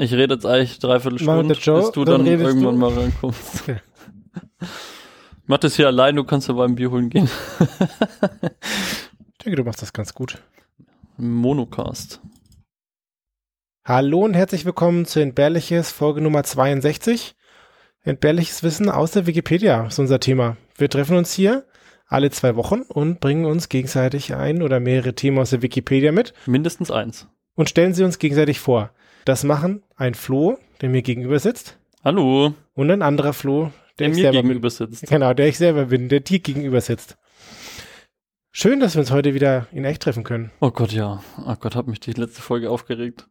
Ich 0.00 0.14
rede 0.14 0.32
jetzt 0.32 0.46
eigentlich 0.46 0.78
dreiviertel 0.78 1.18
Stunde, 1.18 1.54
Joe, 1.54 1.82
bis 1.82 1.90
du 1.90 2.06
dann 2.06 2.24
dann, 2.24 2.26
irgendwann 2.26 2.62
du. 2.62 2.72
mal 2.72 2.90
reinkommst. 2.90 3.68
Ich 3.68 4.66
mach 5.46 5.58
das 5.58 5.76
hier 5.76 5.88
allein, 5.88 6.16
du 6.16 6.24
kannst 6.24 6.48
aber 6.48 6.64
ein 6.64 6.74
Bier 6.74 6.90
holen 6.90 7.10
gehen. 7.10 7.28
Ich 9.32 9.44
denke, 9.44 9.56
du 9.56 9.64
machst 9.64 9.82
das 9.82 9.92
ganz 9.92 10.14
gut. 10.14 10.38
Monocast. 11.18 12.20
Hallo 13.84 14.20
und 14.20 14.32
herzlich 14.32 14.64
willkommen 14.64 15.04
zu 15.04 15.20
Entbehrliches, 15.20 15.90
Folge 15.90 16.22
Nummer 16.22 16.44
62. 16.44 17.34
Entbehrliches 18.02 18.62
Wissen 18.62 18.88
aus 18.88 19.10
der 19.10 19.26
Wikipedia 19.26 19.86
ist 19.86 19.98
unser 19.98 20.18
Thema. 20.18 20.56
Wir 20.78 20.88
treffen 20.88 21.18
uns 21.18 21.34
hier 21.34 21.66
alle 22.06 22.30
zwei 22.30 22.56
Wochen 22.56 22.82
und 22.82 23.20
bringen 23.20 23.44
uns 23.44 23.68
gegenseitig 23.68 24.34
ein 24.34 24.62
oder 24.62 24.80
mehrere 24.80 25.14
Themen 25.14 25.38
aus 25.38 25.50
der 25.50 25.60
Wikipedia 25.60 26.10
mit 26.10 26.32
Mindestens 26.46 26.90
eins. 26.90 27.26
und 27.54 27.68
stellen 27.68 27.92
sie 27.92 28.04
uns 28.04 28.18
gegenseitig 28.18 28.60
vor. 28.60 28.92
Das 29.30 29.44
machen 29.44 29.84
ein 29.94 30.14
Flo, 30.14 30.58
der 30.80 30.88
mir 30.88 31.02
gegenüber 31.02 31.38
sitzt, 31.38 31.78
Hallo, 32.02 32.52
und 32.74 32.90
ein 32.90 33.00
anderer 33.00 33.32
Flo, 33.32 33.70
der 33.96 34.08
der, 34.08 34.08
mir 34.08 34.14
selber 34.22 34.42
gegenüber 34.42 34.70
sitzt. 34.70 35.06
Genau, 35.06 35.34
der 35.34 35.46
ich 35.46 35.56
selber 35.56 35.84
bin, 35.84 36.08
der 36.08 36.18
dir 36.18 36.40
gegenüber 36.40 36.80
sitzt. 36.80 37.16
Schön, 38.50 38.80
dass 38.80 38.96
wir 38.96 39.02
uns 39.02 39.12
heute 39.12 39.32
wieder 39.32 39.68
in 39.70 39.84
echt 39.84 40.02
treffen 40.02 40.24
können. 40.24 40.50
Oh 40.58 40.72
Gott, 40.72 40.90
ja. 40.90 41.22
Oh 41.46 41.54
Gott, 41.60 41.76
hat 41.76 41.86
mich 41.86 42.00
die 42.00 42.10
letzte 42.10 42.42
Folge 42.42 42.70
aufgeregt. 42.70 43.28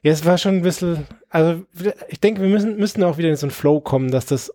Ja, 0.00 0.12
es 0.12 0.24
war 0.24 0.38
schon 0.38 0.58
ein 0.58 0.62
bisschen, 0.62 1.08
also 1.28 1.64
ich 2.06 2.20
denke, 2.20 2.40
wir 2.40 2.48
müssen, 2.48 2.76
müssen 2.76 3.02
auch 3.02 3.18
wieder 3.18 3.30
in 3.30 3.34
so 3.34 3.46
einen 3.46 3.50
Flow 3.50 3.80
kommen, 3.80 4.12
dass 4.12 4.26
das 4.26 4.52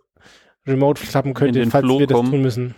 remote 0.66 1.06
klappen 1.06 1.34
könnte, 1.34 1.60
den 1.60 1.70
falls 1.70 1.84
Flow 1.84 2.00
wir 2.00 2.08
das 2.08 2.16
kommen. 2.16 2.32
tun 2.32 2.42
müssen. 2.42 2.76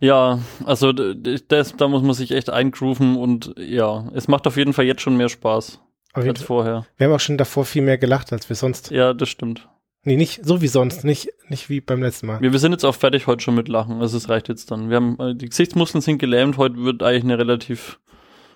Ja, 0.00 0.38
also 0.64 0.94
das, 0.94 1.76
da 1.76 1.86
muss 1.86 2.02
man 2.02 2.14
sich 2.14 2.30
echt 2.30 2.48
eingrooven 2.48 3.16
und 3.16 3.54
ja, 3.58 4.10
es 4.14 4.26
macht 4.26 4.46
auf 4.46 4.56
jeden 4.56 4.72
Fall 4.72 4.86
jetzt 4.86 5.02
schon 5.02 5.18
mehr 5.18 5.28
Spaß 5.28 5.83
Jeden 6.22 6.30
als 6.30 6.40
Fall. 6.40 6.46
vorher. 6.46 6.86
Wir 6.96 7.06
haben 7.06 7.14
auch 7.14 7.20
schon 7.20 7.38
davor 7.38 7.64
viel 7.64 7.82
mehr 7.82 7.98
gelacht, 7.98 8.32
als 8.32 8.48
wir 8.48 8.56
sonst. 8.56 8.90
Ja, 8.90 9.12
das 9.14 9.28
stimmt. 9.28 9.68
Nee, 10.06 10.16
nicht 10.16 10.44
so 10.44 10.60
wie 10.60 10.68
sonst, 10.68 11.02
nicht, 11.04 11.28
nicht 11.48 11.70
wie 11.70 11.80
beim 11.80 12.02
letzten 12.02 12.26
Mal. 12.26 12.40
Wir, 12.40 12.52
wir 12.52 12.58
sind 12.58 12.72
jetzt 12.72 12.84
auch 12.84 12.94
fertig 12.94 13.26
heute 13.26 13.42
schon 13.42 13.54
mit 13.54 13.68
Lachen, 13.68 14.00
also 14.02 14.18
es 14.18 14.28
reicht 14.28 14.48
jetzt 14.48 14.70
dann. 14.70 14.90
Wir 14.90 14.96
haben, 14.96 15.18
äh, 15.18 15.34
die 15.34 15.48
Gesichtsmuskeln 15.48 16.02
sind 16.02 16.18
gelähmt, 16.18 16.58
heute 16.58 16.76
wird 16.76 17.02
eigentlich 17.02 17.24
eine 17.24 17.38
relativ 17.38 17.98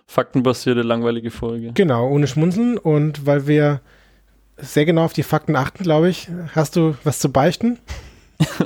faktenbasierte, 0.06 0.82
langweilige 0.82 1.30
Folge. 1.30 1.72
Genau, 1.74 2.08
ohne 2.08 2.26
Schmunzeln 2.26 2.76
und 2.76 3.24
weil 3.26 3.46
wir 3.46 3.80
sehr 4.58 4.84
genau 4.84 5.04
auf 5.04 5.12
die 5.12 5.22
Fakten 5.22 5.56
achten, 5.56 5.84
glaube 5.84 6.10
ich. 6.10 6.28
Hast 6.54 6.76
du 6.76 6.96
was 7.04 7.18
zu 7.18 7.32
beichten? 7.32 7.78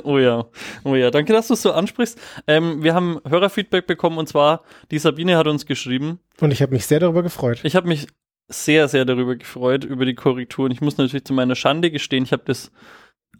Oh 0.03 0.19
ja, 0.19 0.45
oh 0.83 0.93
ja, 0.93 1.09
danke, 1.09 1.33
dass 1.33 1.47
du 1.47 1.55
es 1.55 1.63
so 1.63 1.71
ansprichst. 1.71 2.19
Ähm, 2.45 2.83
wir 2.83 2.93
haben 2.93 3.19
Hörerfeedback 3.27 3.87
bekommen 3.87 4.19
und 4.19 4.29
zwar, 4.29 4.61
die 4.91 4.99
Sabine 4.99 5.35
hat 5.35 5.47
uns 5.47 5.65
geschrieben, 5.65 6.19
Und 6.41 6.51
ich 6.51 6.61
habe 6.61 6.73
mich 6.73 6.85
sehr 6.85 6.99
darüber 6.99 7.23
gefreut. 7.23 7.59
Ich 7.63 7.75
habe 7.75 7.87
mich 7.87 8.05
sehr, 8.47 8.87
sehr 8.87 9.05
darüber 9.05 9.35
gefreut, 9.35 9.83
über 9.83 10.05
die 10.05 10.15
Korrekturen. 10.15 10.71
Ich 10.71 10.81
muss 10.81 10.97
natürlich 10.97 11.25
zu 11.25 11.33
meiner 11.33 11.55
Schande 11.55 11.91
gestehen, 11.91 12.23
ich 12.23 12.31
habe 12.31 12.43
das 12.45 12.71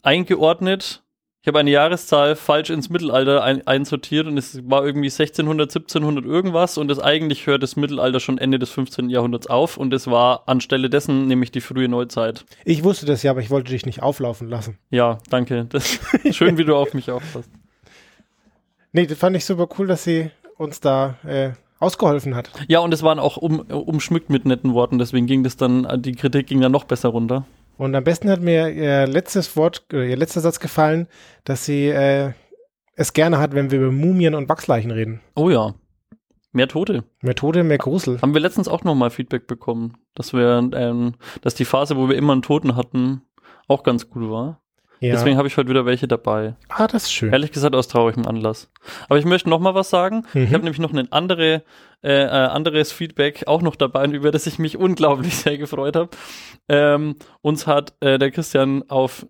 eingeordnet. 0.01 1.03
Ich 1.41 1.47
habe 1.49 1.59
eine 1.59 1.71
Jahreszahl 1.71 2.37
falsch 2.37 2.69
ins 2.69 2.89
Mittelalter 2.89 3.43
ein 3.43 3.67
einsortiert 3.67 4.27
und 4.27 4.37
es 4.37 4.61
war 4.69 4.85
irgendwie 4.85 5.09
1600, 5.09 5.69
1700 5.69 6.23
irgendwas 6.23 6.77
und 6.77 6.87
das 6.87 6.99
eigentlich 6.99 7.47
hört 7.47 7.61
das 7.63 7.75
Mittelalter 7.75 8.21
schon 8.21 8.37
Ende 8.37 8.59
des 8.59 8.69
15. 8.69 9.09
Jahrhunderts 9.09 9.47
auf 9.47 9.75
und 9.75 9.93
es 9.93 10.07
war 10.07 10.47
anstelle 10.47 10.89
dessen 10.89 11.27
nämlich 11.27 11.51
die 11.51 11.59
frühe 11.59 11.89
Neuzeit. 11.89 12.45
Ich 12.63 12.85
wusste 12.85 13.05
das 13.05 13.23
ja, 13.23 13.31
aber 13.31 13.41
ich 13.41 13.49
wollte 13.49 13.71
dich 13.71 13.85
nicht 13.85 14.01
auflaufen 14.01 14.47
lassen. 14.47 14.77
Ja, 14.89 15.17
danke. 15.29 15.67
Schön, 16.31 16.57
wie 16.57 16.63
du 16.63 16.77
auf 16.77 16.93
mich 16.93 17.11
aufpasst. 17.11 17.49
Nee, 18.95 19.07
das 19.07 19.17
fand 19.17 19.35
ich 19.35 19.43
super 19.43 19.67
cool, 19.79 19.87
dass 19.87 20.03
sie 20.03 20.29
uns 20.55 20.79
da 20.79 21.17
äh, 21.25 21.53
ausgeholfen 21.84 22.36
hat. 22.36 22.52
Ja, 22.67 22.80
und 22.80 22.94
es 22.94 23.03
waren 23.03 23.20
auch 23.20 23.38
um, 23.38 23.59
umschmückt 23.59 24.30
mit 24.30 24.45
netten 24.45 24.73
Worten, 24.73 24.98
deswegen 24.98 25.28
ging 25.28 25.44
das 25.44 25.58
dann, 25.58 25.88
die 26.02 26.14
Kritik 26.14 26.48
ging 26.48 26.62
dann 26.62 26.72
noch 26.72 26.86
besser 26.86 27.09
runter. 27.09 27.45
Und 27.78 27.95
am 27.95 28.03
besten 28.03 28.30
hat 28.30 28.42
mir 28.42 28.70
ihr 28.70 29.08
letztes 29.08 29.56
Wort, 29.58 29.86
äh, 29.92 30.09
ihr 30.09 30.17
letzter 30.17 30.42
Satz 30.42 30.59
gefallen, 30.59 31.08
dass 31.44 31.66
sie 31.66 31.88
äh, 31.88 32.31
es 32.95 33.14
gerne 33.14 33.39
hat, 33.39 33.54
wenn 33.54 33.72
wir 33.72 33.80
über 33.80 33.92
Mumien 33.92 34.36
und 34.36 34.49
Wachsleichen 34.49 34.92
reden. 34.92 35.22
Oh 35.36 35.49
ja. 35.49 35.73
Mehr 36.52 36.67
Tote. 36.67 37.04
Mehr 37.22 37.33
Tode, 37.33 37.64
mehr 37.64 37.80
Grusel. 37.80 38.22
Haben 38.22 38.36
wir 38.36 38.42
letztens 38.42 38.67
auch 38.67 38.83
nochmal 38.83 39.10
Feedback 39.10 39.48
bekommen, 39.48 39.98
dass 40.14 40.33
wir, 40.33 40.70
ähm, 40.73 41.16
dass 41.42 41.55
die 41.55 41.66
Phase, 41.66 41.98
wo 41.98 42.10
wir 42.10 42.16
immer 42.16 42.33
einen 42.33 42.43
Toten 42.43 42.76
hatten, 42.76 43.23
auch 43.67 43.82
ganz 43.82 44.10
gut 44.10 44.30
war. 44.30 44.61
Ja. 45.03 45.11
Deswegen 45.14 45.37
habe 45.37 45.47
ich 45.47 45.58
heute 45.58 45.69
wieder 45.69 45.86
welche 45.86 46.08
dabei. 46.08 46.55
ah, 46.69 46.87
das 46.87 47.03
ist 47.03 47.14
schön. 47.14 47.33
Ehrlich 47.33 47.52
gesagt 47.52 47.75
aus 47.75 47.87
traurigem 47.87 48.25
Anlass. 48.25 48.69
Aber 49.09 49.19
ich 49.19 49.25
möchte 49.25 49.49
noch 49.49 49.59
mal 49.59 49.75
was 49.75 49.89
sagen. 49.89 50.25
Mhm. 50.33 50.43
Ich 50.43 50.53
habe 50.53 50.64
nämlich 50.64 50.80
noch 50.80 50.93
ein 50.93 51.11
andere, 51.11 51.64
äh, 52.03 52.23
äh, 52.23 52.27
anderes 52.27 52.91
Feedback 52.91 53.43
auch 53.47 53.61
noch 53.61 53.75
dabei, 53.75 54.05
über 54.05 54.31
das 54.31 54.47
ich 54.47 54.59
mich 54.59 54.77
unglaublich 54.77 55.36
sehr 55.37 55.58
gefreut 55.58 55.95
habe. 55.95 56.09
Ähm, 56.69 57.15
uns 57.42 57.67
hat 57.67 57.93
äh, 57.99 58.17
der 58.17 58.31
Christian 58.31 58.83
auf 58.89 59.25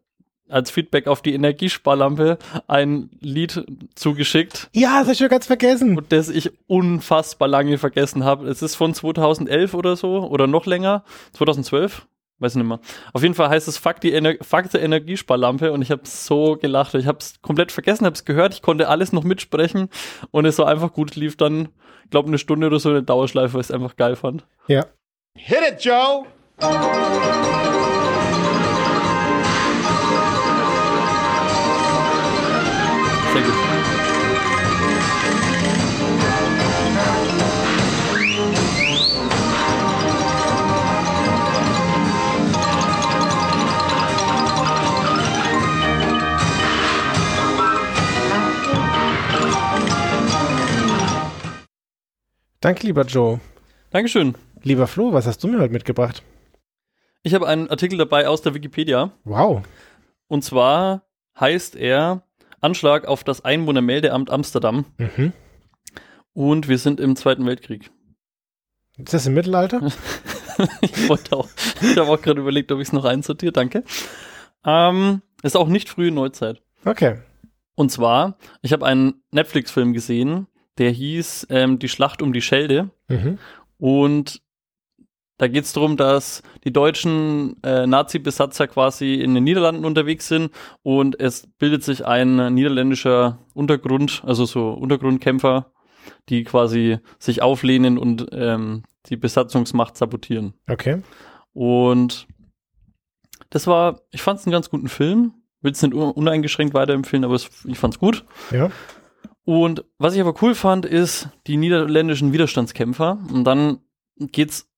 als 0.50 0.70
Feedback 0.70 1.08
auf 1.08 1.22
die 1.24 1.34
Energiesparlampe 1.34 2.38
ein 2.68 3.10
Lied 3.22 3.66
zugeschickt, 3.96 4.70
Ja, 4.74 5.00
das 5.00 5.08
hab 5.08 5.14
ich 5.14 5.18
schon 5.18 5.30
ganz 5.30 5.48
vergessen. 5.48 5.98
und 5.98 6.12
das 6.12 6.30
ich 6.30 6.52
unfassbar 6.68 7.48
lange 7.48 7.78
vergessen 7.80 8.24
habe. 8.24 8.48
Es 8.48 8.62
ist 8.62 8.76
von 8.76 8.94
2011 8.94 9.74
oder 9.74 9.96
so 9.96 10.28
oder 10.28 10.46
noch 10.46 10.68
länger, 10.68 11.04
2012, 11.32 12.06
weiß 12.40 12.56
nicht 12.56 12.66
mehr. 12.66 12.80
Auf 13.14 13.24
jeden 13.24 13.36
Fall 13.36 13.50
heißt 13.50 13.68
es 13.68 13.78
Fuck 13.78 14.02
die 14.02 14.14
Ener 14.14 14.36
Fuck 14.42 14.66
the 14.72 14.78
Energiesparlampe 14.78 15.72
und 15.72 15.82
ich 15.82 15.92
habe 15.92 16.02
so 16.06 16.58
gelacht. 16.58 16.94
Ich 16.96 17.08
habe 17.08 17.20
es 17.20 17.42
komplett 17.42 17.72
vergessen, 17.72 18.06
habe 18.06 18.16
es 18.16 18.26
gehört, 18.26 18.54
ich 18.54 18.62
konnte 18.62 18.90
alles 18.90 19.14
noch 19.14 19.24
mitsprechen 19.24 19.90
und 20.32 20.46
es 20.46 20.58
war 20.60 20.68
einfach 20.68 20.94
gut, 20.94 21.16
lief 21.16 21.38
dann, 21.38 21.70
glaube 22.10 22.28
eine 22.28 22.38
Stunde 22.38 22.68
oder 22.68 22.80
so 22.80 22.90
eine 22.90 23.04
Dauerschleife, 23.04 23.54
weil 23.54 23.62
ich 23.62 23.68
es 23.68 23.72
einfach 23.72 23.96
geil 23.96 24.16
fand. 24.16 24.46
Ja. 24.68 24.86
Hit 25.36 25.60
it, 25.68 25.84
Joe! 25.84 26.26
Danke, 52.64 52.88
lieber 52.88 53.04
Joe. 53.04 53.42
Dankeschön. 53.90 54.36
Lieber 54.62 54.88
Flo, 54.88 55.12
was 55.12 55.28
hast 55.28 55.44
du 55.44 55.50
mir 55.50 55.60
heute 55.60 55.74
mitgebracht? 55.74 56.24
Ich 57.22 57.34
habe 57.34 57.46
einen 57.46 57.70
Artikel 57.70 57.98
dabei 57.98 58.30
aus 58.30 58.42
der 58.42 58.54
Wikipedia. 58.54 59.12
Wow. 59.26 59.64
Und 60.30 60.46
zwar 60.46 61.04
heißt 61.38 61.76
er 61.76 62.24
Anschlag 62.62 63.06
auf 63.06 63.26
das 63.26 63.44
Einwohnermeldeamt 63.44 64.30
Amsterdam. 64.30 64.86
Mhm. 64.98 65.34
Und 66.32 66.70
wir 66.70 66.78
sind 66.78 67.02
im 67.02 67.18
Zweiten 67.18 67.46
Weltkrieg. 67.46 67.92
Ist 68.98 69.14
das 69.14 69.26
im 69.26 69.34
Mittelalter? 69.34 69.82
ich 70.80 71.10
wollte 71.10 71.36
auch, 71.36 71.50
ich 71.82 71.98
habe 71.98 72.10
auch 72.10 72.22
gerade 72.22 72.40
überlegt, 72.40 72.72
ob 72.72 72.80
ich 72.80 72.88
es 72.88 72.94
noch 72.94 73.04
einsortiere, 73.04 73.52
danke. 73.52 73.84
Ähm, 74.64 75.22
ist 75.42 75.58
auch 75.58 75.68
nicht 75.68 75.90
frühe 75.90 76.12
Neuzeit. 76.12 76.62
Okay. 76.86 77.18
Und 77.76 77.92
zwar, 77.92 78.38
ich 78.62 78.72
habe 78.72 78.86
einen 78.86 79.22
Netflix-Film 79.32 79.92
gesehen, 79.92 80.48
der 80.78 80.92
hieß 80.92 81.48
ähm, 81.50 81.80
Die 81.80 81.90
Schlacht 81.90 82.22
um 82.22 82.34
die 82.34 82.42
Schelde. 82.42 82.90
Mhm. 83.08 83.38
Und 83.78 84.42
da 85.38 85.48
geht 85.48 85.66
es 85.66 85.74
darum, 85.74 85.98
dass 85.98 86.42
die 86.64 86.72
deutschen 86.72 87.62
äh, 87.64 87.86
Nazi-Besatzer 87.88 88.68
quasi 88.68 89.16
in 89.16 89.34
den 89.36 89.44
Niederlanden 89.44 89.84
unterwegs 89.84 90.28
sind 90.28 90.52
und 90.84 91.20
es 91.20 91.48
bildet 91.58 91.84
sich 91.84 92.06
ein 92.06 92.54
niederländischer 92.54 93.40
Untergrund, 93.54 94.22
also 94.26 94.46
so 94.46 94.70
Untergrundkämpfer, 94.72 95.72
die 96.30 96.44
quasi 96.44 97.00
sich 97.20 97.42
auflehnen 97.42 97.98
und 97.98 98.28
ähm, 98.32 98.84
die 99.08 99.18
Besatzungsmacht 99.18 99.98
sabotieren. 99.98 100.54
Okay. 100.70 101.02
Und 101.52 102.28
das 103.50 103.68
war, 103.68 104.02
ich 104.12 104.22
fand 104.22 104.40
es 104.40 104.46
einen 104.46 104.54
ganz 104.54 104.70
guten 104.70 104.88
Film. 104.88 105.34
Will 105.62 105.72
es 105.72 105.82
nicht 105.82 105.94
un- 105.94 106.12
uneingeschränkt 106.12 106.74
weiterempfehlen, 106.74 107.26
aber 107.26 107.36
es, 107.36 107.50
ich 107.66 107.78
fand's 107.80 108.00
gut. 108.00 108.24
Ja. 108.52 108.70
Und 109.46 109.84
was 109.98 110.16
ich 110.16 110.22
aber 110.22 110.42
cool 110.42 110.56
fand, 110.56 110.86
ist 110.86 111.30
die 111.48 111.58
niederländischen 111.58 112.32
Widerstandskämpfer. 112.32 113.20
Und 113.32 113.44
dann 113.44 113.80
geht's, 114.18 114.70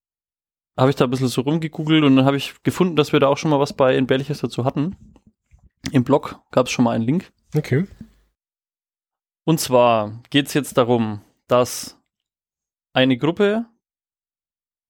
habe 0.78 0.90
ich 0.90 0.96
da 0.96 1.06
ein 1.06 1.12
bisschen 1.12 1.28
so 1.28 1.42
rumgegoogelt 1.42 2.04
und 2.04 2.16
dann 2.16 2.26
habe 2.26 2.38
ich 2.38 2.62
gefunden, 2.64 2.96
dass 2.96 3.14
wir 3.14 3.20
da 3.20 3.28
auch 3.28 3.38
schon 3.38 3.52
mal 3.52 3.60
was 3.60 3.74
bei 3.74 3.96
Entbehrliches 3.96 4.40
dazu 4.40 4.66
hatten. 4.66 4.96
Im 5.92 6.04
Blog 6.04 6.42
gab 6.52 6.66
es 6.66 6.72
schon 6.72 6.86
mal 6.86 6.92
einen 6.92 7.06
Link. 7.06 7.32
Okay. 7.56 7.86
Und 9.44 9.60
zwar 9.60 10.20
geht's 10.32 10.56
jetzt 10.56 10.78
darum, 10.78 11.22
dass 11.48 12.00
eine 12.94 13.18
Gruppe 13.18 13.66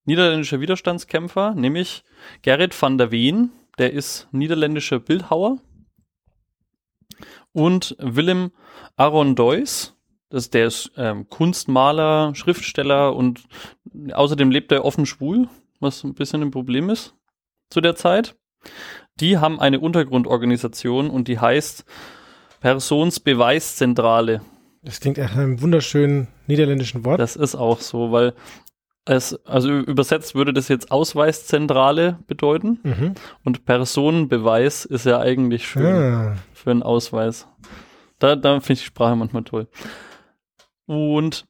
niederländischer 0.06 0.62
Widerstandskämpfer, 0.62 1.54
nämlich 1.54 2.04
Gerrit 2.42 2.80
van 2.80 2.98
der 2.98 3.12
Ween, 3.12 3.52
der 3.78 3.92
ist 3.92 4.30
niederländischer 4.32 5.00
Bildhauer, 5.00 5.58
und 7.56 7.96
Willem 8.00 8.52
Arondeus, 8.98 9.96
das, 10.30 10.50
der 10.50 10.68
ist 10.68 10.92
ähm, 10.98 11.30
Kunstmaler, 11.30 12.36
Schriftsteller 12.36 13.16
und 13.16 13.44
außerdem 14.12 14.52
lebt 14.52 14.72
er 14.72 14.84
offen 14.84 15.06
schwul, 15.06 15.48
was 15.80 16.04
ein 16.04 16.14
bisschen 16.14 16.42
ein 16.42 16.52
Problem 16.52 16.90
ist. 16.90 17.16
zu 17.70 17.82
der 17.82 17.96
Zeit. 17.96 18.36
Die 19.20 19.38
haben 19.38 19.60
eine 19.60 19.80
Untergrundorganisation 19.80 21.10
und 21.10 21.28
die 21.28 21.40
heißt 21.40 21.86
Personsbeweiszentrale. 22.60 24.42
Das 24.82 25.00
klingt 25.00 25.18
nach 25.18 25.36
einem 25.36 25.62
wunderschönen 25.62 26.28
niederländischen 26.48 27.06
Wort. 27.06 27.20
Das 27.20 27.36
ist 27.36 27.56
auch 27.56 27.80
so, 27.80 28.12
weil 28.12 28.34
es, 29.06 29.36
also 29.46 29.70
übersetzt 29.72 30.36
würde 30.36 30.52
das 30.54 30.68
jetzt 30.68 30.92
Ausweiszentrale 30.92 32.20
bedeuten 32.28 32.80
Mhm. 32.84 33.14
und 33.44 33.66
Personenbeweis 33.66 34.86
ist 34.86 35.06
ja 35.06 35.20
eigentlich 35.20 35.68
schön 35.68 35.86
Ah, 35.86 36.36
für 36.54 36.72
einen 36.72 36.84
Ausweis. 36.84 37.48
Da, 38.20 38.36
da 38.36 38.60
finde 38.60 38.74
ich 38.74 38.80
die 38.80 38.86
Sprache 38.86 39.16
manchmal 39.16 39.44
toll. 39.44 39.68
Und 40.88 41.46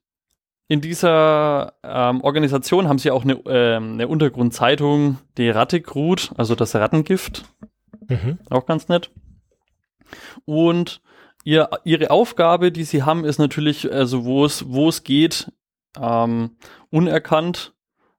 in 0.67 0.81
dieser 0.81 1.73
ähm, 1.83 2.21
Organisation 2.21 2.87
haben 2.87 2.97
sie 2.99 3.11
auch 3.11 3.23
eine, 3.23 3.33
ähm, 3.45 3.93
eine 3.93 4.07
Untergrundzeitung, 4.07 5.19
die 5.37 5.49
Rattegrut, 5.49 6.31
also 6.37 6.55
das 6.55 6.75
Rattengift, 6.75 7.45
mhm. 8.09 8.39
auch 8.49 8.65
ganz 8.65 8.87
nett. 8.87 9.11
Und 10.45 11.01
ihr, 11.43 11.69
ihre 11.83 12.09
Aufgabe, 12.09 12.71
die 12.71 12.83
sie 12.83 13.03
haben, 13.03 13.25
ist 13.25 13.37
natürlich, 13.37 13.91
also 13.91 14.25
wo 14.25 14.43
es, 14.43 14.67
wo 14.67 14.89
es 14.89 15.03
geht, 15.03 15.51
ähm, 16.01 16.57
unerkannt 16.89 17.73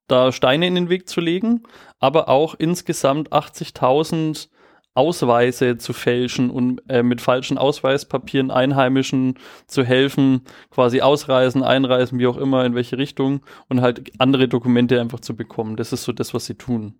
da 0.08 0.30
Steine 0.32 0.66
in 0.66 0.74
den 0.74 0.88
Weg 0.88 1.08
zu 1.08 1.20
legen, 1.20 1.64
aber 1.98 2.28
auch 2.28 2.54
insgesamt 2.54 3.32
80.000 3.32 4.48
Ausweise 4.94 5.76
zu 5.76 5.92
fälschen 5.92 6.48
und 6.48 6.80
äh, 6.88 7.02
mit 7.02 7.20
falschen 7.20 7.58
Ausweispapieren 7.58 8.50
Einheimischen 8.50 9.34
zu 9.66 9.84
helfen, 9.84 10.42
quasi 10.70 11.02
ausreisen, 11.02 11.62
einreisen, 11.62 12.18
wie 12.18 12.26
auch 12.26 12.38
immer, 12.38 12.64
in 12.64 12.74
welche 12.74 12.96
Richtung 12.96 13.42
und 13.68 13.82
halt 13.82 14.10
andere 14.18 14.48
Dokumente 14.48 14.98
einfach 15.00 15.20
zu 15.20 15.36
bekommen. 15.36 15.76
Das 15.76 15.92
ist 15.92 16.04
so 16.04 16.12
das, 16.12 16.32
was 16.32 16.46
sie 16.46 16.54
tun. 16.54 16.94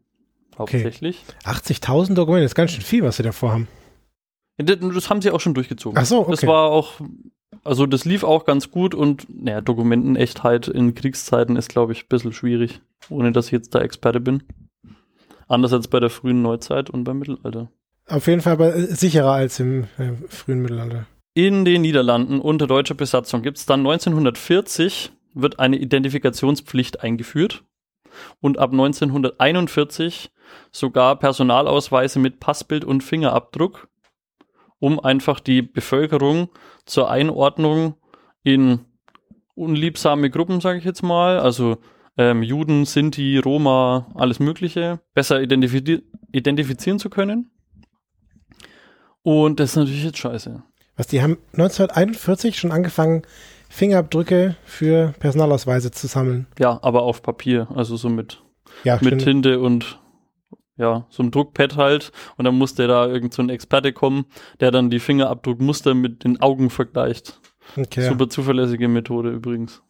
Hauptsächlich. 0.58 1.23
80.000 1.44 2.14
Dokumente, 2.14 2.44
das 2.44 2.52
ist 2.52 2.55
ganz 2.55 2.73
schön 2.73 2.82
viel, 2.82 3.02
was 3.02 3.17
sie 3.17 3.23
davor 3.23 3.52
haben. 3.52 3.69
Das, 4.58 4.76
das 4.78 5.11
haben 5.11 5.23
sie 5.23 5.31
auch 5.31 5.40
schon 5.40 5.55
durchgezogen. 5.55 5.99
Ach 5.99 6.05
so, 6.05 6.20
okay. 6.20 6.31
Das 6.32 6.46
war 6.46 6.70
auch, 6.70 7.00
also 7.66 7.86
das 7.86 8.04
lief 8.04 8.24
auch 8.24 8.44
ganz 8.44 8.70
gut 8.70 8.94
und 8.94 9.26
naja, 9.28 9.60
Dokumentenechtheit 9.60 10.68
in 10.68 10.94
Kriegszeiten 10.94 11.56
ist, 11.56 11.68
glaube 11.68 11.92
ich, 11.92 12.04
ein 12.04 12.08
bisschen 12.08 12.32
schwierig, 12.32 12.80
ohne 13.10 13.32
dass 13.32 13.46
ich 13.46 13.52
jetzt 13.52 13.74
da 13.74 13.80
Experte 13.80 14.20
bin. 14.20 14.42
Anders 15.48 15.72
als 15.72 15.88
bei 15.88 16.00
der 16.00 16.10
frühen 16.10 16.42
Neuzeit 16.42 16.90
und 16.90 17.04
beim 17.04 17.18
Mittelalter. 17.18 17.70
Auf 18.08 18.26
jeden 18.26 18.40
Fall 18.40 18.54
aber 18.54 18.74
äh, 18.74 18.82
sicherer 18.86 19.32
als 19.32 19.60
im 19.60 19.84
äh, 19.98 20.12
frühen 20.28 20.62
Mittelalter. 20.62 21.06
In 21.34 21.64
den 21.64 21.82
Niederlanden 21.82 22.40
unter 22.40 22.66
deutscher 22.66 22.94
Besatzung 22.94 23.42
gibt 23.42 23.58
es 23.58 23.66
dann 23.66 23.80
1940 23.80 25.12
wird 25.36 25.58
eine 25.58 25.76
Identifikationspflicht 25.76 27.02
eingeführt 27.02 27.62
und 28.40 28.58
ab 28.58 28.72
1941 28.72 30.30
sogar 30.72 31.18
Personalausweise 31.18 32.18
mit 32.18 32.40
Passbild 32.40 32.84
und 32.84 33.04
Fingerabdruck, 33.04 33.88
um 34.87 35.00
einfach 35.00 35.41
die 35.41 35.62
Bevölkerung 35.62 36.49
zur 36.85 37.11
Einordnung 37.11 37.97
in 38.44 38.85
unliebsame 39.56 40.31
Gruppen, 40.31 40.61
sage 40.61 40.79
ich 40.79 40.85
jetzt 40.85 41.03
mal, 41.03 41.41
also 41.41 41.79
ähm, 42.17 42.44
Juden, 42.44 42.85
Sinti, 42.85 43.37
Roma, 43.38 44.06
alles 44.15 44.38
Mögliche, 44.38 45.00
besser 45.12 45.43
identifizi 45.43 46.05
identifizieren 46.31 47.00
zu 47.00 47.11
können. 47.11 47.50
Und 49.23 49.59
das 49.59 49.71
ist 49.71 49.77
natürlich 49.77 50.05
jetzt 50.05 50.19
scheiße. 50.19 50.62
Was, 50.97 51.09
die 51.09 51.21
haben 51.21 51.38
1941 51.55 52.56
schon 52.56 52.71
angefangen, 52.71 53.23
Fingerabdrücke 53.69 54.55
für 54.65 55.15
Personalausweise 55.19 55.91
zu 55.91 56.06
sammeln. 56.06 56.47
Ja, 56.61 56.79
aber 56.83 57.03
auf 57.03 57.23
Papier, 57.23 57.67
also 57.75 57.97
so 57.97 58.09
mit, 58.09 58.41
Ja, 58.85 58.94
mit 58.94 59.06
stimmt. 59.06 59.23
Tinte 59.23 59.59
und 59.59 59.99
ja, 60.76 61.06
so 61.11 61.23
ein 61.23 61.31
Druckpad 61.31 61.76
halt. 61.76 62.12
Und 62.37 62.44
dann 62.44 62.56
musste 62.56 62.87
da 62.87 63.06
irgend 63.06 63.34
so 63.34 63.43
ein 63.43 63.49
Experte 63.49 63.93
kommen, 63.93 64.26
der 64.61 64.70
dann 64.70 64.90
die 64.90 65.00
Fingerabdruckmuster 65.00 65.94
mit 65.94 66.25
den 66.25 66.40
Augen 66.40 66.70
vergleicht. 66.70 67.40
Okay, 67.76 68.08
Super 68.08 68.28
zuverlässige 68.28 68.88
Methode 68.88 69.31
übrigens. 69.31 69.82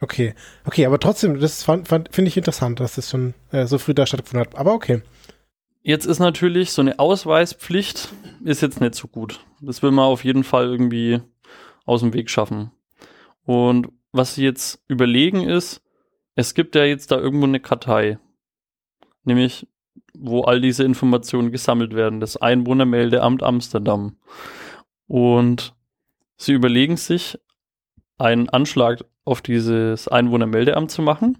okay, 0.00 0.34
okay, 0.64 0.86
aber 0.86 0.98
trotzdem, 0.98 1.38
das 1.40 1.64
finde 1.64 2.28
ich 2.28 2.36
interessant, 2.36 2.80
dass 2.80 2.94
das 2.94 3.10
schon 3.10 3.34
äh, 3.50 3.66
so 3.66 3.78
früh 3.78 3.94
da 3.94 4.06
stattgefunden 4.06 4.46
hat. 4.46 4.58
Aber 4.58 4.72
okay. 4.72 5.02
Jetzt 5.82 6.06
ist 6.06 6.18
natürlich 6.18 6.72
so 6.72 6.82
eine 6.82 6.98
Ausweispflicht 6.98 8.08
ist 8.44 8.62
jetzt 8.62 8.80
nicht 8.80 8.94
so 8.94 9.08
gut. 9.08 9.40
Das 9.60 9.82
will 9.82 9.90
man 9.90 10.04
auf 10.04 10.24
jeden 10.24 10.44
Fall 10.44 10.66
irgendwie 10.66 11.20
aus 11.84 12.00
dem 12.00 12.12
Weg 12.12 12.30
schaffen. 12.30 12.70
Und 13.44 13.88
was 14.12 14.34
sie 14.34 14.44
jetzt 14.44 14.82
überlegen 14.88 15.48
ist, 15.48 15.80
es 16.34 16.54
gibt 16.54 16.74
ja 16.74 16.84
jetzt 16.84 17.10
da 17.10 17.16
irgendwo 17.16 17.46
eine 17.46 17.60
Kartei. 17.60 18.18
Nämlich, 19.24 19.66
wo 20.14 20.42
all 20.42 20.60
diese 20.60 20.84
Informationen 20.84 21.52
gesammelt 21.52 21.94
werden. 21.94 22.20
Das 22.20 22.36
Einwohnermeldeamt 22.36 23.42
Amsterdam. 23.42 24.16
Und 25.06 25.74
sie 26.36 26.52
überlegen 26.52 26.96
sich, 26.96 27.38
einen 28.18 28.48
Anschlag 28.48 29.04
auf 29.24 29.42
dieses 29.42 30.08
Einwohnermeldeamt 30.08 30.90
zu 30.90 31.02
machen. 31.02 31.38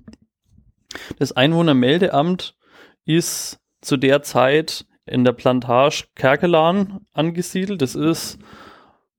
Das 1.18 1.32
Einwohnermeldeamt 1.32 2.56
ist 3.04 3.58
zu 3.80 3.96
der 3.96 4.22
Zeit 4.22 4.86
in 5.06 5.24
der 5.24 5.32
Plantage 5.32 6.04
Kerkelan 6.14 7.00
angesiedelt. 7.12 7.82
Das 7.82 7.94
ist, 7.94 8.38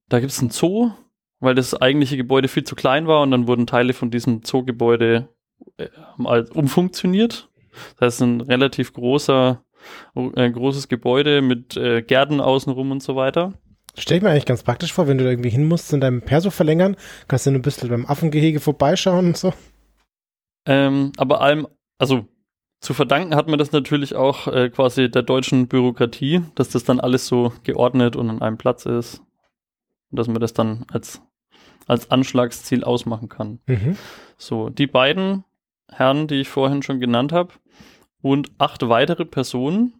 da 0.07 0.19
gibt 0.19 0.31
es 0.31 0.41
ein 0.41 0.51
Zoo, 0.51 0.91
weil 1.39 1.55
das 1.55 1.79
eigentliche 1.79 2.17
Gebäude 2.17 2.47
viel 2.47 2.63
zu 2.63 2.75
klein 2.75 3.07
war 3.07 3.21
und 3.21 3.31
dann 3.31 3.47
wurden 3.47 3.67
Teile 3.67 3.93
von 3.93 4.11
diesem 4.11 4.43
Zoogebäude 4.43 5.29
äh, 5.77 5.87
umfunktioniert. 6.53 7.48
Das 7.99 8.13
heißt, 8.13 8.21
ein 8.21 8.41
relativ 8.41 8.93
großer, 8.93 9.63
äh, 10.15 10.51
großes 10.51 10.87
Gebäude 10.87 11.41
mit 11.41 11.77
äh, 11.77 12.01
Gärten 12.01 12.41
außenrum 12.41 12.91
und 12.91 13.03
so 13.03 13.15
weiter. 13.15 13.53
Stell 13.97 14.17
ich 14.17 14.23
mir 14.23 14.29
eigentlich 14.29 14.45
ganz 14.45 14.63
praktisch 14.63 14.93
vor, 14.93 15.07
wenn 15.07 15.17
du 15.17 15.23
da 15.23 15.29
irgendwie 15.29 15.49
hin 15.49 15.67
musst 15.67 15.91
in 15.93 16.01
deinem 16.01 16.21
Perso 16.21 16.51
verlängern, 16.51 16.95
kannst 17.27 17.45
du 17.45 17.51
ein 17.51 17.61
bisschen 17.61 17.89
beim 17.89 18.05
Affengehege 18.05 18.59
vorbeischauen 18.59 19.27
und 19.27 19.37
so. 19.37 19.53
Ähm, 20.65 21.11
aber 21.17 21.41
allem, 21.41 21.67
also 21.97 22.25
zu 22.79 22.93
verdanken 22.93 23.35
hat 23.35 23.47
man 23.47 23.59
das 23.59 23.71
natürlich 23.71 24.15
auch 24.15 24.47
äh, 24.47 24.69
quasi 24.69 25.11
der 25.11 25.23
deutschen 25.23 25.67
Bürokratie, 25.67 26.41
dass 26.55 26.69
das 26.69 26.85
dann 26.85 26.99
alles 26.99 27.27
so 27.27 27.51
geordnet 27.63 28.15
und 28.15 28.29
an 28.29 28.41
einem 28.41 28.57
Platz 28.57 28.85
ist. 28.85 29.21
Und 30.11 30.17
dass 30.19 30.27
man 30.27 30.39
das 30.39 30.53
dann 30.53 30.85
als, 30.91 31.21
als 31.87 32.09
Anschlagsziel 32.09 32.83
ausmachen 32.83 33.27
kann. 33.27 33.59
Mhm. 33.65 33.97
So, 34.37 34.69
die 34.69 34.87
beiden 34.87 35.43
Herren, 35.91 36.27
die 36.27 36.35
ich 36.41 36.49
vorhin 36.49 36.81
schon 36.83 36.99
genannt 36.99 37.31
habe, 37.31 37.53
und 38.21 38.51
acht 38.57 38.87
weitere 38.89 39.25
Personen. 39.25 39.93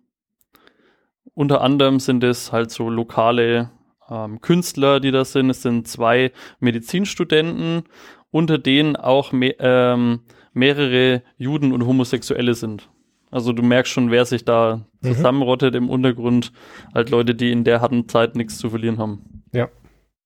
Unter 1.34 1.62
anderem 1.62 2.00
sind 2.00 2.24
es 2.24 2.52
halt 2.52 2.70
so 2.72 2.90
lokale 2.90 3.72
ähm, 4.10 4.42
Künstler, 4.42 5.00
die 5.00 5.12
das 5.12 5.32
sind. 5.32 5.50
Es 5.50 5.62
sind 5.62 5.88
zwei 5.88 6.32
Medizinstudenten, 6.60 7.84
unter 8.32 8.58
denen 8.58 8.96
auch 8.96 9.32
me 9.32 9.56
ähm, 9.60 10.22
mehrere 10.54 11.22
Juden 11.38 11.72
und 11.72 11.86
Homosexuelle 11.86 12.56
sind. 12.56 12.90
Also 13.32 13.54
du 13.54 13.62
merkst 13.64 13.94
schon, 13.94 14.12
wer 14.12 14.26
sich 14.26 14.44
da 14.44 14.86
Mhm. 15.02 15.14
zusammenrottet 15.14 15.76
im 15.76 15.90
Untergrund. 15.90 16.52
Halt 16.94 17.10
Leute, 17.10 17.34
die 17.36 17.52
in 17.52 17.64
der 17.64 17.80
harten 17.80 18.10
Zeit 18.10 18.36
nichts 18.36 18.58
zu 18.58 18.70
verlieren 18.70 18.98
haben. 18.98 19.44
Ja. 19.54 19.70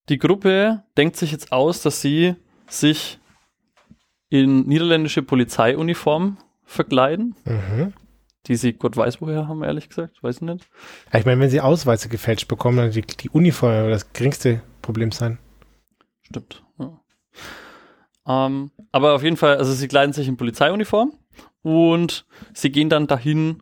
Die 0.10 0.18
Gruppe 0.18 0.82
denkt 0.98 1.16
sich 1.18 1.32
jetzt 1.32 1.52
aus, 1.52 1.84
dass 1.84 2.02
sie 2.02 2.36
sich 2.68 3.20
in 4.42 4.68
niederländische 4.68 5.22
Polizeiuniform 5.22 6.38
verkleiden, 6.64 7.36
Mhm. 7.46 7.94
die 8.48 8.56
sie 8.56 8.74
Gott 8.74 8.98
weiß 8.98 9.22
woher 9.22 9.48
haben, 9.48 9.64
ehrlich 9.64 9.90
gesagt, 9.90 10.24
weiß 10.24 10.38
ich 10.38 10.42
nicht. 10.42 10.68
Ja, 11.12 11.20
ich 11.20 11.26
meine, 11.28 11.40
wenn 11.40 11.52
sie 11.52 11.62
Ausweise 11.62 12.10
gefälscht 12.10 12.48
bekommen, 12.48 12.78
dann 12.78 12.90
die, 12.92 13.02
die 13.04 13.30
Uniform 13.30 13.92
das 13.92 14.12
geringste 14.12 14.64
Problem 14.82 15.12
sein. 15.12 15.38
Stimmt. 16.24 16.64
Ja. 16.80 17.00
Ähm, 18.26 18.72
aber 18.92 19.14
auf 19.14 19.22
jeden 19.22 19.38
Fall, 19.38 19.58
also 19.58 19.72
sie 19.72 19.88
kleiden 19.88 20.14
sich 20.14 20.28
in 20.28 20.36
Polizeiuniform 20.38 21.14
und 21.62 22.26
sie 22.54 22.72
gehen 22.72 22.90
dann 22.90 23.06
dahin 23.06 23.62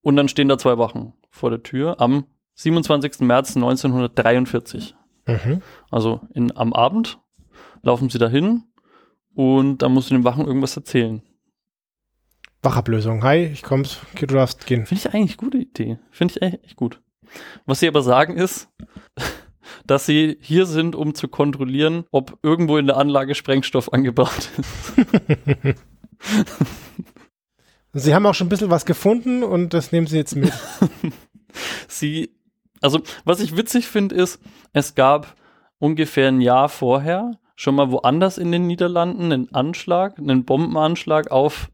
und 0.00 0.16
dann 0.16 0.28
stehen 0.28 0.48
da 0.48 0.56
zwei 0.56 0.78
Wachen 0.78 1.12
vor 1.28 1.50
der 1.50 1.62
Tür 1.62 2.00
am 2.00 2.24
27. 2.54 3.20
März 3.20 3.54
1943. 3.54 4.94
Mhm. 5.26 5.60
Also 5.90 6.22
in, 6.32 6.56
am 6.56 6.72
Abend 6.72 7.18
laufen 7.82 8.08
sie 8.08 8.18
dahin 8.18 8.62
und 9.36 9.82
dann 9.82 9.92
musst 9.92 10.10
du 10.10 10.14
den 10.14 10.24
Wachen 10.24 10.46
irgendwas 10.46 10.76
erzählen. 10.76 11.22
Wachablösung. 12.62 13.22
Hi, 13.22 13.44
ich 13.44 13.62
komm's. 13.62 14.00
Okay, 14.12 14.26
du 14.26 14.34
darfst 14.34 14.66
gehen. 14.66 14.86
Finde 14.86 15.02
ich 15.06 15.14
eigentlich 15.14 15.36
gute 15.36 15.58
Idee. 15.58 15.98
Finde 16.10 16.34
ich 16.34 16.42
echt, 16.42 16.64
echt 16.64 16.76
gut. 16.76 17.02
Was 17.66 17.80
sie 17.80 17.88
aber 17.88 18.02
sagen 18.02 18.38
ist, 18.38 18.68
dass 19.86 20.06
sie 20.06 20.38
hier 20.40 20.64
sind, 20.64 20.96
um 20.96 21.14
zu 21.14 21.28
kontrollieren, 21.28 22.04
ob 22.10 22.38
irgendwo 22.42 22.78
in 22.78 22.86
der 22.86 22.96
Anlage 22.96 23.34
Sprengstoff 23.34 23.92
angebracht 23.92 24.50
ist. 24.56 24.94
Sie 27.92 28.14
haben 28.14 28.26
auch 28.26 28.34
schon 28.34 28.46
ein 28.46 28.50
bisschen 28.50 28.70
was 28.70 28.84
gefunden 28.84 29.42
und 29.42 29.72
das 29.72 29.90
nehmen 29.90 30.06
sie 30.06 30.18
jetzt 30.18 30.36
mit. 30.36 30.52
Sie, 31.88 32.30
also 32.82 33.00
was 33.24 33.40
ich 33.40 33.56
witzig 33.56 33.86
finde, 33.86 34.14
ist, 34.14 34.38
es 34.74 34.94
gab 34.94 35.34
ungefähr 35.78 36.28
ein 36.28 36.42
Jahr 36.42 36.68
vorher 36.68 37.38
schon 37.56 37.74
mal 37.74 37.90
woanders 37.90 38.38
in 38.38 38.52
den 38.52 38.66
Niederlanden 38.66 39.32
einen 39.32 39.52
Anschlag, 39.52 40.18
einen 40.18 40.44
Bombenanschlag 40.44 41.30
auf 41.30 41.70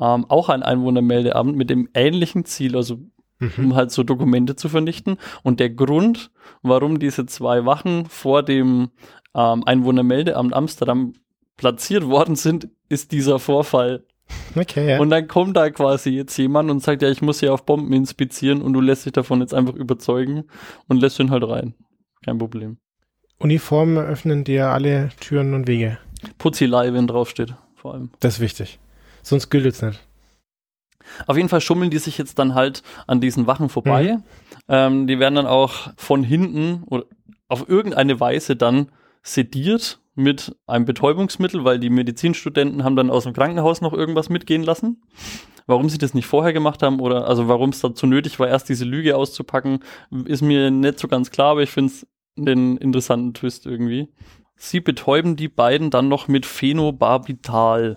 ähm, 0.00 0.24
auch 0.28 0.48
ein 0.48 0.62
Einwohnermeldeamt 0.62 1.54
mit 1.54 1.70
dem 1.70 1.88
ähnlichen 1.94 2.44
Ziel, 2.44 2.76
also 2.76 2.98
Mhm. 3.40 3.64
um 3.64 3.74
halt 3.74 3.90
so 3.90 4.02
Dokumente 4.02 4.56
zu 4.56 4.68
vernichten. 4.68 5.18
Und 5.42 5.60
der 5.60 5.70
Grund, 5.70 6.30
warum 6.62 6.98
diese 6.98 7.26
zwei 7.26 7.66
Wachen 7.66 8.06
vor 8.06 8.42
dem 8.42 8.90
ähm, 9.34 9.64
Einwohnermeldeamt 9.66 10.54
Amsterdam 10.54 11.14
platziert 11.56 12.06
worden 12.06 12.36
sind, 12.36 12.68
ist 12.88 13.12
dieser 13.12 13.38
Vorfall. 13.38 14.04
Okay, 14.56 14.90
ja. 14.90 15.00
Und 15.00 15.10
dann 15.10 15.28
kommt 15.28 15.56
da 15.56 15.68
quasi 15.70 16.10
jetzt 16.10 16.36
jemand 16.36 16.70
und 16.70 16.82
sagt, 16.82 17.02
ja, 17.02 17.10
ich 17.10 17.22
muss 17.22 17.40
hier 17.40 17.52
auf 17.52 17.66
Bomben 17.66 17.92
inspizieren 17.92 18.62
und 18.62 18.72
du 18.72 18.80
lässt 18.80 19.04
dich 19.04 19.12
davon 19.12 19.40
jetzt 19.40 19.52
einfach 19.52 19.74
überzeugen 19.74 20.44
und 20.88 21.00
lässt 21.00 21.18
ihn 21.18 21.30
halt 21.30 21.46
rein. 21.46 21.74
Kein 22.24 22.38
Problem. 22.38 22.78
Uniformen 23.38 23.98
öffnen 23.98 24.44
dir 24.44 24.68
alle 24.68 25.10
Türen 25.20 25.54
und 25.54 25.66
Wege. 25.66 25.98
Putzilei, 26.38 26.92
wenn 26.92 27.06
draufsteht, 27.06 27.54
vor 27.74 27.94
allem. 27.94 28.10
Das 28.20 28.34
ist 28.34 28.40
wichtig. 28.40 28.78
Sonst 29.22 29.50
gilt 29.50 29.66
es 29.66 29.82
nicht. 29.82 30.00
Auf 31.26 31.36
jeden 31.36 31.48
Fall 31.48 31.60
schummeln 31.60 31.90
die 31.90 31.98
sich 31.98 32.18
jetzt 32.18 32.38
dann 32.38 32.54
halt 32.54 32.82
an 33.06 33.20
diesen 33.20 33.46
Wachen 33.46 33.68
vorbei. 33.68 34.18
Ähm, 34.68 35.06
die 35.06 35.18
werden 35.18 35.34
dann 35.34 35.46
auch 35.46 35.92
von 35.96 36.22
hinten 36.24 36.82
oder 36.86 37.04
auf 37.48 37.68
irgendeine 37.68 38.20
Weise 38.20 38.56
dann 38.56 38.90
sediert 39.22 40.00
mit 40.14 40.56
einem 40.66 40.84
Betäubungsmittel, 40.84 41.64
weil 41.64 41.78
die 41.78 41.90
Medizinstudenten 41.90 42.84
haben 42.84 42.96
dann 42.96 43.10
aus 43.10 43.24
dem 43.24 43.32
Krankenhaus 43.32 43.80
noch 43.80 43.92
irgendwas 43.92 44.28
mitgehen 44.28 44.62
lassen. 44.62 45.02
Warum 45.66 45.88
sie 45.88 45.98
das 45.98 46.14
nicht 46.14 46.26
vorher 46.26 46.52
gemacht 46.52 46.82
haben 46.82 47.00
oder 47.00 47.26
also 47.26 47.48
warum 47.48 47.70
es 47.70 47.80
dazu 47.80 48.06
nötig 48.06 48.38
war, 48.38 48.48
erst 48.48 48.68
diese 48.68 48.84
Lüge 48.84 49.16
auszupacken, 49.16 49.80
ist 50.26 50.42
mir 50.42 50.70
nicht 50.70 50.98
so 50.98 51.08
ganz 51.08 51.30
klar, 51.30 51.52
aber 51.52 51.62
ich 51.62 51.70
finde 51.70 51.92
es 51.92 52.06
einen 52.36 52.76
interessanten 52.76 53.34
Twist 53.34 53.66
irgendwie. 53.66 54.08
Sie 54.56 54.80
betäuben 54.80 55.36
die 55.36 55.48
beiden 55.48 55.90
dann 55.90 56.08
noch 56.08 56.28
mit 56.28 56.46
Phenobarbital. 56.46 57.96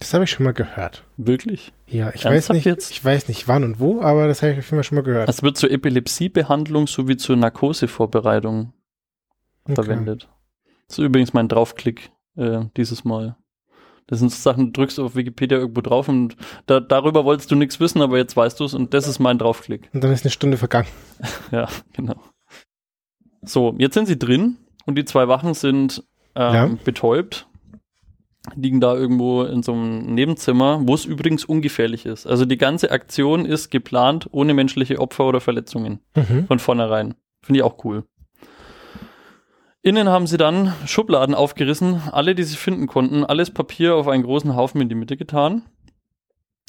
Das 0.00 0.12
habe 0.12 0.24
ich 0.24 0.30
schon 0.30 0.44
mal 0.44 0.52
gehört. 0.52 1.04
Wirklich? 1.16 1.72
Ja, 1.86 2.08
ich 2.14 2.24
weiß 2.24 2.32
Ernsthaft 2.32 2.54
nicht, 2.56 2.64
jetzt? 2.66 2.90
ich 2.90 3.04
weiß 3.04 3.28
nicht 3.28 3.46
wann 3.48 3.64
und 3.64 3.78
wo, 3.80 4.00
aber 4.02 4.26
das 4.26 4.42
habe 4.42 4.52
ich 4.52 4.58
auf 4.58 4.64
jeden 4.66 4.76
Fall 4.76 4.84
schon 4.84 4.96
mal 4.96 5.02
gehört. 5.04 5.28
Es 5.28 5.42
wird 5.42 5.56
zur 5.56 5.70
Epilepsiebehandlung 5.70 6.86
sowie 6.86 7.16
zur 7.16 7.36
Narkosevorbereitung 7.36 8.72
Okay. 9.66 9.76
verwendet. 9.76 10.28
Das 10.88 10.98
ist 10.98 11.04
übrigens 11.04 11.32
mein 11.32 11.48
Draufklick 11.48 12.10
äh, 12.36 12.64
dieses 12.76 13.04
Mal. 13.04 13.36
Das 14.06 14.18
sind 14.18 14.30
so 14.30 14.36
Sachen, 14.36 14.66
du 14.66 14.72
drückst 14.72 15.00
auf 15.00 15.16
Wikipedia 15.16 15.56
irgendwo 15.56 15.80
drauf 15.80 16.08
und 16.08 16.36
da, 16.66 16.80
darüber 16.80 17.24
wolltest 17.24 17.50
du 17.50 17.54
nichts 17.54 17.80
wissen, 17.80 18.02
aber 18.02 18.18
jetzt 18.18 18.36
weißt 18.36 18.60
du 18.60 18.64
es 18.64 18.74
und 18.74 18.92
das 18.92 19.08
ist 19.08 19.20
mein 19.20 19.38
Draufklick. 19.38 19.88
Und 19.94 20.04
dann 20.04 20.12
ist 20.12 20.24
eine 20.24 20.30
Stunde 20.32 20.58
vergangen. 20.58 20.88
Ja, 21.50 21.68
genau. 21.94 22.16
So, 23.46 23.74
jetzt 23.78 23.94
sind 23.94 24.06
sie 24.06 24.18
drin 24.18 24.56
und 24.86 24.96
die 24.96 25.04
zwei 25.04 25.28
Wachen 25.28 25.54
sind 25.54 26.02
ähm, 26.36 26.54
Ja. 26.54 26.66
betäubt. 26.84 27.46
Liegen 28.56 28.78
da 28.80 28.94
irgendwo 28.94 29.42
in 29.44 29.62
so 29.62 29.72
einem 29.72 30.14
Nebenzimmer, 30.14 30.80
wo 30.82 30.94
es 30.94 31.06
übrigens 31.06 31.46
ungefährlich 31.46 32.04
ist. 32.04 32.26
Also 32.26 32.44
die 32.44 32.58
ganze 32.58 32.90
Aktion 32.90 33.46
ist 33.46 33.70
geplant 33.70 34.28
ohne 34.32 34.52
menschliche 34.52 34.98
Opfer 35.00 35.24
oder 35.26 35.40
Verletzungen 35.40 36.00
Mhm. 36.14 36.46
von 36.46 36.58
vornherein. 36.58 37.14
Finde 37.40 37.60
ich 37.60 37.64
auch 37.64 37.82
cool. 37.84 38.04
Innen 39.82 40.08
haben 40.08 40.26
sie 40.26 40.36
dann 40.38 40.72
Schubladen 40.86 41.34
aufgerissen, 41.34 42.02
alle, 42.10 42.34
die 42.34 42.42
sie 42.42 42.56
finden 42.56 42.86
konnten, 42.86 43.24
alles 43.24 43.50
Papier 43.50 43.96
auf 43.96 44.08
einen 44.08 44.22
großen 44.22 44.56
Haufen 44.56 44.80
in 44.80 44.88
die 44.88 44.94
Mitte 44.94 45.16
getan, 45.16 45.62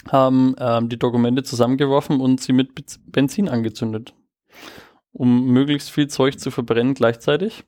haben 0.10 0.56
ähm, 0.60 0.90
die 0.90 1.00
Dokumente 1.00 1.44
zusammengeworfen 1.44 2.20
und 2.20 2.42
sie 2.42 2.52
mit 2.54 2.72
Benzin 3.08 3.48
angezündet, 3.50 4.14
um 5.16 5.46
möglichst 5.48 5.90
viel 5.92 6.08
Zeug 6.08 6.40
zu 6.40 6.52
verbrennen 6.52 6.94
gleichzeitig. 6.94 7.64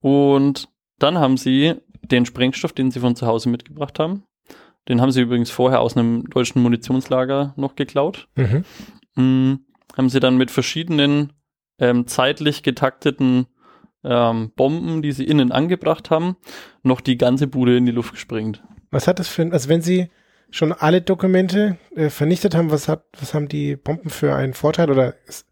Und 0.00 0.68
dann 0.98 1.18
haben 1.18 1.36
sie 1.36 1.74
den 2.02 2.26
Sprengstoff, 2.26 2.72
den 2.72 2.90
sie 2.90 3.00
von 3.00 3.16
zu 3.16 3.26
Hause 3.26 3.48
mitgebracht 3.48 3.98
haben, 3.98 4.24
den 4.88 5.00
haben 5.00 5.10
sie 5.10 5.22
übrigens 5.22 5.50
vorher 5.50 5.80
aus 5.80 5.96
einem 5.96 6.28
deutschen 6.30 6.62
Munitionslager 6.62 7.54
noch 7.56 7.74
geklaut, 7.74 8.28
Mhm. 8.36 8.64
mh, 9.16 9.58
haben 9.96 10.08
sie 10.10 10.20
dann 10.20 10.36
mit 10.36 10.50
verschiedenen 10.50 11.32
ähm, 11.78 12.06
zeitlich 12.06 12.62
getakteten 12.62 13.46
ähm, 14.04 14.52
Bomben, 14.54 15.02
die 15.02 15.12
sie 15.12 15.24
innen 15.24 15.50
angebracht 15.52 16.10
haben, 16.10 16.36
noch 16.82 17.00
die 17.00 17.16
ganze 17.16 17.46
Bude 17.46 17.76
in 17.76 17.86
die 17.86 17.92
Luft 17.92 18.12
gesprengt. 18.12 18.62
Was 18.90 19.08
hat 19.08 19.18
das 19.18 19.28
für 19.28 19.42
ein, 19.42 19.52
also 19.52 19.68
wenn 19.68 19.82
Sie 19.82 20.10
schon 20.50 20.72
alle 20.72 21.02
Dokumente 21.02 21.76
äh, 21.96 22.08
vernichtet 22.08 22.54
haben, 22.54 22.70
was 22.70 22.86
hat, 22.88 23.04
was 23.18 23.34
haben 23.34 23.48
die 23.48 23.74
Bomben 23.76 24.10
für 24.10 24.34
einen 24.36 24.54
Vorteil 24.54 24.90
oder 24.90 25.14
ist 25.26 25.46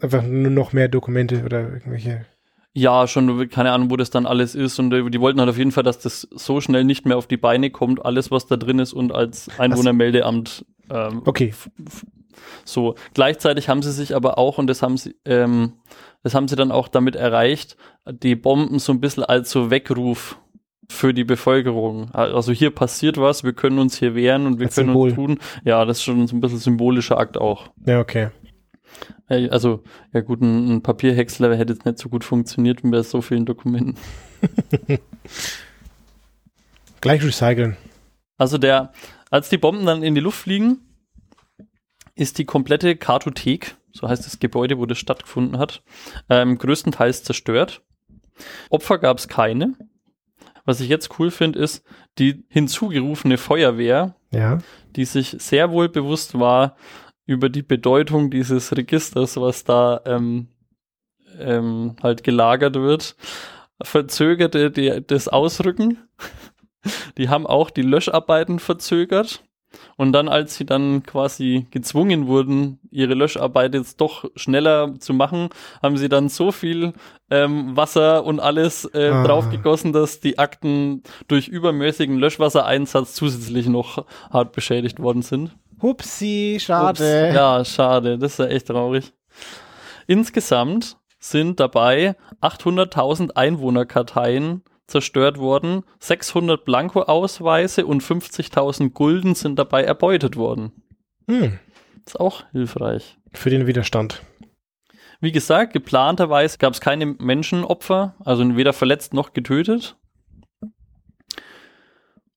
einfach 0.00 0.22
nur 0.22 0.50
noch 0.50 0.72
mehr 0.72 0.88
Dokumente 0.88 1.42
oder 1.44 1.60
irgendwelche? 1.72 2.26
Ja, 2.72 3.06
schon, 3.08 3.48
keine 3.48 3.72
Ahnung, 3.72 3.90
wo 3.90 3.96
das 3.96 4.10
dann 4.10 4.26
alles 4.26 4.54
ist. 4.54 4.78
Und 4.78 4.92
äh, 4.92 5.08
die 5.10 5.20
wollten 5.20 5.40
halt 5.40 5.48
auf 5.48 5.56
jeden 5.56 5.72
Fall, 5.72 5.82
dass 5.84 5.98
das 5.98 6.28
so 6.32 6.60
schnell 6.60 6.84
nicht 6.84 7.06
mehr 7.06 7.16
auf 7.16 7.26
die 7.26 7.38
Beine 7.38 7.70
kommt, 7.70 8.04
alles, 8.04 8.30
was 8.30 8.46
da 8.46 8.56
drin 8.56 8.78
ist 8.78 8.92
und 8.92 9.12
als 9.12 9.48
Einwohnermeldeamt 9.58 10.66
ähm, 10.90 11.22
Okay, 11.24 11.54
So, 12.64 12.94
gleichzeitig 13.14 13.68
haben 13.68 13.82
sie 13.82 13.92
sich 13.92 14.14
aber 14.14 14.36
auch, 14.38 14.58
und 14.58 14.66
das 14.66 14.82
haben 14.82 14.96
sie, 14.98 15.16
ähm, 15.24 15.72
das 16.22 16.34
haben 16.34 16.48
sie 16.48 16.56
dann 16.56 16.70
auch 16.70 16.88
damit 16.88 17.16
erreicht, 17.16 17.76
die 18.10 18.36
Bomben 18.36 18.78
so 18.78 18.92
ein 18.92 19.00
bisschen 19.00 19.24
als 19.24 19.50
so 19.50 19.70
Weckruf 19.70 20.38
für 20.88 21.14
die 21.14 21.24
Bevölkerung. 21.24 22.10
Also 22.12 22.52
hier 22.52 22.70
passiert 22.70 23.16
was, 23.16 23.42
wir 23.42 23.52
können 23.54 23.78
uns 23.78 23.98
hier 23.98 24.14
wehren 24.14 24.46
und 24.46 24.58
wir 24.58 24.66
Als 24.66 24.74
können 24.76 24.88
Symbol. 24.88 25.08
uns 25.08 25.16
tun. 25.16 25.38
Ja, 25.64 25.84
das 25.84 25.98
ist 25.98 26.04
schon 26.04 26.26
so 26.26 26.36
ein 26.36 26.40
bisschen 26.40 26.58
symbolischer 26.58 27.18
Akt 27.18 27.38
auch. 27.38 27.70
ja, 27.86 28.00
okay. 28.00 28.28
Also, 29.28 29.82
ja 30.12 30.20
gut, 30.20 30.40
ein, 30.40 30.76
ein 30.76 30.82
Papierhäcksler 30.82 31.56
hätte 31.56 31.72
jetzt 31.74 31.84
nicht 31.84 31.98
so 31.98 32.08
gut 32.08 32.24
funktioniert 32.24 32.82
wie 32.84 32.90
bei 32.90 33.02
so 33.02 33.20
vielen 33.20 33.44
Dokumenten. 33.46 33.96
Gleich 37.00 37.22
recyceln. 37.24 37.76
Also 38.38 38.58
der, 38.58 38.92
als 39.30 39.48
die 39.48 39.58
Bomben 39.58 39.86
dann 39.86 40.02
in 40.02 40.14
die 40.14 40.20
Luft 40.20 40.40
fliegen, 40.40 40.80
ist 42.14 42.38
die 42.38 42.44
komplette 42.44 42.96
Kartothek, 42.96 43.76
so 43.92 44.08
heißt 44.08 44.24
das 44.26 44.38
Gebäude, 44.38 44.78
wo 44.78 44.86
das 44.86 44.98
stattgefunden 44.98 45.58
hat, 45.58 45.82
ähm, 46.28 46.58
größtenteils 46.58 47.22
zerstört. 47.24 47.82
Opfer 48.70 48.98
gab 48.98 49.18
es 49.18 49.28
keine. 49.28 49.74
Was 50.64 50.80
ich 50.80 50.88
jetzt 50.88 51.18
cool 51.18 51.30
finde, 51.30 51.58
ist 51.60 51.84
die 52.18 52.44
hinzugerufene 52.48 53.38
Feuerwehr, 53.38 54.16
Ja. 54.32 54.58
die 54.96 55.04
sich 55.04 55.36
sehr 55.38 55.70
wohl 55.70 55.88
bewusst 55.88 56.38
war 56.38 56.76
über 57.26 57.48
die 57.48 57.62
Bedeutung 57.62 58.30
dieses 58.30 58.74
Registers, 58.76 59.36
was 59.36 59.64
da 59.64 60.00
ähm, 60.06 60.48
ähm, 61.38 61.96
halt 62.02 62.22
gelagert 62.24 62.76
wird, 62.76 63.16
verzögerte 63.82 64.70
die, 64.70 65.02
das 65.06 65.28
Ausrücken. 65.28 65.98
Die 67.18 67.28
haben 67.28 67.48
auch 67.48 67.70
die 67.70 67.82
Löscharbeiten 67.82 68.60
verzögert. 68.60 69.42
Und 69.96 70.12
dann, 70.12 70.28
als 70.28 70.54
sie 70.54 70.64
dann 70.64 71.02
quasi 71.02 71.66
gezwungen 71.72 72.28
wurden, 72.28 72.78
ihre 72.92 73.14
Löscharbeit 73.14 73.74
jetzt 73.74 74.00
doch 74.00 74.24
schneller 74.36 74.94
zu 75.00 75.12
machen, 75.12 75.48
haben 75.82 75.96
sie 75.96 76.08
dann 76.08 76.28
so 76.28 76.52
viel 76.52 76.92
ähm, 77.28 77.76
Wasser 77.76 78.24
und 78.24 78.38
alles 78.38 78.84
äh, 78.94 79.08
Ah. 79.12 79.24
draufgegossen, 79.24 79.92
dass 79.92 80.20
die 80.20 80.38
Akten 80.38 81.02
durch 81.26 81.48
übermäßigen 81.48 82.16
Löschwassereinsatz 82.18 83.14
zusätzlich 83.14 83.66
noch 83.66 84.06
hart 84.30 84.52
beschädigt 84.52 85.00
worden 85.00 85.22
sind. 85.22 85.56
Hupsi, 85.82 86.54
Ups. 86.56 86.64
schade. 86.64 87.32
Ja, 87.34 87.64
schade. 87.64 88.18
Das 88.18 88.32
ist 88.32 88.38
ja 88.38 88.46
echt 88.46 88.66
traurig. 88.68 89.12
Insgesamt 90.06 90.96
sind 91.18 91.60
dabei 91.60 92.16
800.000 92.40 93.32
Einwohnerkarteien 93.32 94.62
zerstört 94.86 95.38
worden, 95.38 95.82
600 95.98 96.64
Blanko-Ausweise 96.64 97.86
und 97.86 98.02
50.000 98.02 98.90
Gulden 98.90 99.34
sind 99.34 99.58
dabei 99.58 99.82
erbeutet 99.82 100.36
worden. 100.36 100.72
Hm. 101.28 101.58
Ist 102.06 102.20
auch 102.20 102.44
hilfreich. 102.52 103.18
Für 103.32 103.50
den 103.50 103.66
Widerstand. 103.66 104.22
Wie 105.20 105.32
gesagt, 105.32 105.72
geplanterweise 105.72 106.58
gab 106.58 106.74
es 106.74 106.80
keine 106.80 107.06
Menschenopfer, 107.06 108.14
also 108.24 108.56
weder 108.56 108.72
verletzt 108.72 109.12
noch 109.12 109.32
getötet. 109.32 109.96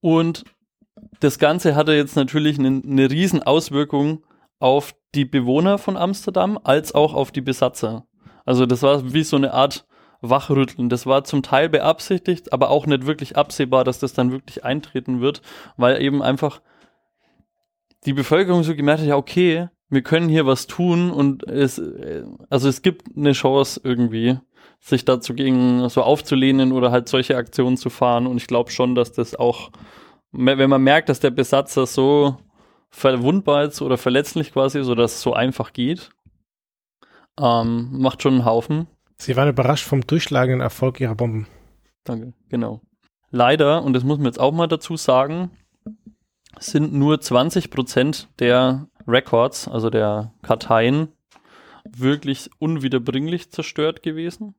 Und 0.01 0.43
das 1.19 1.39
Ganze 1.39 1.75
hatte 1.75 1.93
jetzt 1.93 2.15
natürlich 2.15 2.59
eine, 2.59 2.81
eine 2.83 3.09
riesen 3.09 3.43
Auswirkung 3.43 4.23
auf 4.59 4.95
die 5.15 5.25
Bewohner 5.25 5.77
von 5.77 5.97
Amsterdam 5.97 6.59
als 6.63 6.93
auch 6.93 7.13
auf 7.13 7.31
die 7.31 7.41
Besatzer. 7.41 8.05
Also 8.45 8.65
das 8.65 8.81
war 8.83 9.13
wie 9.13 9.23
so 9.23 9.37
eine 9.37 9.53
Art 9.53 9.85
Wachrütteln. 10.21 10.89
Das 10.89 11.05
war 11.05 11.23
zum 11.23 11.43
Teil 11.43 11.69
beabsichtigt, 11.69 12.51
aber 12.51 12.69
auch 12.69 12.85
nicht 12.85 13.05
wirklich 13.05 13.37
absehbar, 13.37 13.83
dass 13.83 13.99
das 13.99 14.13
dann 14.13 14.31
wirklich 14.31 14.65
eintreten 14.65 15.21
wird, 15.21 15.41
weil 15.77 16.01
eben 16.01 16.21
einfach 16.21 16.61
die 18.05 18.13
Bevölkerung 18.13 18.63
so 18.63 18.75
gemerkt 18.75 19.01
hat, 19.01 19.07
ja 19.07 19.15
okay, 19.15 19.69
wir 19.89 20.01
können 20.03 20.29
hier 20.29 20.45
was 20.45 20.67
tun 20.67 21.09
und 21.11 21.43
es, 21.47 21.79
äh, 21.79 22.23
also 22.49 22.69
es 22.69 22.81
gibt 22.81 23.17
eine 23.17 23.31
Chance 23.31 23.81
irgendwie, 23.83 24.37
sich 24.79 25.03
dazu 25.03 25.33
gegen 25.33 25.89
so 25.89 26.03
aufzulehnen 26.03 26.71
oder 26.71 26.91
halt 26.91 27.09
solche 27.09 27.35
Aktionen 27.35 27.77
zu 27.77 27.89
fahren. 27.89 28.27
Und 28.27 28.37
ich 28.37 28.47
glaube 28.47 28.71
schon, 28.71 28.95
dass 28.95 29.11
das 29.11 29.35
auch, 29.35 29.71
wenn 30.31 30.69
man 30.69 30.83
merkt, 30.83 31.09
dass 31.09 31.19
der 31.19 31.31
Besatzer 31.31 31.85
so 31.85 32.37
verwundbar 32.89 33.65
ist 33.65 33.81
oder 33.81 33.97
verletzlich 33.97 34.51
quasi 34.53 34.79
ist 34.79 34.87
oder 34.87 35.03
dass 35.03 35.15
es 35.15 35.21
so 35.21 35.33
einfach 35.33 35.73
geht, 35.73 36.09
ähm, 37.39 37.89
macht 37.99 38.21
schon 38.21 38.35
einen 38.35 38.45
Haufen. 38.45 38.87
Sie 39.17 39.35
waren 39.35 39.49
überrascht 39.49 39.85
vom 39.85 40.05
durchschlagenden 40.05 40.61
Erfolg 40.61 40.99
ihrer 40.99 41.15
Bomben. 41.15 41.47
Danke, 42.03 42.33
genau. 42.49 42.81
Leider, 43.31 43.83
und 43.83 43.93
das 43.93 44.03
muss 44.03 44.17
man 44.17 44.25
jetzt 44.25 44.39
auch 44.39 44.51
mal 44.51 44.67
dazu 44.67 44.97
sagen, 44.97 45.51
sind 46.57 46.93
nur 46.93 47.21
20 47.21 47.69
Prozent 47.69 48.27
der 48.39 48.87
Records, 49.07 49.67
also 49.67 49.89
der 49.89 50.33
Karteien, 50.41 51.09
wirklich 51.85 52.49
unwiederbringlich 52.59 53.51
zerstört 53.51 54.03
gewesen. 54.03 54.55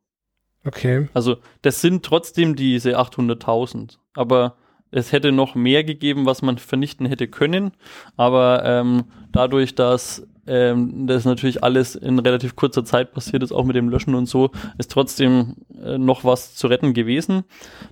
Okay. 0.64 1.08
Also 1.14 1.38
das 1.62 1.80
sind 1.80 2.04
trotzdem 2.04 2.54
diese 2.54 2.98
800.000, 2.98 3.98
aber 4.14 4.56
es 4.90 5.12
hätte 5.12 5.32
noch 5.32 5.54
mehr 5.54 5.84
gegeben, 5.84 6.26
was 6.26 6.42
man 6.42 6.58
vernichten 6.58 7.06
hätte 7.06 7.28
können, 7.28 7.72
aber 8.16 8.64
ähm, 8.64 9.04
dadurch, 9.32 9.74
dass 9.74 10.26
ähm, 10.46 11.06
das 11.06 11.24
natürlich 11.24 11.62
alles 11.62 11.94
in 11.94 12.18
relativ 12.18 12.56
kurzer 12.56 12.84
Zeit 12.84 13.12
passiert 13.12 13.42
ist, 13.42 13.52
auch 13.52 13.64
mit 13.64 13.76
dem 13.76 13.88
Löschen 13.88 14.14
und 14.14 14.26
so, 14.26 14.50
ist 14.78 14.90
trotzdem 14.90 15.56
äh, 15.82 15.98
noch 15.98 16.24
was 16.24 16.54
zu 16.54 16.66
retten 16.66 16.92
gewesen. 16.92 17.44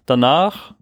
Danach 0.06 0.74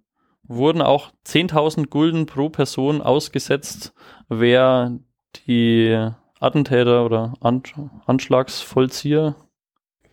wurden 0.49 0.81
auch 0.81 1.11
10.000 1.27 1.89
Gulden 1.89 2.27
pro 2.27 2.49
Person 2.49 3.03
ausgesetzt, 3.03 3.93
wer 4.29 4.99
die 5.47 6.09
Attentäter 6.41 7.05
oder 7.05 7.35
An 7.41 7.63
Anschlagsvollzieher 8.07 9.35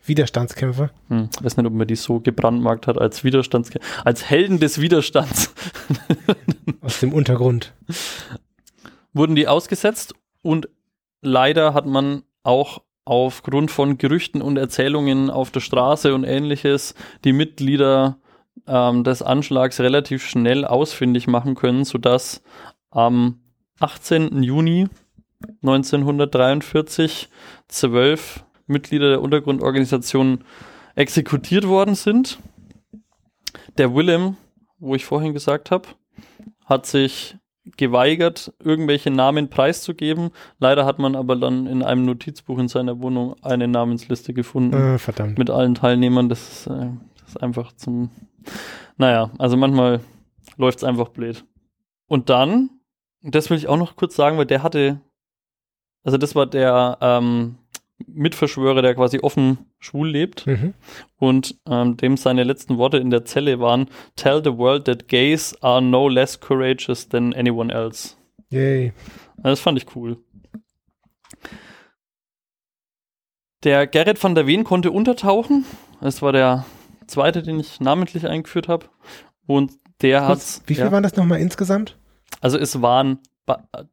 Widerstandskämpfer. 0.04 0.90
hm, 1.08 1.28
weiß 1.40 1.56
nicht, 1.56 1.66
ob 1.66 1.72
man 1.72 1.86
die 1.86 1.96
so 1.96 2.20
gebrandmarkt 2.20 2.86
hat 2.86 2.98
als 2.98 3.24
Widerstandskämpfer, 3.24 4.06
als 4.06 4.28
Helden 4.28 4.60
des 4.60 4.80
Widerstands. 4.80 5.54
Aus 6.80 7.00
dem 7.00 7.12
Untergrund. 7.12 7.72
wurden 9.12 9.36
die 9.36 9.48
ausgesetzt 9.48 10.14
und 10.42 10.68
leider 11.22 11.72
hat 11.74 11.86
man 11.86 12.22
auch 12.42 12.82
aufgrund 13.04 13.70
von 13.70 13.98
Gerüchten 13.98 14.42
und 14.42 14.56
Erzählungen 14.56 15.30
auf 15.30 15.50
der 15.50 15.60
Straße 15.60 16.14
und 16.14 16.24
ähnliches 16.24 16.94
die 17.24 17.32
Mitglieder 17.32 18.18
ähm, 18.66 19.04
des 19.04 19.22
Anschlags 19.22 19.80
relativ 19.80 20.26
schnell 20.26 20.64
ausfindig 20.64 21.26
machen 21.26 21.54
können, 21.54 21.84
sodass 21.84 22.42
am 22.90 23.40
18. 23.80 24.42
Juni 24.42 24.88
1943 25.62 27.28
zwölf 27.68 28.44
Mitglieder 28.66 29.10
der 29.10 29.22
Untergrundorganisation 29.22 30.44
exekutiert 30.94 31.66
worden 31.66 31.94
sind. 31.94 32.38
Der 33.78 33.94
Willem, 33.94 34.36
wo 34.78 34.94
ich 34.94 35.04
vorhin 35.04 35.32
gesagt 35.32 35.70
habe, 35.70 35.88
hat 36.64 36.86
sich 36.86 37.36
geweigert, 37.76 38.52
irgendwelche 38.62 39.10
Namen 39.10 39.48
preiszugeben. 39.48 40.30
Leider 40.58 40.84
hat 40.84 40.98
man 40.98 41.16
aber 41.16 41.36
dann 41.36 41.66
in 41.66 41.82
einem 41.82 42.04
Notizbuch 42.04 42.58
in 42.58 42.68
seiner 42.68 43.00
Wohnung 43.00 43.36
eine 43.42 43.66
Namensliste 43.68 44.34
gefunden 44.34 44.74
Ah, 44.74 44.98
verdammt. 44.98 45.38
mit 45.38 45.48
allen 45.50 45.74
Teilnehmern. 45.74 46.28
Das 46.28 46.40
ist, 46.52 46.66
äh, 46.66 46.90
das 47.20 47.28
ist 47.30 47.42
einfach 47.42 47.72
zum. 47.72 48.10
Naja, 48.98 49.30
also 49.38 49.56
manchmal 49.56 50.00
läuft 50.56 50.78
es 50.78 50.84
einfach 50.84 51.08
blöd. 51.08 51.44
Und 52.06 52.28
dann, 52.28 52.68
das 53.22 53.48
will 53.48 53.56
ich 53.56 53.66
auch 53.66 53.78
noch 53.78 53.96
kurz 53.96 54.14
sagen, 54.14 54.36
weil 54.36 54.44
der 54.46 54.62
hatte, 54.62 55.00
also 56.04 56.18
das 56.18 56.34
war 56.34 56.44
der 56.46 56.98
ähm, 57.00 57.56
Mitverschwörer, 58.06 58.82
der 58.82 58.94
quasi 58.94 59.20
offen 59.20 59.58
schwul 59.78 60.08
lebt 60.10 60.46
Mhm. 60.46 60.74
und 61.16 61.56
ähm, 61.68 61.96
dem 61.96 62.16
seine 62.16 62.42
letzten 62.44 62.76
Worte 62.76 62.98
in 62.98 63.10
der 63.10 63.24
Zelle 63.24 63.60
waren: 63.60 63.88
Tell 64.16 64.42
the 64.42 64.56
world 64.56 64.84
that 64.86 65.08
gays 65.08 65.54
are 65.62 65.80
no 65.80 66.08
less 66.08 66.40
courageous 66.40 67.08
than 67.08 67.32
anyone 67.34 67.72
else. 67.72 68.16
Yay. 68.50 68.92
Das 69.42 69.60
fand 69.60 69.78
ich 69.78 69.94
cool. 69.94 70.16
Der 73.62 73.86
Gerrit 73.86 74.22
van 74.22 74.34
der 74.34 74.46
Ween 74.46 74.64
konnte 74.64 74.90
untertauchen. 74.90 75.64
Das 76.00 76.20
war 76.20 76.32
der 76.32 76.66
zweite, 77.06 77.42
den 77.42 77.60
ich 77.60 77.80
namentlich 77.80 78.26
eingeführt 78.26 78.68
habe. 78.68 78.86
Und 79.46 79.72
der 80.02 80.26
hat. 80.26 80.38
Wie 80.66 80.74
viel 80.74 80.90
waren 80.92 81.02
das 81.02 81.16
nochmal 81.16 81.40
insgesamt? 81.40 81.98
Also 82.40 82.58
es 82.58 82.82
waren 82.82 83.20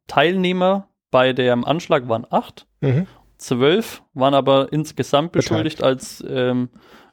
Teilnehmer 0.06 0.88
bei 1.10 1.32
dem 1.32 1.64
Anschlag 1.64 2.08
waren 2.08 2.26
acht, 2.30 2.66
Mhm. 2.80 3.06
Zwölf 3.42 4.02
waren 4.14 4.34
aber 4.34 4.72
insgesamt 4.72 5.32
Beteiligt. 5.32 5.48
beschuldigt 5.78 5.82
als 5.82 6.24
ähm, 6.28 6.70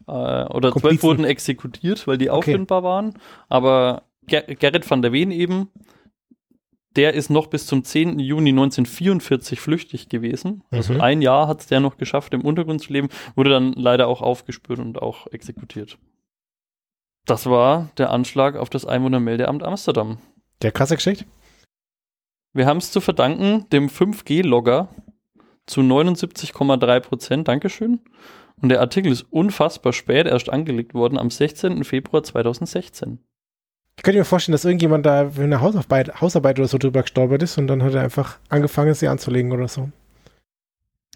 äh, 0.08 0.12
oder 0.12 0.72
zwölf 0.74 1.04
wurden 1.04 1.26
exekutiert, 1.26 2.08
weil 2.08 2.18
die 2.18 2.30
Okay. 2.30 2.38
auffindbar 2.52 2.84
waren. 2.84 3.14
Aber 3.48 4.04
Ger 4.28 4.42
Gerrit 4.44 4.90
van 4.90 5.02
der 5.02 5.12
Ween 5.12 5.32
eben, 5.32 5.70
der 6.96 7.14
ist 7.14 7.30
noch 7.30 7.48
bis 7.48 7.68
zum 7.68 7.84
10. 7.84 8.20
Juni 8.20 8.50
1944 8.50 9.60
flüchtig 9.62 10.10
gewesen. 10.10 10.64
Also 10.72 10.94
Mhm. 10.94 11.02
ein 11.02 11.22
Jahr 11.22 11.48
hat 11.48 11.62
es 11.62 11.68
der 11.68 11.80
noch 11.80 11.98
geschafft, 11.98 12.34
im 12.34 12.42
Untergrund 12.42 12.82
zu 12.82 12.92
leben, 12.94 13.10
wurde 13.36 13.52
dann 13.52 13.74
leider 13.74 14.08
auch 14.08 14.22
aufgespürt 14.22 14.80
und 14.80 15.02
auch 15.02 15.28
exekutiert. 15.28 15.98
Das 17.26 17.46
war 17.46 17.90
der 17.98 18.10
Anschlag 18.10 18.56
auf 18.56 18.70
das 18.72 18.86
Einwohnermeldeamt 18.86 19.62
Amsterdam. 19.64 20.18
Der 20.64 20.72
krasse 20.72 20.96
Geschichte? 20.96 21.26
Wir 22.54 22.66
haben 22.66 22.78
es 22.78 22.92
zu 22.92 23.02
verdanken 23.02 23.68
dem 23.70 23.88
5G-Logger 23.90 24.90
zu 25.70 25.82
79,3 25.82 27.00
Prozent. 27.00 27.48
Dankeschön. 27.48 28.00
Und 28.62 28.70
der 28.70 28.82
Artikel 28.82 29.12
ist 29.12 29.26
unfassbar 29.30 29.94
spät 29.94 30.28
erst 30.28 30.50
angelegt 30.50 30.94
worden, 30.94 31.18
am 31.18 31.30
16. 31.30 31.84
Februar 31.84 32.24
2016. 32.24 33.20
Ich 33.96 34.04
könnte 34.04 34.20
mir 34.20 34.26
vorstellen, 34.26 34.54
dass 34.54 34.66
irgendjemand 34.66 35.06
da 35.06 35.30
für 35.30 35.44
eine 35.44 35.62
Hausarbeit, 35.62 36.22
Hausarbeit 36.22 36.60
oder 36.60 36.68
so 36.68 36.78
drüber 36.78 37.02
gestolpert 37.02 37.44
ist 37.44 37.58
und 37.58 37.68
dann 37.68 37.84
hat 37.84 37.94
er 37.94 38.02
einfach 38.02 38.40
angefangen, 38.48 38.94
sie 38.94 39.08
anzulegen 39.08 39.52
oder 39.52 39.68
so. 39.68 39.90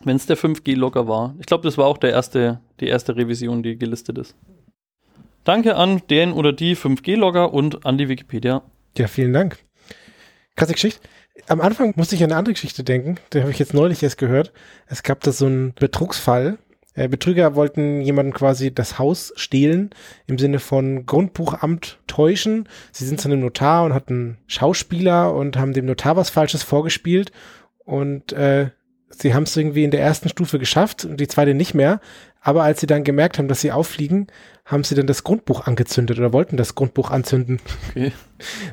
Wenn 0.04 0.18
es 0.18 0.26
der 0.26 0.38
5G-Logger 0.38 1.08
war. 1.08 1.36
Ich 1.40 1.46
glaube, 1.46 1.64
das 1.64 1.78
war 1.78 1.86
auch 1.86 1.98
der 1.98 2.12
erste, 2.12 2.60
die 2.80 2.88
erste 2.88 3.16
Revision, 3.16 3.64
die 3.64 3.78
gelistet 3.78 4.18
ist. 4.18 4.36
Danke 5.46 5.76
an 5.76 6.02
den 6.10 6.34
oder 6.34 6.52
die 6.52 6.76
5G-Logger 6.76 7.54
und 7.54 7.86
an 7.86 7.98
die 7.98 8.10
Wikipedia. 8.10 8.64
Ja, 8.98 9.08
vielen 9.08 9.34
Dank. 9.34 9.60
Krasse 10.56 10.74
Geschichte. 10.74 11.08
Am 11.48 11.62
Anfang 11.62 11.94
musste 11.96 12.16
ich 12.16 12.24
an 12.24 12.32
eine 12.32 12.38
andere 12.38 12.54
Geschichte 12.54 12.84
denken. 12.84 13.18
Die 13.34 13.42
habe 13.42 13.52
ich 13.52 13.60
jetzt 13.60 13.74
neulich 13.74 14.04
erst 14.04 14.18
gehört. 14.18 14.54
Es 14.88 15.04
gab 15.04 15.22
da 15.22 15.32
so 15.32 15.48
einen 15.48 15.74
Betrugsfall. 15.74 16.58
Äh, 16.96 17.08
Betrüger 17.08 17.56
wollten 17.56 18.02
jemanden 18.02 18.34
quasi 18.34 18.74
das 18.74 19.00
Haus 19.00 19.34
stehlen, 19.36 19.90
im 20.28 20.38
Sinne 20.38 20.60
von 20.60 21.06
Grundbuchamt 21.06 22.00
täuschen. 22.06 22.70
Sie 22.92 23.06
sind 23.06 23.20
zu 23.20 23.28
einem 23.28 23.40
Notar 23.40 23.84
und 23.84 23.94
hatten 23.94 24.38
Schauspieler 24.46 25.34
und 25.34 25.58
haben 25.58 25.74
dem 25.74 25.86
Notar 25.86 26.16
was 26.16 26.30
Falsches 26.30 26.62
vorgespielt. 26.62 27.32
Und 27.84 28.32
äh, 28.34 28.70
sie 29.10 29.34
haben 29.34 29.44
es 29.44 29.58
irgendwie 29.58 29.84
in 29.84 29.92
der 29.92 30.02
ersten 30.02 30.30
Stufe 30.30 30.60
geschafft 30.60 31.04
und 31.04 31.20
die 31.20 31.28
zweite 31.28 31.56
nicht 31.56 31.74
mehr. 31.74 32.00
Aber 32.46 32.64
als 32.64 32.82
sie 32.82 32.88
dann 32.88 33.06
gemerkt 33.06 33.38
haben, 33.38 33.48
dass 33.48 33.62
sie 33.62 33.72
auffliegen, 33.72 34.28
haben 34.66 34.84
sie 34.84 34.96
dann 34.96 35.08
das 35.08 35.24
Grundbuch 35.24 35.66
angezündet 35.66 36.20
oder 36.20 36.34
wollten 36.34 36.58
das 36.58 36.76
Grundbuch 36.76 37.10
anzünden. 37.10 37.60
Okay. 37.90 38.12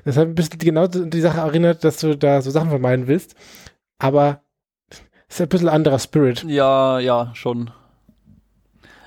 Das 0.04 0.16
hat 0.16 0.26
ein 0.26 0.34
bisschen 0.34 0.58
genau 0.58 0.88
die 0.88 1.20
Sache 1.20 1.38
erinnert, 1.38 1.84
dass 1.84 1.98
du 1.98 2.16
da 2.16 2.42
so 2.42 2.50
Sachen 2.50 2.70
vermeiden 2.70 3.06
willst. 3.06 3.36
Aber 3.98 4.42
es 5.28 5.36
ist 5.36 5.42
ein 5.42 5.48
bisschen 5.48 5.68
anderer 5.68 6.00
Spirit. 6.00 6.42
Ja, 6.42 6.98
ja, 6.98 7.30
schon. 7.34 7.70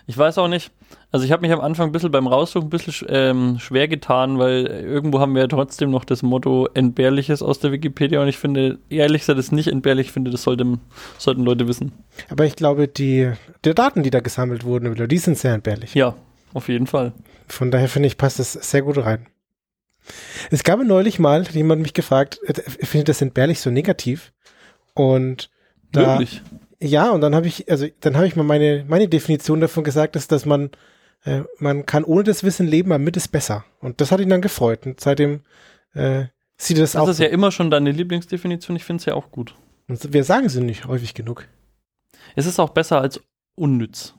Ich 0.05 0.17
weiß 0.17 0.37
auch 0.37 0.49
nicht. 0.49 0.71
Also 1.11 1.25
ich 1.25 1.31
habe 1.31 1.41
mich 1.43 1.51
am 1.53 1.61
Anfang 1.61 1.87
ein 1.89 1.91
bisschen 1.93 2.11
beim 2.11 2.27
Raussuchen 2.27 2.67
ein 2.67 2.69
bisschen 2.69 2.91
sch- 2.93 3.05
ähm, 3.07 3.57
schwer 3.59 3.87
getan, 3.87 4.37
weil 4.37 4.65
irgendwo 4.65 5.19
haben 5.21 5.33
wir 5.33 5.43
ja 5.43 5.47
trotzdem 5.47 5.91
noch 5.91 6.03
das 6.03 6.23
Motto 6.23 6.67
Entbehrliches 6.73 7.41
aus 7.41 7.59
der 7.59 7.71
Wikipedia 7.71 8.21
und 8.21 8.27
ich 8.27 8.37
finde, 8.37 8.79
ehrlich 8.89 9.21
gesagt, 9.21 9.39
das 9.39 9.45
ist 9.45 9.51
nicht 9.53 9.69
entbehrlich. 9.69 10.07
Ich 10.07 10.11
finde, 10.13 10.29
das 10.31 10.43
sollte, 10.43 10.77
sollten 11.17 11.43
Leute 11.43 11.67
wissen. 11.69 11.93
Aber 12.29 12.45
ich 12.45 12.55
glaube, 12.57 12.87
die, 12.89 13.31
die 13.63 13.73
Daten, 13.73 14.03
die 14.03 14.09
da 14.09 14.19
gesammelt 14.19 14.65
wurden, 14.65 15.07
die 15.07 15.17
sind 15.17 15.37
sehr 15.37 15.53
entbehrlich. 15.53 15.93
Ja, 15.95 16.15
auf 16.53 16.67
jeden 16.67 16.87
Fall. 16.87 17.13
Von 17.47 17.71
daher 17.71 17.87
finde 17.87 18.07
ich, 18.07 18.17
passt 18.17 18.39
das 18.39 18.53
sehr 18.53 18.81
gut 18.81 18.97
rein. 18.97 19.27
Es 20.51 20.63
gab 20.63 20.83
neulich 20.83 21.17
mal, 21.17 21.43
jemand 21.51 21.81
mich 21.81 21.93
gefragt, 21.93 22.39
äh, 22.45 22.53
findet 22.85 23.07
das 23.07 23.21
entbehrlich 23.21 23.61
so 23.61 23.69
negativ? 23.69 24.33
Und 24.95 25.49
da, 25.93 26.19
Wirklich. 26.19 26.41
Ja, 26.83 27.11
und 27.11 27.21
dann 27.21 27.33
habe 27.33 27.47
ich, 27.47 27.69
also 27.71 27.87
dann 28.01 28.15
habe 28.15 28.27
ich 28.27 28.35
mal 28.35 28.43
meine, 28.43 28.83
meine 28.87 29.07
Definition 29.07 29.61
davon 29.61 29.83
gesagt, 29.83 30.15
ist, 30.15 30.31
dass 30.31 30.45
man, 30.45 30.69
äh, 31.23 31.41
man 31.59 31.85
kann 31.85 32.03
ohne 32.03 32.23
das 32.23 32.43
Wissen 32.43 32.67
leben, 32.67 32.91
aber 32.91 32.99
mit 33.03 33.15
ist 33.15 33.29
besser. 33.29 33.63
Und 33.79 34.01
das 34.01 34.11
hat 34.11 34.19
ihn 34.19 34.29
dann 34.29 34.41
gefreut. 34.41 34.85
Und 34.85 34.99
seitdem 34.99 35.41
äh, 35.93 36.25
sieht 36.57 36.77
er 36.77 36.81
das, 36.81 36.91
Das 36.93 37.01
auch. 37.01 37.07
ist 37.07 37.19
ja 37.19 37.27
immer 37.27 37.51
schon 37.51 37.71
deine 37.71 37.91
Lieblingsdefinition. 37.91 38.75
Ich 38.75 38.83
finde 38.83 38.99
es 39.01 39.05
ja 39.05 39.13
auch 39.13 39.31
gut. 39.31 39.55
Und 39.87 40.11
wir 40.13 40.23
sagen 40.23 40.49
sie 40.49 40.61
nicht 40.61 40.85
häufig 40.87 41.13
genug. 41.13 41.47
Es 42.35 42.45
ist 42.45 42.59
auch 42.59 42.69
besser 42.71 42.99
als 43.01 43.21
unnütz. 43.55 44.15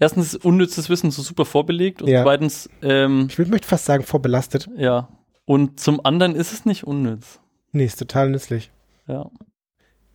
Erstens 0.00 0.34
ist 0.34 0.44
unnützes 0.44 0.90
Wissen 0.90 1.12
so 1.12 1.22
super 1.22 1.44
vorbelegt 1.44 2.02
und 2.02 2.08
Ja. 2.08 2.24
zweitens, 2.24 2.68
ähm, 2.82 3.28
Ich 3.30 3.38
will, 3.38 3.46
möchte 3.46 3.68
fast 3.68 3.84
sagen, 3.84 4.02
vorbelastet. 4.02 4.68
ja. 4.76 5.08
Und 5.46 5.78
zum 5.78 6.04
anderen 6.04 6.34
ist 6.34 6.52
es 6.52 6.64
nicht 6.64 6.82
unnütz. 6.84 7.38
Nee, 7.70 7.84
ist 7.84 7.98
total 8.00 8.28
nützlich. 8.30 8.72
Ja. 9.06 9.30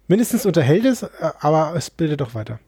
Mindestens 0.10 0.48
unterhält 0.48 0.86
es, 0.86 1.04
äh, 1.04 1.08
aber 1.40 1.74
es 1.76 1.92
bildet 1.92 2.20
doch 2.20 2.34
weiter. 2.34 2.60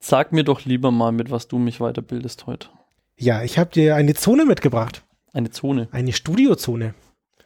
Sag 0.00 0.32
mir 0.32 0.42
doch 0.42 0.64
lieber 0.64 0.90
mal, 0.90 1.12
mit 1.12 1.30
was 1.30 1.48
du 1.48 1.58
mich 1.58 1.78
weiterbildest 1.78 2.46
heute. 2.46 2.68
Ja, 3.16 3.42
ich 3.44 3.56
habe 3.56 3.70
dir 3.70 3.94
eine 3.94 4.14
Zone 4.14 4.44
mitgebracht. 4.44 5.04
Eine 5.32 5.50
Zone. 5.50 5.88
Eine 5.92 6.12
Studiozone. 6.12 6.94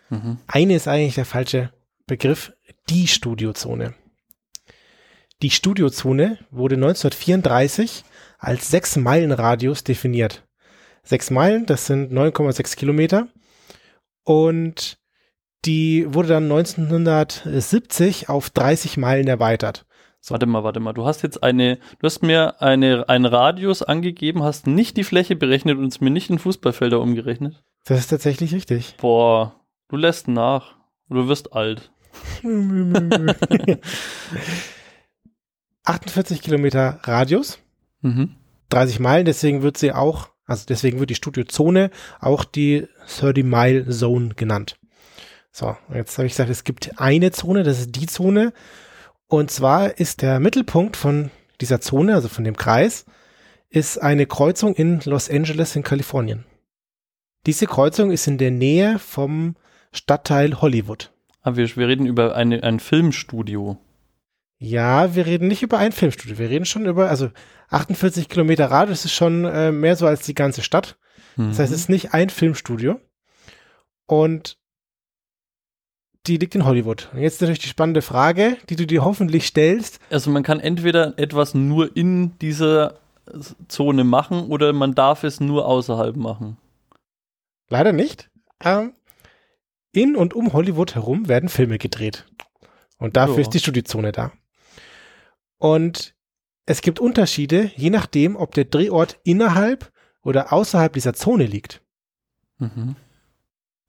Mhm. 0.08 0.38
Eine 0.46 0.74
ist 0.74 0.88
eigentlich 0.88 1.14
der 1.14 1.26
falsche 1.26 1.70
Begriff. 2.06 2.54
Die 2.88 3.06
Studiozone. 3.06 3.94
Die 5.42 5.50
Studiozone 5.50 6.38
wurde 6.50 6.76
1934 6.76 8.04
als 8.38 8.72
6-Meilen-Radius 8.72 9.84
definiert. 9.84 10.44
6 11.04 11.30
Meilen, 11.30 11.66
das 11.66 11.86
sind 11.86 12.10
9,6 12.10 12.74
Kilometer. 12.76 13.28
Und 14.24 14.97
die 15.64 16.06
wurde 16.12 16.28
dann 16.28 16.44
1970 16.44 18.28
auf 18.28 18.50
30 18.50 18.96
Meilen 18.96 19.26
erweitert. 19.26 19.86
So. 20.20 20.32
Warte 20.32 20.46
mal, 20.46 20.64
warte 20.64 20.80
mal. 20.80 20.92
Du 20.92 21.06
hast 21.06 21.22
jetzt 21.22 21.42
eine, 21.42 21.76
du 21.76 22.06
hast 22.06 22.22
mir 22.22 22.60
eine, 22.60 23.08
einen 23.08 23.24
Radius 23.24 23.82
angegeben, 23.82 24.42
hast 24.42 24.66
nicht 24.66 24.96
die 24.96 25.04
Fläche 25.04 25.36
berechnet 25.36 25.78
und 25.78 25.86
es 25.86 26.00
mir 26.00 26.10
nicht 26.10 26.30
in 26.30 26.38
Fußballfelder 26.38 27.00
umgerechnet. 27.00 27.62
Das 27.84 28.00
ist 28.00 28.08
tatsächlich 28.08 28.52
richtig. 28.52 28.96
Boah, 29.00 29.54
du 29.88 29.96
lässt 29.96 30.28
nach. 30.28 30.76
Du 31.08 31.28
wirst 31.28 31.52
alt. 31.52 31.90
48 35.84 36.42
Kilometer 36.42 37.00
Radius, 37.02 37.58
mhm. 38.02 38.36
30 38.68 39.00
Meilen, 39.00 39.24
deswegen 39.24 39.62
wird 39.62 39.78
sie 39.78 39.92
auch, 39.92 40.28
also 40.44 40.66
deswegen 40.68 41.00
wird 41.00 41.08
die 41.08 41.14
Studiozone 41.14 41.90
auch 42.20 42.44
die 42.44 42.86
30 43.18 43.44
Mile 43.44 43.88
Zone 43.88 44.34
genannt. 44.34 44.77
So, 45.50 45.76
jetzt 45.92 46.16
habe 46.18 46.26
ich 46.26 46.32
gesagt, 46.32 46.50
es 46.50 46.64
gibt 46.64 47.00
eine 47.00 47.30
Zone, 47.30 47.62
das 47.62 47.80
ist 47.80 47.96
die 47.96 48.06
Zone. 48.06 48.52
Und 49.26 49.50
zwar 49.50 49.98
ist 49.98 50.22
der 50.22 50.40
Mittelpunkt 50.40 50.96
von 50.96 51.30
dieser 51.60 51.80
Zone, 51.80 52.14
also 52.14 52.28
von 52.28 52.44
dem 52.44 52.56
Kreis, 52.56 53.04
ist 53.70 53.98
eine 53.98 54.26
Kreuzung 54.26 54.74
in 54.74 55.00
Los 55.04 55.30
Angeles 55.30 55.76
in 55.76 55.82
Kalifornien. 55.82 56.44
Diese 57.46 57.66
Kreuzung 57.66 58.10
ist 58.10 58.26
in 58.26 58.38
der 58.38 58.50
Nähe 58.50 58.98
vom 58.98 59.56
Stadtteil 59.92 60.60
Hollywood. 60.60 61.12
Aber 61.42 61.56
wir, 61.56 61.76
wir 61.76 61.88
reden 61.88 62.06
über 62.06 62.34
eine, 62.34 62.62
ein 62.62 62.80
Filmstudio. 62.80 63.78
Ja, 64.58 65.14
wir 65.14 65.26
reden 65.26 65.48
nicht 65.48 65.62
über 65.62 65.78
ein 65.78 65.92
Filmstudio. 65.92 66.38
Wir 66.38 66.50
reden 66.50 66.64
schon 66.64 66.86
über, 66.86 67.08
also 67.08 67.30
48 67.70 68.28
Kilometer 68.28 68.70
Radius 68.70 69.04
ist 69.04 69.12
schon 69.12 69.44
äh, 69.44 69.70
mehr 69.70 69.96
so 69.96 70.06
als 70.06 70.22
die 70.22 70.34
ganze 70.34 70.62
Stadt. 70.62 70.98
Mhm. 71.36 71.48
Das 71.48 71.60
heißt, 71.60 71.72
es 71.72 71.80
ist 71.80 71.88
nicht 71.88 72.12
ein 72.12 72.30
Filmstudio. 72.30 73.00
Und 74.06 74.58
die 76.28 76.36
liegt 76.36 76.54
in 76.54 76.64
Hollywood. 76.64 77.08
Und 77.12 77.20
jetzt 77.20 77.40
natürlich 77.40 77.60
die 77.60 77.68
spannende 77.68 78.02
Frage, 78.02 78.56
die 78.68 78.76
du 78.76 78.86
dir 78.86 79.04
hoffentlich 79.04 79.46
stellst. 79.46 79.98
Also 80.10 80.30
man 80.30 80.42
kann 80.42 80.60
entweder 80.60 81.18
etwas 81.18 81.54
nur 81.54 81.96
in 81.96 82.38
dieser 82.38 82.98
Zone 83.68 84.04
machen 84.04 84.48
oder 84.48 84.72
man 84.72 84.94
darf 84.94 85.24
es 85.24 85.40
nur 85.40 85.66
außerhalb 85.66 86.16
machen. 86.16 86.56
Leider 87.68 87.92
nicht. 87.92 88.30
Ähm, 88.62 88.92
in 89.92 90.16
und 90.16 90.34
um 90.34 90.52
Hollywood 90.52 90.94
herum 90.94 91.28
werden 91.28 91.48
Filme 91.48 91.78
gedreht. 91.78 92.26
Und 92.98 93.16
dafür 93.16 93.36
so. 93.36 93.40
ist 93.40 93.50
die 93.50 93.60
Studiozone 93.60 94.12
da. 94.12 94.32
Und 95.58 96.14
es 96.66 96.82
gibt 96.82 97.00
Unterschiede, 97.00 97.70
je 97.76 97.90
nachdem, 97.90 98.36
ob 98.36 98.54
der 98.54 98.64
Drehort 98.66 99.18
innerhalb 99.24 99.90
oder 100.22 100.52
außerhalb 100.52 100.92
dieser 100.92 101.14
Zone 101.14 101.46
liegt. 101.46 101.80
Mhm. 102.58 102.96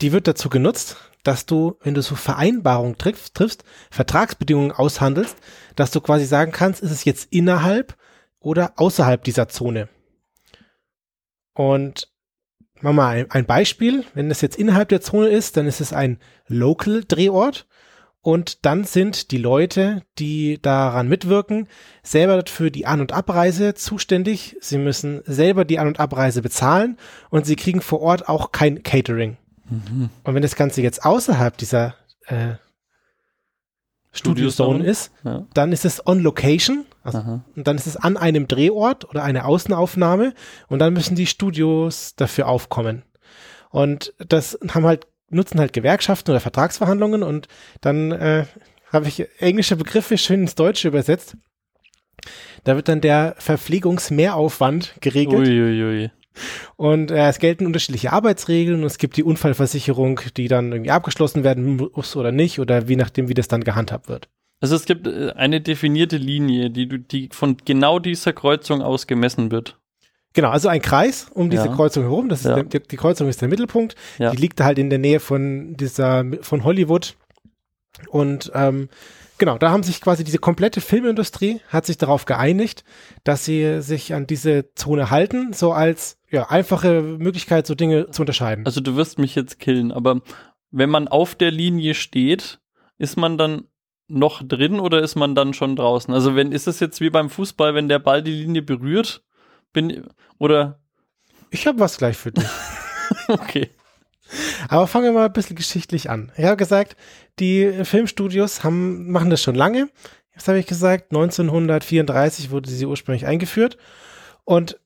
Die 0.02 0.12
wird 0.14 0.28
dazu 0.28 0.50
genutzt, 0.50 0.98
dass 1.24 1.46
du, 1.46 1.78
wenn 1.82 1.94
du 1.94 2.02
so 2.02 2.16
Vereinbarungen 2.16 2.98
triffst, 2.98 3.36
triffst, 3.36 3.64
Vertragsbedingungen 3.92 4.72
aushandelst, 4.72 5.38
dass 5.76 5.92
du 5.92 6.02
quasi 6.02 6.26
sagen 6.26 6.52
kannst, 6.52 6.82
ist 6.82 6.92
es 6.92 7.06
jetzt 7.06 7.28
innerhalb 7.32 7.96
oder 8.40 8.74
außerhalb 8.78 9.24
dieser 9.24 9.50
Zone. 9.50 9.90
Und 11.54 12.10
machen 12.82 12.96
mal 12.96 13.28
ein 13.30 13.46
Beispiel. 13.46 14.06
Wenn 14.14 14.32
es 14.32 14.42
jetzt 14.42 14.58
innerhalb 14.58 14.90
der 14.90 15.02
Zone 15.02 15.28
ist, 15.28 15.58
dann 15.58 15.68
ist 15.68 15.82
es 15.82 15.94
ein 15.94 16.20
Local-Drehort. 16.48 17.68
Und 18.22 18.66
dann 18.66 18.84
sind 18.84 19.32
die 19.32 19.38
Leute, 19.38 20.04
die 20.18 20.62
daran 20.62 21.08
mitwirken, 21.08 21.68
selber 22.04 22.44
für 22.48 22.70
die 22.70 22.86
An- 22.86 23.00
und 23.00 23.14
Abreise 23.14 23.76
zuständig. 23.76 24.58
Sie 24.60 24.78
müssen 24.78 25.22
selber 25.26 25.64
die 25.64 25.80
An- 25.80 25.88
und 25.88 26.02
Abreise 26.02 26.42
bezahlen 26.42 26.98
und 27.30 27.46
sie 27.46 27.56
kriegen 27.56 27.82
vor 27.82 28.02
Ort 28.02 28.28
auch 28.28 28.52
kein 28.52 28.84
Catering. 28.84 29.38
Mhm. 29.70 30.10
Und 30.24 30.36
wenn 30.36 30.42
das 30.42 30.56
Ganze 30.56 30.82
jetzt 30.82 31.06
außerhalb 31.06 31.58
dieser 31.58 31.96
äh, 32.28 32.56
Studiozone 34.12 34.84
ist, 34.86 35.12
ja. 35.24 35.46
dann 35.54 35.72
ist 35.72 35.86
es 35.86 36.06
on 36.06 36.20
location. 36.20 36.86
Also, 37.04 37.42
und 37.56 37.68
dann 37.68 37.78
ist 37.78 37.88
es 37.88 37.96
an 37.96 38.18
einem 38.18 38.48
Drehort 38.48 39.10
oder 39.10 39.24
eine 39.24 39.46
Außenaufnahme 39.46 40.34
und 40.68 40.80
dann 40.80 40.94
müssen 40.94 41.16
die 41.16 41.28
Studios 41.28 42.16
dafür 42.16 42.48
aufkommen. 42.48 43.04
Und 43.70 44.14
das 44.18 44.60
haben 44.70 44.86
halt 44.86 45.08
nutzen 45.30 45.60
halt 45.60 45.74
Gewerkschaften 45.74 46.32
oder 46.32 46.40
Vertragsverhandlungen 46.40 47.24
und 47.24 47.48
dann 47.82 48.12
äh, 48.12 48.46
habe 48.92 49.08
ich 49.08 49.28
englische 49.40 49.76
Begriffe 49.76 50.18
schön 50.18 50.42
ins 50.42 50.56
Deutsche 50.56 50.88
übersetzt. 50.88 51.38
Da 52.64 52.76
wird 52.76 52.88
dann 52.88 53.02
der 53.02 53.36
Verpflegungsmehraufwand 53.38 54.96
geregelt. 55.02 55.48
Uiuiui. 55.48 55.84
Ui, 55.84 56.04
ui. 56.04 56.12
Und 56.76 57.12
äh, 57.12 57.28
es 57.28 57.40
gelten 57.40 57.66
unterschiedliche 57.66 58.14
Arbeitsregeln 58.14 58.82
und 58.82 58.86
es 58.86 58.98
gibt 58.98 59.18
die 59.18 59.24
Unfallversicherung, 59.24 60.22
die 60.38 60.48
dann 60.48 60.72
irgendwie 60.72 60.92
abgeschlossen 60.92 61.44
werden 61.44 61.90
muss 61.94 62.16
oder 62.16 62.32
nicht 62.32 62.60
oder 62.60 62.84
je 62.84 62.96
nachdem, 62.96 63.28
wie 63.28 63.34
das 63.34 63.48
dann 63.48 63.64
gehandhabt 63.64 64.08
wird. 64.08 64.30
Also 64.62 64.76
es 64.76 64.86
gibt 64.86 65.08
äh, 65.08 65.32
eine 65.36 65.62
definierte 65.62 66.18
Linie, 66.18 66.70
die, 66.70 66.88
die 66.88 67.30
von 67.32 67.58
genau 67.66 68.00
dieser 68.00 68.34
Kreuzung 68.34 68.82
aus 68.82 69.08
gemessen 69.08 69.52
wird. 69.52 69.78
Genau, 70.34 70.50
also 70.50 70.70
ein 70.70 70.82
Kreis 70.82 71.28
um 71.34 71.50
diese 71.50 71.66
ja. 71.66 71.76
Kreuzung 71.76 72.04
herum. 72.04 72.30
Das 72.30 72.42
ist 72.42 72.46
ja. 72.46 72.62
der, 72.62 72.82
die 72.82 72.98
Kreuzung 72.98 73.28
ist 73.28 73.42
der 73.42 73.48
Mittelpunkt. 73.48 73.96
Ja. 74.20 74.32
Die 74.32 74.38
liegt 74.38 74.62
halt 74.62 74.78
in 74.78 74.90
der 74.90 75.00
Nähe 75.00 75.20
von 75.20 75.76
dieser 75.76 76.24
von 76.42 76.64
Hollywood. 76.64 77.16
Und 78.10 78.52
ähm, 78.54 78.90
genau, 79.40 79.58
da 79.58 79.72
haben 79.72 79.84
sich 79.84 80.02
quasi 80.02 80.24
diese 80.24 80.38
komplette 80.38 80.82
Filmindustrie 80.82 81.62
hat 81.70 81.86
sich 81.86 81.98
darauf 81.98 82.26
geeinigt, 82.26 82.84
dass 83.24 83.44
sie 83.44 83.82
sich 83.82 84.14
an 84.14 84.28
diese 84.28 84.74
Zone 84.76 85.10
halten, 85.10 85.54
so 85.54 85.74
als 85.74 86.19
ja 86.32 86.50
einfache 86.50 87.02
Möglichkeit, 87.02 87.68
so 87.68 87.76
Dinge 87.76 88.12
zu 88.12 88.22
unterscheiden. 88.22 88.66
Also 88.66 88.82
du 88.82 88.96
wirst 88.96 89.20
mich 89.20 89.36
jetzt 89.36 89.60
killen, 89.60 89.92
aber 89.92 90.22
wenn 90.72 90.90
man 90.90 91.08
auf 91.08 91.36
der 91.36 91.52
Linie 91.52 91.94
steht, 91.94 92.60
ist 92.98 93.18
man 93.18 93.38
dann 93.38 93.64
noch 94.08 94.42
drin 94.44 94.80
oder 94.80 95.02
ist 95.02 95.16
man 95.16 95.36
dann 95.36 95.54
schon 95.54 95.76
draußen? 95.76 96.14
Also 96.14 96.36
wenn 96.36 96.52
ist 96.52 96.68
es 96.68 96.80
jetzt 96.80 97.02
wie 97.02 97.10
beim 97.10 97.30
Fußball, 97.30 97.76
wenn 97.76 97.90
der 97.90 98.00
Ball 98.00 98.24
die 98.24 98.32
Linie 98.34 98.62
berührt, 98.62 99.24
bin, 99.72 100.08
oder? 100.38 100.80
Ich 101.52 101.68
habe 101.68 101.80
was 101.80 101.98
gleich 101.98 102.18
für 102.18 102.32
dich. 102.32 102.46
okay. 103.28 103.70
Aber 104.68 104.88
fangen 104.88 105.06
wir 105.06 105.12
mal 105.14 105.26
ein 105.26 105.34
bisschen 105.34 105.56
geschichtlich 105.56 106.10
an. 106.10 106.32
Ich 106.38 106.46
habe 106.46 106.58
gesagt, 106.58 106.96
die 107.40 107.84
Filmstudios 107.84 108.64
haben, 108.64 109.12
machen 109.12 109.30
das 109.30 109.42
schon 109.42 109.56
lange. 109.56 109.90
Jetzt 110.34 110.48
habe 110.48 110.60
ich 110.60 110.68
gesagt, 110.68 111.12
1934 111.12 112.52
wurde 112.52 112.70
sie 112.70 112.86
ursprünglich 112.86 113.26
eingeführt. 113.26 113.78
Und 114.46 114.80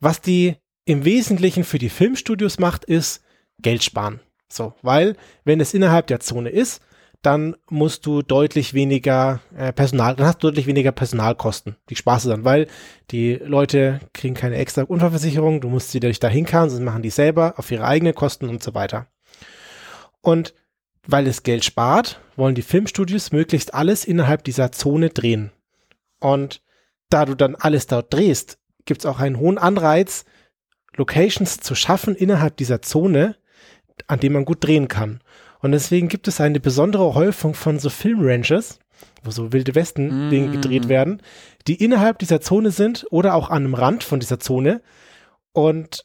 was 0.00 0.20
die 0.20 0.56
im 0.84 1.04
Wesentlichen 1.04 1.64
für 1.64 1.78
die 1.78 1.88
Filmstudios 1.88 2.58
macht, 2.58 2.84
ist 2.84 3.22
Geld 3.60 3.84
sparen. 3.84 4.20
So, 4.48 4.74
weil 4.82 5.16
wenn 5.44 5.60
es 5.60 5.74
innerhalb 5.74 6.06
der 6.08 6.20
Zone 6.20 6.50
ist, 6.50 6.82
dann 7.22 7.54
musst 7.68 8.06
du 8.06 8.22
deutlich 8.22 8.72
weniger 8.72 9.40
äh, 9.54 9.72
Personal, 9.72 10.16
dann 10.16 10.26
hast 10.26 10.42
du 10.42 10.48
deutlich 10.48 10.66
weniger 10.66 10.90
Personalkosten. 10.90 11.76
Die 11.90 11.96
sparst 11.96 12.24
du 12.24 12.30
dann, 12.30 12.44
weil 12.44 12.66
die 13.10 13.34
Leute 13.34 14.00
kriegen 14.14 14.34
keine 14.34 14.56
extra 14.56 14.82
Unfallversicherung, 14.82 15.60
du 15.60 15.68
musst 15.68 15.90
sie 15.90 16.00
dadurch 16.00 16.20
dahin 16.20 16.46
kann, 16.46 16.70
sonst 16.70 16.82
machen 16.82 17.02
die 17.02 17.10
selber 17.10 17.54
auf 17.58 17.70
ihre 17.70 17.84
eigenen 17.84 18.14
Kosten 18.14 18.48
und 18.48 18.62
so 18.62 18.74
weiter. 18.74 19.06
Und 20.22 20.54
weil 21.06 21.26
es 21.26 21.42
Geld 21.42 21.64
spart, 21.64 22.20
wollen 22.36 22.54
die 22.54 22.62
Filmstudios 22.62 23.32
möglichst 23.32 23.74
alles 23.74 24.04
innerhalb 24.04 24.44
dieser 24.44 24.72
Zone 24.72 25.10
drehen. 25.10 25.50
Und 26.20 26.62
da 27.10 27.24
du 27.24 27.34
dann 27.34 27.54
alles 27.54 27.86
dort 27.86 28.12
drehst, 28.12 28.58
gibt 28.86 29.00
es 29.00 29.06
auch 29.06 29.20
einen 29.20 29.38
hohen 29.38 29.58
Anreiz, 29.58 30.24
Locations 31.00 31.58
zu 31.58 31.74
schaffen 31.74 32.14
innerhalb 32.14 32.56
dieser 32.58 32.82
Zone, 32.82 33.36
an 34.06 34.20
dem 34.20 34.34
man 34.34 34.44
gut 34.44 34.58
drehen 34.64 34.86
kann. 34.86 35.20
Und 35.60 35.72
deswegen 35.72 36.08
gibt 36.08 36.28
es 36.28 36.40
eine 36.40 36.60
besondere 36.60 37.14
Häufung 37.14 37.54
von 37.54 37.78
so 37.78 37.90
Filmranches, 37.90 38.78
wo 39.22 39.30
so 39.30 39.52
wilde 39.52 39.74
Westen-Dinge 39.74 40.48
mm. 40.48 40.52
gedreht 40.52 40.88
werden, 40.88 41.22
die 41.66 41.82
innerhalb 41.82 42.18
dieser 42.18 42.40
Zone 42.40 42.70
sind 42.70 43.06
oder 43.10 43.34
auch 43.34 43.50
an 43.50 43.64
einem 43.64 43.74
Rand 43.74 44.04
von 44.04 44.20
dieser 44.20 44.40
Zone. 44.40 44.82
Und 45.52 46.04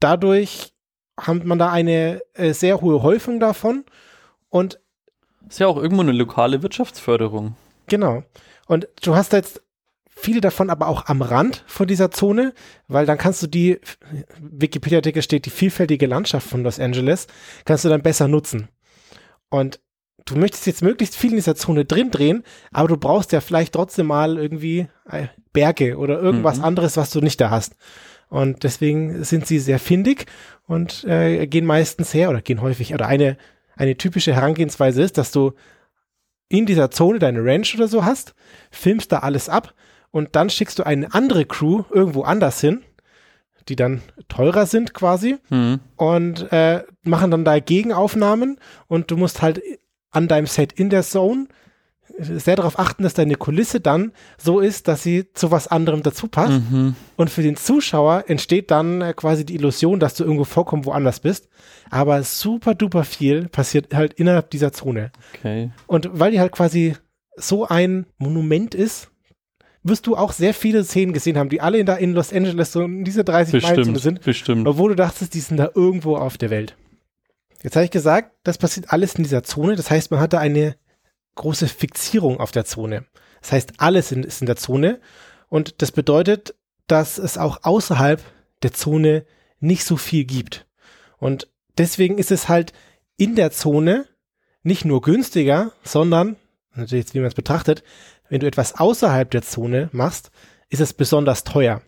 dadurch 0.00 0.72
hat 1.18 1.44
man 1.44 1.58
da 1.58 1.70
eine 1.70 2.22
äh, 2.34 2.52
sehr 2.52 2.80
hohe 2.80 3.02
Häufung 3.02 3.40
davon. 3.40 3.84
Und 4.48 4.78
ist 5.48 5.58
ja 5.58 5.66
auch 5.66 5.76
irgendwo 5.76 6.02
eine 6.02 6.12
lokale 6.12 6.62
Wirtschaftsförderung. 6.62 7.56
Genau. 7.88 8.22
Und 8.66 8.88
du 9.02 9.14
hast 9.16 9.32
jetzt 9.32 9.62
viele 10.14 10.40
davon 10.40 10.70
aber 10.70 10.88
auch 10.88 11.06
am 11.06 11.22
Rand 11.22 11.64
von 11.66 11.86
dieser 11.86 12.10
Zone, 12.10 12.52
weil 12.88 13.06
dann 13.06 13.18
kannst 13.18 13.42
du 13.42 13.46
die, 13.46 13.80
Wikipedia-Artikel 14.40 15.22
steht, 15.22 15.46
die 15.46 15.50
vielfältige 15.50 16.06
Landschaft 16.06 16.48
von 16.48 16.62
Los 16.62 16.78
Angeles, 16.78 17.26
kannst 17.64 17.84
du 17.84 17.88
dann 17.88 18.02
besser 18.02 18.28
nutzen. 18.28 18.68
Und 19.48 19.80
du 20.24 20.36
möchtest 20.36 20.66
jetzt 20.66 20.82
möglichst 20.82 21.16
viel 21.16 21.30
in 21.30 21.36
dieser 21.36 21.56
Zone 21.56 21.84
drin 21.84 22.10
drehen, 22.10 22.44
aber 22.70 22.88
du 22.88 22.96
brauchst 22.96 23.32
ja 23.32 23.40
vielleicht 23.40 23.72
trotzdem 23.72 24.06
mal 24.06 24.38
irgendwie 24.38 24.86
äh, 25.08 25.26
Berge 25.52 25.96
oder 25.96 26.20
irgendwas 26.20 26.58
mhm. 26.58 26.64
anderes, 26.64 26.96
was 26.96 27.10
du 27.10 27.20
nicht 27.20 27.40
da 27.40 27.50
hast. 27.50 27.76
Und 28.28 28.64
deswegen 28.64 29.24
sind 29.24 29.46
sie 29.46 29.58
sehr 29.58 29.78
findig 29.78 30.26
und 30.66 31.04
äh, 31.04 31.46
gehen 31.46 31.66
meistens 31.66 32.14
her 32.14 32.30
oder 32.30 32.40
gehen 32.40 32.62
häufig, 32.62 32.94
oder 32.94 33.06
eine, 33.06 33.36
eine 33.76 33.96
typische 33.96 34.34
Herangehensweise 34.34 35.02
ist, 35.02 35.18
dass 35.18 35.32
du 35.32 35.52
in 36.48 36.64
dieser 36.66 36.90
Zone 36.90 37.18
deine 37.18 37.44
Ranch 37.44 37.74
oder 37.74 37.88
so 37.88 38.04
hast, 38.04 38.34
filmst 38.70 39.12
da 39.12 39.18
alles 39.18 39.48
ab 39.48 39.74
und 40.12 40.36
dann 40.36 40.48
schickst 40.50 40.78
du 40.78 40.84
eine 40.86 41.12
andere 41.12 41.44
Crew 41.44 41.82
irgendwo 41.90 42.22
anders 42.22 42.60
hin, 42.60 42.82
die 43.68 43.74
dann 43.76 44.02
teurer 44.28 44.66
sind 44.66 44.94
quasi 44.94 45.38
Mhm. 45.50 45.80
und 45.96 46.52
äh, 46.52 46.84
machen 47.02 47.30
dann 47.32 47.44
da 47.44 47.58
Gegenaufnahmen 47.58 48.58
und 48.86 49.10
du 49.10 49.16
musst 49.16 49.42
halt 49.42 49.60
an 50.10 50.28
deinem 50.28 50.46
Set 50.46 50.72
in 50.72 50.90
der 50.90 51.02
Zone 51.02 51.46
sehr 52.18 52.56
darauf 52.56 52.78
achten, 52.78 53.04
dass 53.04 53.14
deine 53.14 53.36
Kulisse 53.36 53.80
dann 53.80 54.12
so 54.36 54.60
ist, 54.60 54.86
dass 54.86 55.02
sie 55.02 55.32
zu 55.32 55.50
was 55.50 55.66
anderem 55.68 56.02
dazu 56.02 56.28
passt. 56.28 56.60
Mhm. 56.70 56.94
Und 57.16 57.30
für 57.30 57.42
den 57.42 57.56
Zuschauer 57.56 58.24
entsteht 58.26 58.70
dann 58.70 59.00
äh, 59.00 59.14
quasi 59.14 59.46
die 59.46 59.54
Illusion, 59.54 59.98
dass 59.98 60.14
du 60.14 60.24
irgendwo 60.24 60.44
vollkommen 60.44 60.84
woanders 60.84 61.20
bist. 61.20 61.48
Aber 61.90 62.22
super 62.22 62.74
duper 62.74 63.04
viel 63.04 63.48
passiert 63.48 63.94
halt 63.94 64.12
innerhalb 64.14 64.50
dieser 64.50 64.72
Zone. 64.72 65.10
Okay. 65.38 65.70
Und 65.86 66.10
weil 66.12 66.32
die 66.32 66.40
halt 66.40 66.52
quasi 66.52 66.96
so 67.36 67.66
ein 67.66 68.04
Monument 68.18 68.74
ist, 68.74 69.08
wirst 69.82 70.06
du 70.06 70.16
auch 70.16 70.32
sehr 70.32 70.54
viele 70.54 70.84
Szenen 70.84 71.12
gesehen 71.12 71.36
haben, 71.36 71.48
die 71.48 71.60
alle 71.60 71.78
in, 71.78 71.86
da 71.86 71.94
in 71.94 72.12
Los 72.12 72.32
Angeles 72.32 72.72
so 72.72 72.82
in 72.82 73.04
diese 73.04 73.24
30 73.24 73.62
Meilen 73.62 73.76
Bestimmt. 73.76 74.00
sind, 74.00 74.20
Bestimmt. 74.22 74.68
obwohl 74.68 74.90
du 74.90 74.96
dachtest, 74.96 75.34
die 75.34 75.40
sind 75.40 75.56
da 75.56 75.70
irgendwo 75.74 76.16
auf 76.16 76.38
der 76.38 76.50
Welt. 76.50 76.76
Jetzt 77.62 77.76
habe 77.76 77.84
ich 77.84 77.90
gesagt, 77.90 78.32
das 78.42 78.58
passiert 78.58 78.92
alles 78.92 79.14
in 79.14 79.22
dieser 79.22 79.42
Zone. 79.42 79.76
Das 79.76 79.90
heißt, 79.90 80.10
man 80.10 80.20
hat 80.20 80.32
da 80.32 80.38
eine 80.38 80.76
große 81.36 81.68
Fixierung 81.68 82.40
auf 82.40 82.50
der 82.50 82.64
Zone. 82.64 83.06
Das 83.40 83.52
heißt, 83.52 83.74
alles 83.78 84.12
in, 84.12 84.24
ist 84.24 84.40
in 84.40 84.46
der 84.46 84.56
Zone. 84.56 85.00
Und 85.48 85.80
das 85.82 85.92
bedeutet, 85.92 86.54
dass 86.86 87.18
es 87.18 87.38
auch 87.38 87.60
außerhalb 87.62 88.20
der 88.62 88.72
Zone 88.72 89.24
nicht 89.60 89.84
so 89.84 89.96
viel 89.96 90.24
gibt. 90.24 90.66
Und 91.18 91.48
deswegen 91.78 92.18
ist 92.18 92.30
es 92.30 92.48
halt 92.48 92.72
in 93.16 93.36
der 93.36 93.52
Zone 93.52 94.06
nicht 94.62 94.84
nur 94.84 95.00
günstiger, 95.00 95.72
sondern, 95.84 96.36
natürlich 96.74 97.04
jetzt, 97.04 97.14
wie 97.14 97.18
man 97.18 97.28
es 97.28 97.34
betrachtet, 97.34 97.82
wenn 98.32 98.40
du 98.40 98.46
etwas 98.46 98.78
außerhalb 98.80 99.30
der 99.30 99.42
Zone 99.42 99.90
machst, 99.92 100.30
ist 100.70 100.80
es 100.80 100.94
besonders 100.94 101.44
teuer. 101.44 101.82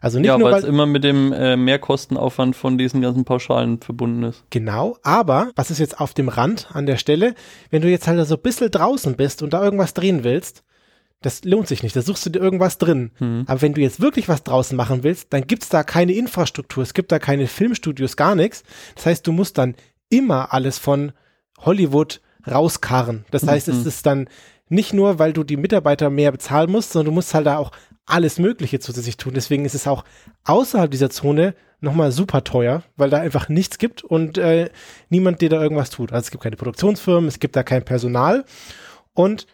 Also 0.00 0.18
nicht 0.18 0.28
ja, 0.28 0.38
nur, 0.38 0.50
weil 0.50 0.60
es 0.60 0.64
immer 0.64 0.86
mit 0.86 1.04
dem 1.04 1.30
äh, 1.32 1.56
Mehrkostenaufwand 1.58 2.56
von 2.56 2.78
diesen 2.78 3.02
ganzen 3.02 3.26
Pauschalen 3.26 3.78
verbunden 3.78 4.22
ist. 4.22 4.44
Genau, 4.48 4.96
aber 5.02 5.50
was 5.56 5.70
ist 5.70 5.78
jetzt 5.78 6.00
auf 6.00 6.14
dem 6.14 6.30
Rand 6.30 6.68
an 6.72 6.86
der 6.86 6.96
Stelle? 6.96 7.34
Wenn 7.68 7.82
du 7.82 7.90
jetzt 7.90 8.08
halt 8.08 8.26
so 8.26 8.36
ein 8.36 8.40
bisschen 8.40 8.70
draußen 8.70 9.14
bist 9.14 9.42
und 9.42 9.52
da 9.52 9.62
irgendwas 9.62 9.92
drehen 9.92 10.24
willst, 10.24 10.62
das 11.20 11.44
lohnt 11.44 11.68
sich 11.68 11.82
nicht, 11.82 11.94
da 11.94 12.00
suchst 12.00 12.24
du 12.24 12.30
dir 12.30 12.38
irgendwas 12.38 12.78
drin. 12.78 13.10
Mhm. 13.18 13.44
Aber 13.46 13.60
wenn 13.60 13.74
du 13.74 13.82
jetzt 13.82 14.00
wirklich 14.00 14.26
was 14.26 14.44
draußen 14.44 14.74
machen 14.74 15.02
willst, 15.02 15.34
dann 15.34 15.46
gibt's 15.46 15.68
da 15.68 15.82
keine 15.82 16.12
Infrastruktur, 16.14 16.82
es 16.82 16.94
gibt 16.94 17.12
da 17.12 17.18
keine 17.18 17.46
Filmstudios, 17.46 18.16
gar 18.16 18.34
nichts. 18.36 18.62
Das 18.94 19.04
heißt, 19.04 19.26
du 19.26 19.32
musst 19.32 19.58
dann 19.58 19.74
immer 20.08 20.54
alles 20.54 20.78
von 20.78 21.12
Hollywood 21.58 22.22
rauskarren. 22.50 23.26
Das 23.30 23.46
heißt, 23.46 23.68
es 23.68 23.82
Mhm. 23.82 23.86
ist 23.88 24.06
dann 24.06 24.28
nicht 24.68 24.92
nur, 24.92 25.18
weil 25.18 25.32
du 25.32 25.44
die 25.44 25.56
Mitarbeiter 25.56 26.10
mehr 26.10 26.32
bezahlen 26.32 26.70
musst, 26.70 26.92
sondern 26.92 27.06
du 27.06 27.12
musst 27.12 27.34
halt 27.34 27.46
da 27.46 27.58
auch 27.58 27.72
alles 28.06 28.38
Mögliche 28.38 28.80
zusätzlich 28.80 29.16
tun. 29.16 29.34
Deswegen 29.34 29.64
ist 29.64 29.74
es 29.74 29.86
auch 29.86 30.04
außerhalb 30.44 30.90
dieser 30.90 31.10
Zone 31.10 31.54
nochmal 31.80 32.10
super 32.10 32.42
teuer, 32.42 32.82
weil 32.96 33.10
da 33.10 33.18
einfach 33.18 33.48
nichts 33.48 33.78
gibt 33.78 34.02
und 34.02 34.38
äh, 34.38 34.70
niemand 35.10 35.40
dir 35.40 35.48
da 35.48 35.62
irgendwas 35.62 35.90
tut. 35.90 36.12
Also 36.12 36.26
es 36.26 36.30
gibt 36.30 36.42
keine 36.42 36.56
Produktionsfirmen, 36.56 37.28
es 37.28 37.38
gibt 37.38 37.54
da 37.54 37.62
kein 37.62 37.84
Personal. 37.84 38.44
Und 39.14 39.46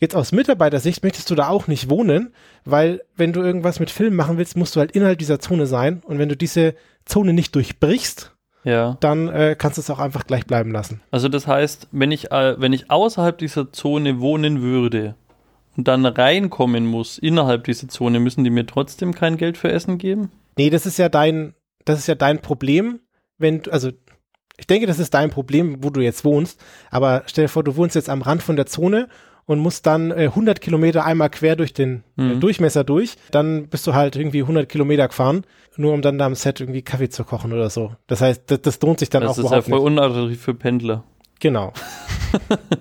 jetzt 0.00 0.16
aus 0.16 0.32
Mitarbeitersicht 0.32 1.02
möchtest 1.02 1.30
du 1.30 1.34
da 1.34 1.48
auch 1.48 1.68
nicht 1.68 1.88
wohnen, 1.88 2.34
weil 2.64 3.02
wenn 3.16 3.32
du 3.32 3.40
irgendwas 3.40 3.80
mit 3.80 3.90
Film 3.90 4.14
machen 4.14 4.36
willst, 4.36 4.56
musst 4.56 4.76
du 4.76 4.80
halt 4.80 4.92
innerhalb 4.92 5.18
dieser 5.18 5.40
Zone 5.40 5.66
sein. 5.66 6.02
Und 6.04 6.18
wenn 6.18 6.28
du 6.28 6.36
diese 6.36 6.74
Zone 7.04 7.32
nicht 7.32 7.54
durchbrichst, 7.54 8.33
Ja. 8.64 8.96
dann 9.00 9.28
äh, 9.28 9.56
kannst 9.58 9.78
du 9.78 9.82
es 9.82 9.90
auch 9.90 9.98
einfach 9.98 10.26
gleich 10.26 10.46
bleiben 10.46 10.70
lassen. 10.70 11.00
Also 11.10 11.28
das 11.28 11.46
heißt, 11.46 11.88
wenn 11.92 12.10
ich, 12.10 12.32
äh, 12.32 12.58
wenn 12.58 12.72
ich 12.72 12.90
außerhalb 12.90 13.36
dieser 13.36 13.72
Zone 13.72 14.20
wohnen 14.20 14.62
würde 14.62 15.14
und 15.76 15.86
dann 15.86 16.06
reinkommen 16.06 16.86
muss 16.86 17.18
innerhalb 17.18 17.64
dieser 17.64 17.88
Zone, 17.88 18.20
müssen 18.20 18.42
die 18.42 18.50
mir 18.50 18.66
trotzdem 18.66 19.14
kein 19.14 19.36
Geld 19.36 19.58
für 19.58 19.70
Essen 19.70 19.98
geben? 19.98 20.30
Nee, 20.56 20.70
das 20.70 20.86
ist 20.86 20.98
ja 20.98 21.08
dein, 21.08 21.54
das 21.84 21.98
ist 21.98 22.06
ja 22.06 22.14
dein 22.14 22.40
Problem, 22.40 23.00
wenn 23.38 23.62
du, 23.62 23.70
also 23.70 23.90
ich 24.56 24.66
denke, 24.66 24.86
das 24.86 24.98
ist 24.98 25.12
dein 25.14 25.30
Problem, 25.30 25.82
wo 25.82 25.90
du 25.90 26.00
jetzt 26.00 26.24
wohnst, 26.24 26.62
aber 26.90 27.24
stell 27.26 27.44
dir 27.44 27.48
vor, 27.48 27.64
du 27.64 27.76
wohnst 27.76 27.96
jetzt 27.96 28.08
am 28.08 28.22
Rand 28.22 28.42
von 28.42 28.56
der 28.56 28.66
Zone 28.66 29.08
und 29.46 29.58
musst 29.58 29.86
dann 29.86 30.10
äh, 30.10 30.24
100 30.26 30.60
Kilometer 30.60 31.04
einmal 31.04 31.30
quer 31.30 31.56
durch 31.56 31.72
den 31.72 32.02
äh, 32.16 32.22
Mhm. 32.22 32.40
Durchmesser 32.40 32.84
durch, 32.84 33.16
dann 33.30 33.68
bist 33.68 33.86
du 33.86 33.94
halt 33.94 34.16
irgendwie 34.16 34.42
100 34.42 34.68
Kilometer 34.68 35.08
gefahren, 35.08 35.44
nur 35.76 35.92
um 35.92 36.00
dann 36.02 36.18
da 36.18 36.26
am 36.26 36.34
Set 36.34 36.60
irgendwie 36.60 36.82
Kaffee 36.82 37.08
zu 37.08 37.24
kochen 37.24 37.52
oder 37.52 37.68
so. 37.70 37.92
Das 38.06 38.20
heißt, 38.20 38.50
das, 38.50 38.62
das 38.62 38.80
lohnt 38.80 38.98
sich 39.00 39.10
dann 39.10 39.22
das 39.22 39.32
auch 39.32 39.38
ist 39.38 39.44
ja 39.44 39.48
überhaupt 39.48 39.68
voll 39.68 39.78
nicht. 39.78 39.86
unattraktiv 39.86 40.40
für 40.42 40.54
Pendler. 40.54 41.04
Genau. 41.40 41.72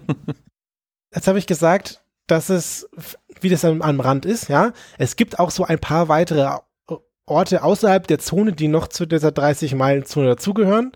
Jetzt 1.13 1.27
habe 1.27 1.37
ich 1.39 1.47
gesagt, 1.47 2.03
dass 2.27 2.49
es, 2.49 2.89
wie 3.41 3.49
das 3.49 3.65
am, 3.65 3.81
am 3.81 3.99
Rand 3.99 4.25
ist, 4.25 4.47
ja. 4.47 4.71
Es 4.97 5.15
gibt 5.15 5.39
auch 5.39 5.51
so 5.51 5.65
ein 5.65 5.79
paar 5.79 6.07
weitere 6.07 6.49
Orte 7.25 7.63
außerhalb 7.63 8.07
der 8.07 8.19
Zone, 8.19 8.53
die 8.53 8.67
noch 8.67 8.87
zu 8.87 9.05
dieser 9.05 9.29
30-Meilen-Zone 9.29 10.27
dazugehören. 10.27 10.91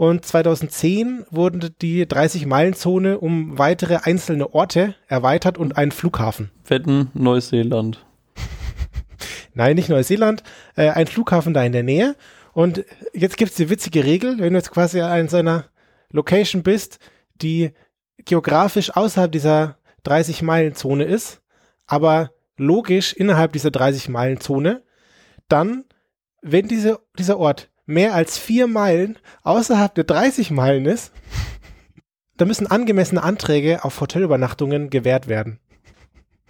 Und 0.00 0.24
2010 0.24 1.26
wurde 1.30 1.68
die 1.68 2.06
30-Meilen-Zone 2.06 3.18
um 3.18 3.58
weitere 3.58 3.98
einzelne 4.02 4.54
Orte 4.54 4.94
erweitert 5.08 5.58
und 5.58 5.76
einen 5.76 5.90
Flughafen. 5.90 6.50
Wetten, 6.66 7.10
Neuseeland. 7.12 8.02
Nein, 9.52 9.76
nicht 9.76 9.90
Neuseeland, 9.90 10.42
äh, 10.74 10.88
ein 10.88 11.06
Flughafen 11.06 11.52
da 11.52 11.62
in 11.64 11.72
der 11.72 11.82
Nähe. 11.82 12.16
Und 12.54 12.82
jetzt 13.12 13.36
gibt's 13.36 13.56
die 13.56 13.68
witzige 13.68 14.02
Regel, 14.02 14.38
wenn 14.38 14.54
du 14.54 14.58
jetzt 14.58 14.70
quasi 14.70 15.02
an 15.02 15.28
so 15.28 15.36
einer 15.36 15.66
Location 16.10 16.62
bist, 16.62 16.98
die 17.42 17.72
geografisch 18.24 18.96
außerhalb 18.96 19.30
dieser 19.30 19.76
30-Meilen-Zone 20.06 21.04
ist, 21.04 21.42
aber 21.86 22.30
logisch 22.56 23.12
innerhalb 23.12 23.52
dieser 23.52 23.68
30-Meilen-Zone, 23.68 24.82
dann, 25.48 25.84
wenn 26.40 26.68
diese, 26.68 27.00
dieser 27.18 27.38
Ort 27.38 27.68
mehr 27.90 28.14
als 28.14 28.38
vier 28.38 28.66
Meilen 28.66 29.18
außerhalb 29.42 29.94
der 29.94 30.04
30 30.04 30.50
Meilen 30.50 30.86
ist, 30.86 31.12
dann 32.36 32.48
müssen 32.48 32.66
angemessene 32.66 33.22
Anträge 33.22 33.84
auf 33.84 34.00
Hotelübernachtungen 34.00 34.88
gewährt 34.90 35.28
werden. 35.28 35.58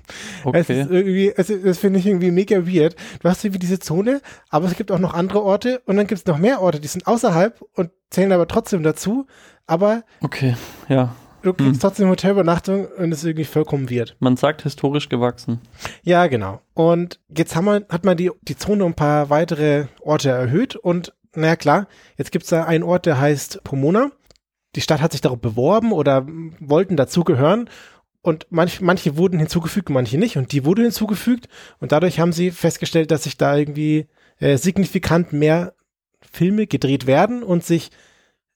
Es 0.09 0.44
Okay. 0.46 0.59
ist 0.83 0.90
irgendwie, 0.90 1.33
es, 1.37 1.50
ist- 1.50 1.64
das 1.64 1.79
finde 1.79 1.98
ich 2.00 2.07
irgendwie 2.07 2.31
mega 2.33 2.66
weird. 2.66 2.96
Du 3.22 3.29
hast 3.29 3.44
irgendwie 3.44 3.61
diese 3.61 3.79
Zone, 3.79 4.20
aber 4.48 4.66
es 4.66 4.76
gibt 4.76 4.90
auch 4.90 4.98
noch 4.98 5.14
andere 5.14 5.42
Orte 5.42 5.83
und 5.87 5.96
dann 5.96 6.07
gibt 6.07 6.20
es 6.20 6.26
noch 6.26 6.38
mehr 6.38 6.61
Orte, 6.61 6.81
die 6.81 6.88
sind 6.88 7.07
außerhalb 7.07 7.61
und 7.74 7.90
zählen 8.11 8.33
aber 8.33 8.48
trotzdem 8.48 8.83
dazu, 8.83 9.26
aber 9.68 10.03
Okay, 10.20 10.57
ja. 10.88 11.14
du 11.42 11.53
kriegst 11.53 11.74
Hm. 11.74 11.81
trotzdem 11.81 12.09
Hotelübernachtung 12.09 12.87
und 12.87 13.12
es 13.12 13.18
ist 13.18 13.24
irgendwie 13.24 13.44
vollkommen 13.44 13.88
weird. 13.88 14.16
Man 14.18 14.37
sagt 14.37 14.62
historisch 14.62 15.09
gewachsen. 15.09 15.61
Ja, 16.03 16.26
genau. 16.26 16.61
Und 16.74 17.20
jetzt 17.29 17.55
haben 17.55 17.66
wir, 17.66 17.87
hat 17.88 18.05
man 18.05 18.16
die, 18.16 18.33
die 18.42 18.57
Zone 18.57 18.85
um 18.85 18.92
ein 18.92 18.96
paar 18.96 19.31
weitere 19.31 19.87
Orte 20.00 20.31
erhöht 20.31 20.74
und 20.74 21.12
naja 21.35 21.57
klar, 21.57 21.88
jetzt 22.16 22.33
gibt 22.33 22.45
es 22.45 22.51
da 22.51 22.64
einen 22.64 22.85
Ort, 22.85 23.07
der 23.07 23.21
heißt 23.21 23.62
Pomona. 23.64 24.11
Die 24.77 24.81
Stadt 24.81 25.01
hat 25.01 25.12
sich 25.12 25.21
darauf 25.21 25.40
beworben 25.40 25.93
oder 25.93 26.27
wollten 26.61 26.97
dazugehören 26.97 27.69
und 28.23 28.47
manch, 28.51 28.81
manche 28.81 29.16
wurden 29.16 29.38
hinzugefügt, 29.38 29.90
manche 29.90 30.19
nicht 30.19 30.37
und 30.37 30.53
die 30.53 30.64
wurde 30.64 30.83
hinzugefügt 30.83 31.49
und 31.79 31.93
dadurch 31.93 32.21
haben 32.21 32.33
sie 32.33 32.51
festgestellt, 32.51 33.11
dass 33.11 33.25
sich 33.25 33.37
da 33.37 33.57
irgendwie 33.57 34.07
äh, 34.38 34.57
signifikant 34.57 35.33
mehr 35.33 35.75
Filme 36.31 36.66
gedreht 36.66 37.07
werden 37.07 37.43
und 37.43 37.64
sich 37.64 37.90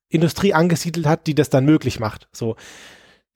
Industrie 0.08 0.54
angesiedelt 0.54 1.06
hat, 1.06 1.26
die 1.26 1.34
das 1.34 1.50
dann 1.50 1.64
möglich 1.64 1.98
macht. 1.98 2.28
So. 2.32 2.56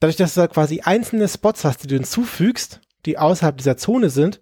Dadurch, 0.01 0.17
dass 0.17 0.35
du 0.35 0.41
da 0.41 0.47
quasi 0.47 0.81
einzelne 0.81 1.27
Spots 1.27 1.65
hast, 1.65 1.83
die 1.83 1.89
du 1.89 1.97
hinzufügst, 1.97 2.81
die 3.05 3.19
außerhalb 3.19 3.57
dieser 3.57 3.77
Zone 3.77 4.11
sind, 4.11 4.41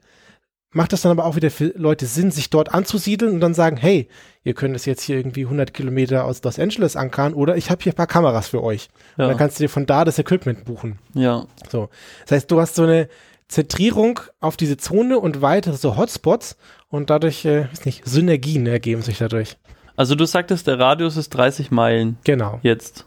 macht 0.76 0.92
das 0.92 1.02
dann 1.02 1.10
aber 1.12 1.24
auch 1.24 1.36
wieder 1.36 1.50
für 1.50 1.72
Leute 1.76 2.06
Sinn, 2.06 2.30
sich 2.30 2.50
dort 2.50 2.72
anzusiedeln 2.74 3.34
und 3.34 3.40
dann 3.40 3.54
sagen, 3.54 3.76
hey, 3.76 4.08
ihr 4.44 4.54
könnt 4.54 4.76
es 4.76 4.84
jetzt 4.84 5.02
hier 5.02 5.16
irgendwie 5.16 5.44
100 5.44 5.74
Kilometer 5.74 6.24
aus 6.24 6.42
Los 6.44 6.58
Angeles 6.58 6.94
ankern 6.96 7.34
oder 7.34 7.56
ich 7.56 7.70
habe 7.70 7.82
hier 7.82 7.92
ein 7.92 7.96
paar 7.96 8.06
Kameras 8.06 8.48
für 8.48 8.62
euch. 8.62 8.88
Und 9.16 9.22
Ja. 9.22 9.28
dann 9.28 9.36
kannst 9.38 9.58
du 9.58 9.64
dir 9.64 9.68
von 9.68 9.86
da 9.86 10.04
das 10.04 10.18
Equipment 10.18 10.64
buchen. 10.64 10.98
ja. 11.14 11.46
So. 11.70 11.88
Das 12.26 12.32
heißt, 12.36 12.50
du 12.50 12.60
hast 12.60 12.74
so 12.76 12.84
eine 12.84 13.08
Zentrierung 13.48 14.20
auf 14.40 14.56
diese 14.56 14.76
Zone 14.76 15.18
und 15.18 15.40
weitere 15.40 15.76
so 15.76 15.96
Hotspots 15.96 16.56
und 16.88 17.10
dadurch, 17.10 17.44
äh, 17.44 17.68
weiß 17.70 17.84
nicht, 17.84 18.04
Synergien 18.06 18.66
ergeben 18.66 19.02
sich 19.02 19.18
dadurch. 19.18 19.56
Also 19.96 20.14
du 20.14 20.24
sagtest, 20.26 20.66
der 20.66 20.78
Radius 20.78 21.16
ist 21.16 21.30
30 21.30 21.70
Meilen 21.70 22.18
Genau, 22.24 22.58
jetzt, 22.62 23.06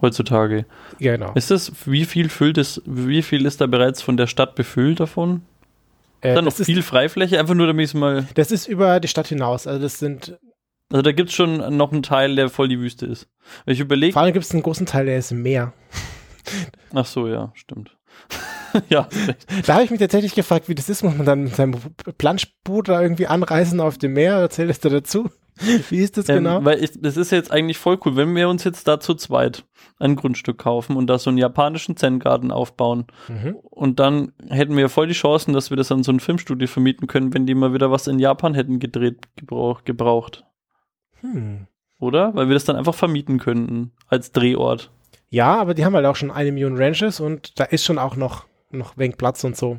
heutzutage. 0.00 0.64
genau. 0.98 1.32
Ist 1.34 1.50
das, 1.50 1.72
wie 1.86 2.04
viel 2.04 2.28
füllt 2.28 2.56
es, 2.58 2.80
wie 2.86 3.22
viel 3.22 3.46
ist 3.46 3.60
da 3.60 3.66
bereits 3.66 4.00
von 4.02 4.16
der 4.16 4.26
Stadt 4.26 4.54
befüllt 4.54 5.00
davon? 5.00 5.42
Äh, 6.20 6.34
Dann 6.34 6.44
noch 6.44 6.58
ist, 6.58 6.66
viel 6.66 6.82
Freifläche, 6.82 7.38
einfach 7.38 7.54
nur 7.54 7.66
damit 7.66 7.84
ich 7.84 7.90
es 7.90 7.94
mal. 7.94 8.26
das 8.34 8.50
ist 8.50 8.66
über 8.66 9.00
die 9.00 9.08
Stadt 9.08 9.28
hinaus. 9.28 9.66
Also 9.66 9.80
das 9.80 9.98
sind, 9.98 10.38
Also 10.92 11.02
da 11.02 11.12
gibt 11.12 11.30
es 11.30 11.34
schon 11.34 11.76
noch 11.76 11.92
einen 11.92 12.02
Teil, 12.02 12.36
der 12.36 12.48
voll 12.50 12.68
die 12.68 12.78
Wüste 12.78 13.06
ist. 13.06 13.28
Wenn 13.64 13.74
ich 13.74 13.80
überlege. 13.80 14.12
vor 14.12 14.22
allem 14.22 14.32
gibt 14.32 14.44
es 14.44 14.52
einen 14.52 14.62
großen 14.62 14.86
Teil, 14.86 15.06
der 15.06 15.18
ist 15.18 15.32
im 15.32 15.42
Meer. 15.42 15.72
Ach 16.94 17.06
so, 17.06 17.28
ja, 17.28 17.52
stimmt. 17.54 17.96
ja. 18.88 19.08
Da 19.66 19.74
habe 19.74 19.84
ich 19.84 19.90
mich 19.90 20.00
tatsächlich 20.00 20.34
gefragt, 20.34 20.68
wie 20.68 20.74
das 20.74 20.88
ist. 20.88 21.02
Muss 21.02 21.16
man 21.16 21.26
dann 21.26 21.44
mit 21.44 21.54
seinem 21.56 21.76
Planschboot 22.18 22.88
da 22.88 23.00
irgendwie 23.00 23.26
anreisen 23.26 23.80
auf 23.80 23.98
dem 23.98 24.12
Meer? 24.14 24.34
Erzähl 24.36 24.68
es 24.70 24.80
da 24.80 24.88
dazu? 24.88 25.30
Wie 25.90 25.98
ist 25.98 26.16
das 26.16 26.28
Ähm, 26.28 26.36
genau? 26.36 26.64
Weil 26.64 26.82
ich, 26.82 26.92
das 27.00 27.16
ist 27.16 27.30
jetzt 27.30 27.50
eigentlich 27.50 27.78
voll 27.78 27.98
cool, 28.04 28.16
wenn 28.16 28.34
wir 28.34 28.48
uns 28.48 28.64
jetzt 28.64 28.88
da 28.88 29.00
zu 29.00 29.14
zweit 29.14 29.64
ein 29.98 30.16
Grundstück 30.16 30.58
kaufen 30.58 30.96
und 30.96 31.06
da 31.06 31.18
so 31.18 31.30
einen 31.30 31.38
japanischen 31.38 31.96
Zen-Garten 31.96 32.50
aufbauen. 32.50 33.06
Mhm. 33.28 33.56
Und 33.62 34.00
dann 34.00 34.32
hätten 34.48 34.76
wir 34.76 34.88
voll 34.88 35.06
die 35.06 35.14
Chancen, 35.14 35.52
dass 35.52 35.70
wir 35.70 35.76
das 35.76 35.92
an 35.92 36.02
so 36.02 36.12
ein 36.12 36.20
Filmstudio 36.20 36.68
vermieten 36.68 37.06
können, 37.06 37.34
wenn 37.34 37.46
die 37.46 37.54
mal 37.54 37.74
wieder 37.74 37.90
was 37.90 38.06
in 38.06 38.18
Japan 38.18 38.54
hätten 38.54 38.78
gedreht, 38.78 39.18
gebrauch, 39.36 39.84
gebraucht. 39.84 40.44
Hm. 41.20 41.66
Oder? 41.98 42.34
Weil 42.34 42.48
wir 42.48 42.54
das 42.54 42.64
dann 42.64 42.76
einfach 42.76 42.94
vermieten 42.94 43.38
könnten 43.38 43.92
als 44.08 44.32
Drehort. 44.32 44.90
Ja, 45.28 45.60
aber 45.60 45.74
die 45.74 45.84
haben 45.84 45.94
halt 45.94 46.06
auch 46.06 46.16
schon 46.16 46.30
eine 46.30 46.50
Million 46.50 46.76
Ranches 46.76 47.20
und 47.20 47.60
da 47.60 47.64
ist 47.64 47.84
schon 47.84 47.98
auch 47.98 48.16
noch, 48.16 48.46
noch 48.70 48.96
wenig 48.96 49.16
Platz 49.16 49.44
und 49.44 49.56
so. 49.56 49.78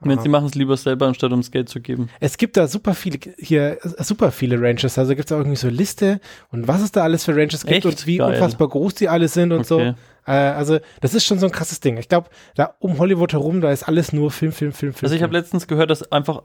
Wenn 0.00 0.18
sie 0.18 0.28
machen 0.28 0.46
es 0.46 0.54
lieber 0.54 0.76
selber, 0.76 1.06
anstatt 1.06 1.30
ums 1.30 1.50
Geld 1.50 1.68
zu 1.68 1.80
geben. 1.80 2.08
Es 2.20 2.36
gibt 2.36 2.56
da 2.56 2.68
super 2.68 2.94
viele, 2.94 3.18
hier, 3.38 3.78
super 3.98 4.30
viele 4.30 4.60
Ranches. 4.60 4.98
Also 4.98 5.14
gibt 5.14 5.30
es 5.30 5.32
auch 5.32 5.38
irgendwie 5.38 5.56
so 5.56 5.68
Liste 5.68 6.20
und 6.50 6.68
was 6.68 6.82
es 6.82 6.92
da 6.92 7.02
alles 7.02 7.24
für 7.24 7.34
Ranches 7.34 7.64
gibt 7.64 7.84
Echt? 7.84 7.86
und 7.86 8.06
wie 8.06 8.18
Geil. 8.18 8.34
unfassbar 8.34 8.68
groß 8.68 8.94
die 8.94 9.08
alle 9.08 9.28
sind 9.28 9.52
und 9.52 9.66
so. 9.66 9.94
Äh, 10.26 10.32
also, 10.32 10.78
das 11.00 11.14
ist 11.14 11.24
schon 11.24 11.38
so 11.38 11.46
ein 11.46 11.52
krasses 11.52 11.80
Ding. 11.80 11.96
Ich 11.98 12.08
glaube, 12.08 12.28
da 12.56 12.74
um 12.80 12.98
Hollywood 12.98 13.32
herum, 13.32 13.60
da 13.60 13.70
ist 13.70 13.84
alles 13.84 14.12
nur 14.12 14.30
Film, 14.30 14.52
Film, 14.52 14.72
Film, 14.72 14.92
Film. 14.92 15.04
Also 15.06 15.14
ich 15.14 15.22
habe 15.22 15.32
letztens 15.32 15.66
gehört, 15.68 15.90
dass 15.90 16.10
einfach 16.10 16.42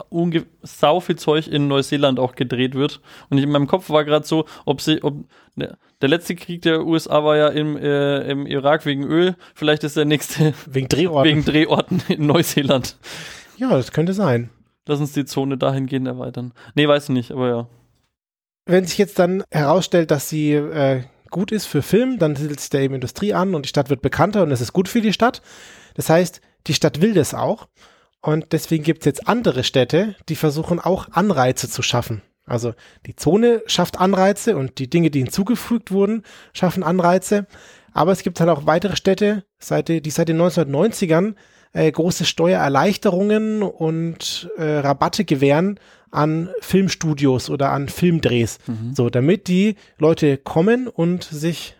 sau 0.62 1.00
viel 1.00 1.16
Zeug 1.18 1.48
in 1.48 1.68
Neuseeland 1.68 2.20
auch 2.20 2.36
gedreht 2.36 2.76
wird. 2.76 3.02
Und 3.30 3.40
in 3.40 3.50
meinem 3.50 3.68
Kopf 3.68 3.90
war 3.90 4.06
gerade 4.06 4.26
so, 4.26 4.46
ob 4.66 4.82
sie, 4.82 5.04
ob 5.04 5.26
der, 5.56 5.78
der 6.02 6.10
letzte 6.10 6.36
Krieg 6.36 6.62
der 6.62 6.86
USA 6.86 7.24
war 7.24 7.38
ja 7.38 7.48
im, 7.50 7.76
äh, 7.78 8.22
im 8.30 8.46
Irak 8.46 8.86
wegen 8.86 9.04
Öl. 9.04 9.36
Vielleicht 9.56 9.84
ist 9.84 9.98
der 9.98 10.06
nächste 10.06 10.54
Wegen 10.68 10.88
Drehorten. 10.88 11.30
wegen 11.30 11.46
Drehorten 11.46 12.04
in 12.08 12.28
Neuseeland. 12.28 12.98
ja, 13.58 13.70
das 13.72 13.92
könnte 13.92 14.14
sein. 14.14 14.50
Lass 14.88 15.00
uns 15.00 15.14
die 15.14 15.26
Zone 15.26 15.58
dahingehend 15.58 16.08
erweitern. 16.08 16.54
Nee, 16.76 16.88
weiß 16.88 17.04
ich 17.06 17.10
nicht, 17.10 17.32
aber 17.32 17.48
ja. 17.50 17.68
Wenn 18.66 18.86
sich 18.86 18.98
jetzt 18.98 19.18
dann 19.20 19.44
herausstellt, 19.52 20.12
dass 20.12 20.30
sie 20.30 20.54
äh, 20.54 21.04
gut 21.32 21.52
ist 21.52 21.66
für 21.66 21.82
Film, 21.82 22.20
dann 22.20 22.36
siedelt 22.36 22.60
sich 22.60 22.70
da 22.70 22.80
eben 22.80 22.94
Industrie 22.94 23.34
an 23.34 23.56
und 23.56 23.64
die 23.66 23.70
Stadt 23.70 23.90
wird 23.90 24.02
bekannter 24.02 24.44
und 24.44 24.52
es 24.52 24.62
ist 24.62 24.74
gut 24.74 24.88
für 24.88 25.02
die 25.02 25.14
Stadt. 25.14 25.42
Das 25.96 26.10
heißt, 26.10 26.42
die 26.68 26.74
Stadt 26.74 27.02
will 27.02 27.14
das 27.14 27.34
auch. 27.34 27.68
Und 28.22 28.52
deswegen 28.52 28.84
gibt 28.84 29.02
es 29.02 29.06
jetzt 29.06 29.28
andere 29.28 29.64
Städte, 29.64 30.16
die 30.30 30.36
versuchen 30.36 30.80
auch 30.80 31.10
Anreize 31.12 31.68
zu 31.68 31.82
schaffen. 31.82 32.22
Also 32.46 32.74
die 33.06 33.16
Zone 33.16 33.64
schafft 33.66 34.00
Anreize 34.00 34.58
und 34.58 34.78
die 34.78 34.90
Dinge, 34.90 35.10
die 35.10 35.20
hinzugefügt 35.20 35.92
wurden, 35.92 36.24
schaffen 36.54 36.84
Anreize. 36.84 37.48
Aber 37.94 38.12
es 38.12 38.24
gibt 38.24 38.40
halt 38.40 38.50
auch 38.50 38.66
weitere 38.66 38.96
Städte, 38.96 39.44
die 39.60 40.10
seit 40.10 40.30
den 40.30 40.42
1990ern 40.42 41.36
äh, 41.74 41.92
große 41.92 42.26
Steuererleichterungen 42.26 43.64
und 43.64 44.50
äh, 44.58 44.64
Rabatte 44.64 45.26
gewähren 45.26 45.80
an 46.12 46.50
Filmstudios 46.62 47.50
oder 47.50 47.72
an 47.72 47.90
Filmdrehs. 47.90 48.60
Mhm. 48.68 48.94
So, 48.96 49.10
damit 49.10 49.48
die 49.48 49.76
Leute 49.98 50.38
kommen 50.38 50.88
und 50.88 51.24
sich 51.24 51.76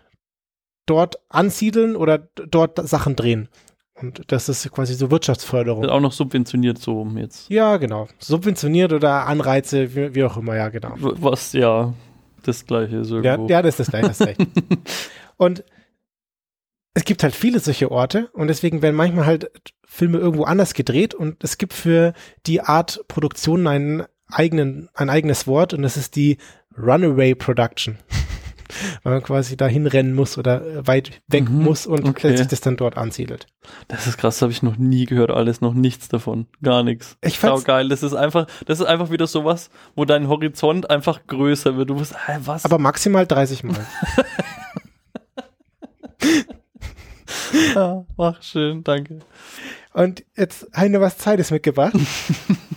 dort 0.86 1.18
ansiedeln 1.28 1.96
oder 1.96 2.18
dort 2.18 2.86
Sachen 2.88 3.14
drehen. 3.16 3.48
Und 3.94 4.22
das 4.32 4.48
ist 4.48 4.68
quasi 4.72 4.94
so 4.94 5.10
Wirtschaftsförderung. 5.10 5.84
Auch 5.86 6.00
noch 6.00 6.12
subventioniert 6.12 6.78
so 6.78 7.06
jetzt. 7.16 7.48
Ja, 7.50 7.76
genau. 7.76 8.08
Subventioniert 8.18 8.92
oder 8.92 9.26
Anreize, 9.26 9.94
wie, 9.94 10.14
wie 10.14 10.24
auch 10.24 10.36
immer, 10.36 10.56
ja, 10.56 10.70
genau. 10.70 10.94
Was 10.98 11.52
ja 11.52 11.94
das 12.42 12.66
gleiche 12.66 12.96
ist 12.96 13.10
Ja, 13.10 13.16
irgendwo. 13.16 13.48
ja, 13.48 13.62
das 13.62 13.78
ist 13.78 13.80
das 13.80 13.88
gleiche, 13.90 14.08
das 14.08 14.20
recht. 14.26 14.40
Und 15.36 15.62
es 16.94 17.04
gibt 17.04 17.22
halt 17.22 17.34
viele 17.34 17.60
solche 17.60 17.90
Orte 17.90 18.28
und 18.32 18.48
deswegen 18.48 18.82
werden 18.82 18.96
manchmal 18.96 19.26
halt 19.26 19.50
Filme 19.84 20.18
irgendwo 20.18 20.44
anders 20.44 20.74
gedreht 20.74 21.14
und 21.14 21.42
es 21.44 21.56
gibt 21.56 21.72
für 21.72 22.12
die 22.46 22.60
Art 22.60 23.04
Produktion 23.08 23.66
einen 23.66 24.02
eigenen, 24.30 24.88
ein 24.94 25.10
eigenes 25.10 25.46
Wort 25.46 25.74
und 25.74 25.82
das 25.82 25.96
ist 25.96 26.16
die 26.16 26.38
Runaway 26.78 27.34
Production. 27.34 27.98
Weil 29.02 29.14
man 29.14 29.22
quasi 29.22 29.56
dahin 29.56 29.86
rennen 29.86 30.14
muss 30.14 30.38
oder 30.38 30.64
äh, 30.64 30.86
weit 30.86 31.20
weg 31.28 31.50
Mhm, 31.50 31.62
muss 31.62 31.86
und 31.86 32.08
okay. 32.08 32.34
sich 32.36 32.46
das 32.46 32.62
dann 32.62 32.78
dort 32.78 32.96
ansiedelt. 32.96 33.46
Das 33.88 34.06
ist 34.06 34.16
krass, 34.16 34.40
habe 34.40 34.50
ich 34.50 34.62
noch 34.62 34.78
nie 34.78 35.04
gehört, 35.04 35.30
alles 35.30 35.60
noch 35.60 35.74
nichts 35.74 36.08
davon. 36.08 36.46
Gar 36.62 36.82
nichts. 36.82 37.18
Ich 37.20 37.38
fand's, 37.38 37.64
geil. 37.64 37.90
Das 37.90 38.02
ist 38.02 38.14
einfach, 38.14 38.46
das 38.64 38.80
ist 38.80 38.86
einfach 38.86 39.10
wieder 39.10 39.26
sowas, 39.26 39.68
wo 39.94 40.06
dein 40.06 40.26
Horizont 40.28 40.88
einfach 40.88 41.26
größer 41.26 41.76
wird. 41.76 41.90
Du 41.90 41.94
musst, 41.94 42.14
hä, 42.26 42.38
was? 42.44 42.64
aber 42.64 42.78
maximal 42.78 43.26
30 43.26 43.64
Mal. 43.64 43.86
ja, 47.74 48.04
ach, 48.16 48.42
schön, 48.42 48.82
danke. 48.84 49.18
Und 49.92 50.24
jetzt 50.34 50.66
Heine, 50.74 51.00
was 51.02 51.18
Zweites 51.18 51.50
mitgebracht, 51.50 51.92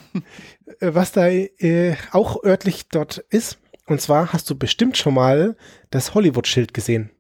was 0.82 1.12
da 1.12 1.28
äh, 1.28 1.96
auch 2.12 2.44
örtlich 2.44 2.90
dort 2.90 3.18
ist. 3.30 3.60
Und 3.88 4.02
zwar 4.02 4.34
hast 4.34 4.50
du 4.50 4.56
bestimmt 4.56 4.98
schon 4.98 5.14
mal 5.14 5.56
das 5.92 6.14
Hollywood-Schild 6.14 6.74
gesehen. 6.74 7.12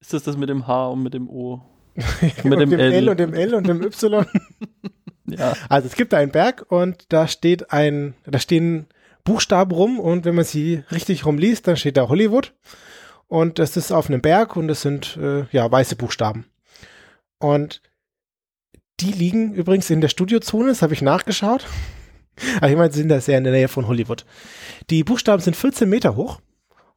Ist 0.00 0.12
das 0.12 0.22
das 0.22 0.36
mit 0.36 0.48
dem 0.48 0.66
H 0.66 0.88
und 0.88 1.02
mit 1.02 1.14
dem 1.14 1.28
O? 1.28 1.62
Mit 1.94 2.44
Mit 2.44 2.60
dem 2.60 2.70
dem 2.70 2.80
L. 2.80 2.92
L 2.92 3.08
und 3.08 3.20
dem 3.20 3.34
L 3.34 3.54
und 3.54 3.66
dem 3.66 3.82
Y. 3.82 4.26
Ja. 5.26 5.54
Also 5.70 5.86
es 5.86 5.94
gibt 5.94 6.12
da 6.12 6.18
einen 6.18 6.32
Berg 6.32 6.70
und 6.70 7.06
da 7.12 7.26
steht 7.28 7.72
ein, 7.72 8.14
da 8.26 8.38
stehen 8.38 8.88
Buchstaben 9.24 9.72
rum 9.72 9.98
und 9.98 10.26
wenn 10.26 10.34
man 10.34 10.44
sie 10.44 10.82
richtig 10.92 11.24
rumliest, 11.24 11.66
dann 11.66 11.78
steht 11.78 11.96
da 11.96 12.08
Hollywood. 12.08 12.52
Und 13.26 13.58
das 13.58 13.76
ist 13.76 13.90
auf 13.90 14.08
einem 14.08 14.20
Berg 14.20 14.54
und 14.54 14.68
das 14.68 14.82
sind 14.82 15.16
äh, 15.16 15.46
ja 15.50 15.70
weiße 15.70 15.96
Buchstaben. 15.96 16.44
Und 17.38 17.80
die 19.00 19.12
liegen 19.12 19.54
übrigens 19.54 19.90
in 19.90 20.00
der 20.02 20.08
Studiozone, 20.08 20.68
das 20.68 20.82
habe 20.82 20.92
ich 20.92 21.02
nachgeschaut. 21.02 21.66
Aber 22.56 22.70
ich 22.70 22.76
meine, 22.76 22.92
sie 22.92 23.00
sind 23.00 23.08
da 23.08 23.20
sehr 23.20 23.38
in 23.38 23.44
der 23.44 23.52
Nähe 23.52 23.68
von 23.68 23.86
Hollywood. 23.86 24.24
Die 24.90 25.04
Buchstaben 25.04 25.42
sind 25.42 25.56
14 25.56 25.88
Meter 25.88 26.16
hoch 26.16 26.40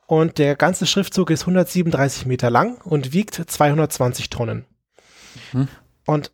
und 0.07 0.37
der 0.37 0.55
ganze 0.55 0.85
Schriftzug 0.85 1.29
ist 1.29 1.41
137 1.41 2.25
Meter 2.25 2.49
lang 2.49 2.79
und 2.83 3.13
wiegt 3.13 3.35
220 3.35 4.29
Tonnen. 4.29 4.65
Mhm. 5.53 5.67
Und 6.05 6.31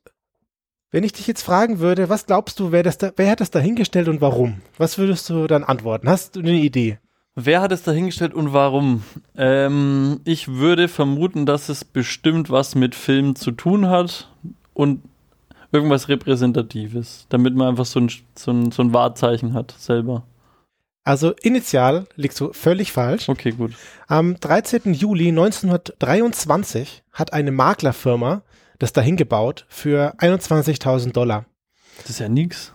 wenn 0.91 1.03
ich 1.03 1.13
dich 1.13 1.25
jetzt 1.25 1.41
fragen 1.41 1.79
würde, 1.79 2.07
was 2.07 2.27
glaubst 2.27 2.59
du, 2.59 2.71
wer, 2.71 2.83
das 2.83 2.99
da, 2.99 3.11
wer 3.15 3.31
hat 3.31 3.41
das 3.41 3.49
da 3.49 3.59
hingestellt 3.59 4.07
und 4.07 4.21
warum? 4.21 4.61
Was 4.77 4.99
würdest 4.99 5.27
du 5.29 5.47
dann 5.47 5.63
antworten? 5.63 6.07
Hast 6.07 6.35
du 6.35 6.39
eine 6.39 6.53
Idee? 6.53 6.99
Wer 7.35 7.61
hat 7.61 7.71
es 7.71 7.81
dahingestellt 7.81 8.35
und 8.35 8.53
warum? 8.53 9.03
Ähm, 9.35 10.21
ich 10.23 10.49
würde 10.49 10.87
vermuten, 10.87 11.47
dass 11.47 11.69
es 11.69 11.83
bestimmt 11.83 12.51
was 12.51 12.75
mit 12.75 12.93
Film 12.93 13.35
zu 13.35 13.49
tun 13.51 13.87
hat 13.87 14.31
und 14.73 15.01
irgendwas 15.73 16.07
Repräsentatives, 16.07 17.25
damit 17.29 17.55
man 17.55 17.69
einfach 17.69 17.85
so 17.85 17.99
ein, 17.99 18.11
so 18.35 18.51
ein, 18.51 18.71
so 18.71 18.83
ein 18.83 18.93
Wahrzeichen 18.93 19.53
hat 19.53 19.73
selber. 19.77 20.23
Also 21.03 21.33
initial 21.41 22.05
liegst 22.15 22.39
du 22.39 22.53
völlig 22.53 22.93
falsch. 22.93 23.27
Okay, 23.27 23.51
gut. 23.51 23.73
Am 24.07 24.39
13. 24.39 24.93
Juli 24.93 25.29
1923 25.29 27.03
hat 27.11 27.33
eine 27.33 27.51
Maklerfirma 27.51 28.43
das 28.79 28.93
dahin 28.93 29.17
gebaut 29.17 29.65
für 29.69 30.15
21.000 30.19 31.11
Dollar. 31.11 31.45
Das 31.97 32.11
ist 32.11 32.19
ja 32.19 32.29
nix. 32.29 32.73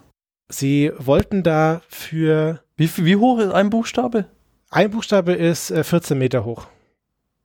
Sie 0.48 0.90
wollten 0.98 1.42
da 1.42 1.82
für 1.88 2.62
Wie, 2.76 2.90
wie 2.96 3.16
hoch 3.16 3.38
ist 3.38 3.52
ein 3.52 3.70
Buchstabe? 3.70 4.26
ein 4.70 4.90
Buchstabe 4.90 5.32
ist 5.32 5.70
äh, 5.70 5.84
14 5.84 6.18
Meter 6.18 6.44
hoch. 6.44 6.66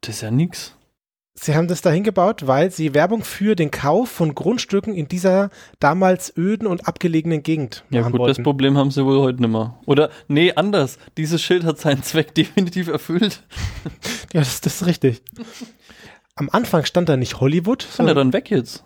Das 0.01 0.15
ist 0.15 0.21
ja 0.21 0.31
nix. 0.31 0.75
Sie 1.35 1.55
haben 1.55 1.67
das 1.67 1.81
dahin 1.81 2.03
gebaut, 2.03 2.45
weil 2.45 2.69
sie 2.69 2.93
Werbung 2.93 3.23
für 3.23 3.55
den 3.55 3.71
Kauf 3.71 4.09
von 4.09 4.35
Grundstücken 4.35 4.93
in 4.93 5.07
dieser 5.07 5.49
damals 5.79 6.31
öden 6.37 6.67
und 6.67 6.87
abgelegenen 6.87 7.41
Gegend 7.41 7.83
Ja 7.89 8.01
machen 8.01 8.11
gut, 8.11 8.21
das 8.21 8.27
wollten. 8.27 8.43
Problem 8.43 8.77
haben 8.77 8.91
sie 8.91 9.03
wohl 9.03 9.19
heute 9.19 9.41
nicht 9.41 9.49
mehr. 9.49 9.75
Oder, 9.87 10.11
nee, 10.27 10.53
anders. 10.53 10.99
Dieses 11.17 11.41
Schild 11.41 11.63
hat 11.63 11.79
seinen 11.79 12.03
Zweck 12.03 12.35
definitiv 12.35 12.87
erfüllt. 12.87 13.41
Ja, 14.31 14.41
das, 14.41 14.61
das 14.61 14.81
ist 14.81 14.87
richtig. 14.87 15.23
Am 16.35 16.49
Anfang 16.51 16.85
stand 16.85 17.09
da 17.09 17.17
nicht 17.17 17.39
Hollywood, 17.39 17.79
Kann 17.79 17.89
er 17.89 17.95
sondern 17.95 18.17
dann 18.17 18.33
weg 18.33 18.51
jetzt? 18.51 18.83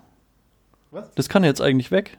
Was? 0.90 1.12
Das 1.16 1.28
kann 1.28 1.44
jetzt 1.44 1.60
eigentlich 1.60 1.90
weg. 1.90 2.16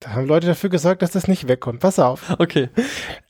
da 0.00 0.12
haben 0.14 0.26
Leute 0.26 0.46
dafür 0.46 0.70
gesorgt, 0.70 1.02
dass 1.02 1.10
das 1.10 1.28
nicht 1.28 1.48
wegkommt. 1.48 1.80
Pass 1.80 1.98
auf. 1.98 2.34
Okay. 2.38 2.70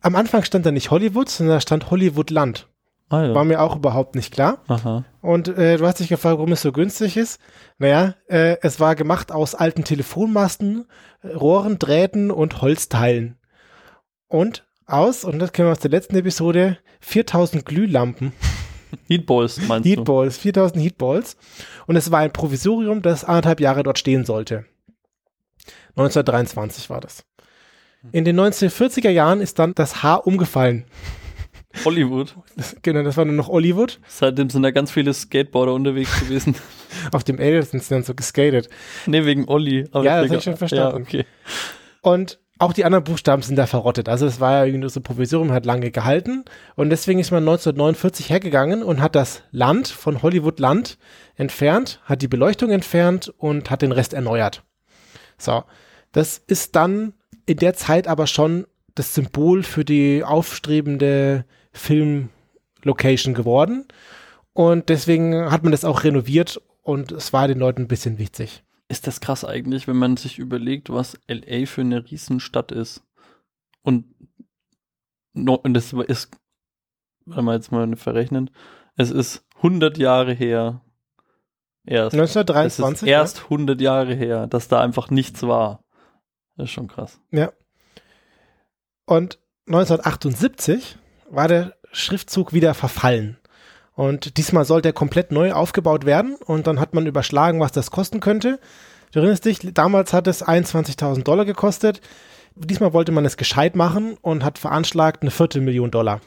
Am 0.00 0.14
Anfang 0.14 0.44
stand 0.44 0.64
da 0.64 0.70
nicht 0.70 0.92
Hollywood, 0.92 1.28
sondern 1.28 1.56
da 1.56 1.60
stand 1.60 1.90
Hollywoodland. 1.90 2.68
Ah 3.08 3.26
ja. 3.26 3.34
War 3.34 3.44
mir 3.44 3.60
auch 3.60 3.76
überhaupt 3.76 4.16
nicht 4.16 4.32
klar. 4.32 4.58
Aha. 4.66 5.04
Und 5.20 5.48
äh, 5.48 5.76
du 5.76 5.86
hast 5.86 6.00
dich 6.00 6.08
gefragt, 6.08 6.38
warum 6.38 6.52
es 6.52 6.62
so 6.62 6.72
günstig 6.72 7.16
ist. 7.16 7.40
Naja, 7.78 8.14
äh, 8.28 8.56
es 8.62 8.80
war 8.80 8.96
gemacht 8.96 9.30
aus 9.30 9.54
alten 9.54 9.84
Telefonmasten, 9.84 10.86
Rohren, 11.24 11.78
Drähten 11.78 12.30
und 12.30 12.60
Holzteilen. 12.62 13.38
Und 14.28 14.66
aus, 14.86 15.24
und 15.24 15.38
das 15.38 15.52
kennen 15.52 15.68
wir 15.68 15.72
aus 15.72 15.78
der 15.80 15.90
letzten 15.90 16.16
Episode, 16.16 16.78
4000 17.00 17.64
Glühlampen, 17.64 18.32
Heatballs 19.08 19.60
meinst 19.66 19.86
du? 19.86 19.90
Heatballs, 19.90 20.38
4000 20.38 20.82
Heatballs. 20.82 21.36
Und 21.86 21.96
es 21.96 22.10
war 22.10 22.20
ein 22.20 22.32
Provisorium, 22.32 23.02
das 23.02 23.24
anderthalb 23.24 23.60
Jahre 23.60 23.82
dort 23.82 23.98
stehen 23.98 24.24
sollte. 24.24 24.64
1923 25.90 26.90
war 26.90 27.00
das. 27.00 27.24
In 28.12 28.24
den 28.24 28.38
1940er 28.38 29.10
Jahren 29.10 29.40
ist 29.40 29.58
dann 29.58 29.74
das 29.74 30.02
Haar 30.02 30.26
umgefallen. 30.26 30.84
Hollywood. 31.84 32.36
Das, 32.56 32.76
genau, 32.82 33.02
das 33.02 33.16
war 33.16 33.24
nur 33.24 33.34
noch 33.34 33.48
Hollywood. 33.48 34.00
Seitdem 34.08 34.50
sind 34.50 34.62
da 34.62 34.70
ganz 34.70 34.90
viele 34.90 35.12
Skateboarder 35.12 35.72
unterwegs 35.74 36.20
gewesen. 36.20 36.54
Auf 37.12 37.24
dem 37.24 37.38
L 37.38 37.62
sind 37.62 37.82
sie 37.82 37.94
dann 37.94 38.02
so 38.02 38.14
geskatet. 38.14 38.68
nee, 39.06 39.24
wegen 39.24 39.48
Olli. 39.48 39.88
Ja, 39.92 40.22
das 40.22 40.26
ich 40.26 40.30
hab 40.30 40.38
ich 40.38 40.44
schon 40.44 40.56
verstanden. 40.56 41.06
Ja, 41.10 41.20
okay. 41.20 41.26
Und 42.02 42.38
auch 42.58 42.72
die 42.72 42.84
anderen 42.84 43.04
Buchstaben 43.04 43.42
sind 43.42 43.56
da 43.56 43.66
verrottet. 43.66 44.08
Also 44.08 44.26
es 44.26 44.40
war 44.40 44.52
ja 44.52 44.64
irgendwie 44.64 44.80
nur 44.80 44.90
so 44.90 45.00
ein 45.00 45.02
Provisorium, 45.02 45.52
hat 45.52 45.66
lange 45.66 45.90
gehalten. 45.90 46.44
Und 46.74 46.88
deswegen 46.88 47.20
ist 47.20 47.30
man 47.30 47.42
1949 47.42 48.30
hergegangen 48.30 48.82
und 48.82 49.02
hat 49.02 49.14
das 49.14 49.42
Land 49.50 49.88
von 49.88 50.22
Hollywood 50.22 50.58
Land 50.58 50.96
entfernt, 51.34 52.00
hat 52.04 52.22
die 52.22 52.28
Beleuchtung 52.28 52.70
entfernt 52.70 53.32
und 53.36 53.70
hat 53.70 53.82
den 53.82 53.92
Rest 53.92 54.14
erneuert. 54.14 54.62
So, 55.36 55.64
das 56.12 56.38
ist 56.46 56.76
dann 56.76 57.12
in 57.44 57.58
der 57.58 57.74
Zeit 57.74 58.08
aber 58.08 58.26
schon 58.26 58.66
das 58.94 59.14
Symbol 59.14 59.62
für 59.62 59.84
die 59.84 60.24
aufstrebende 60.24 61.44
Filmlocation 61.76 63.34
geworden. 63.34 63.86
Und 64.52 64.88
deswegen 64.88 65.50
hat 65.50 65.62
man 65.62 65.72
das 65.72 65.84
auch 65.84 66.04
renoviert 66.04 66.60
und 66.82 67.12
es 67.12 67.32
war 67.32 67.46
den 67.46 67.58
Leuten 67.58 67.82
ein 67.82 67.88
bisschen 67.88 68.18
wichtig. 68.18 68.64
Ist 68.88 69.06
das 69.06 69.20
krass 69.20 69.44
eigentlich, 69.44 69.86
wenn 69.88 69.96
man 69.96 70.16
sich 70.16 70.38
überlegt, 70.38 70.90
was 70.90 71.18
LA 71.28 71.66
für 71.66 71.82
eine 71.82 72.08
Riesenstadt 72.10 72.72
ist. 72.72 73.02
Und, 73.82 74.06
und 75.34 75.74
das 75.74 75.92
ist, 75.92 76.30
wenn 77.26 77.44
man 77.44 77.56
jetzt 77.56 77.72
mal 77.72 77.96
verrechnen, 77.96 78.50
es 78.96 79.10
ist 79.10 79.44
100 79.56 79.98
Jahre 79.98 80.32
her. 80.32 80.80
Erst. 81.84 82.14
1923. 82.14 82.96
Es 82.96 83.02
ist 83.02 83.08
erst 83.08 83.38
ja. 83.38 83.44
100 83.44 83.80
Jahre 83.80 84.14
her, 84.14 84.46
dass 84.46 84.68
da 84.68 84.80
einfach 84.80 85.10
nichts 85.10 85.42
war. 85.42 85.84
Das 86.56 86.64
ist 86.64 86.72
schon 86.72 86.88
krass. 86.88 87.20
Ja. 87.30 87.52
Und 89.04 89.38
1978 89.66 90.98
war 91.30 91.48
der 91.48 91.74
Schriftzug 91.92 92.52
wieder 92.52 92.74
verfallen. 92.74 93.38
Und 93.94 94.36
diesmal 94.36 94.66
sollte 94.66 94.90
er 94.90 94.92
komplett 94.92 95.32
neu 95.32 95.52
aufgebaut 95.52 96.04
werden. 96.04 96.36
Und 96.44 96.66
dann 96.66 96.78
hat 96.78 96.94
man 96.94 97.06
überschlagen, 97.06 97.60
was 97.60 97.72
das 97.72 97.90
kosten 97.90 98.20
könnte. 98.20 98.60
Du 99.12 99.20
erinnerst 99.20 99.46
dich, 99.46 99.60
damals 99.72 100.12
hat 100.12 100.26
es 100.26 100.44
21.000 100.44 101.22
Dollar 101.22 101.46
gekostet. 101.46 102.02
Diesmal 102.54 102.92
wollte 102.92 103.12
man 103.12 103.24
es 103.24 103.38
gescheit 103.38 103.74
machen 103.74 104.18
und 104.20 104.44
hat 104.44 104.58
veranschlagt 104.58 105.22
eine 105.22 105.30
Viertelmillion 105.30 105.90
Dollar. 105.90 106.20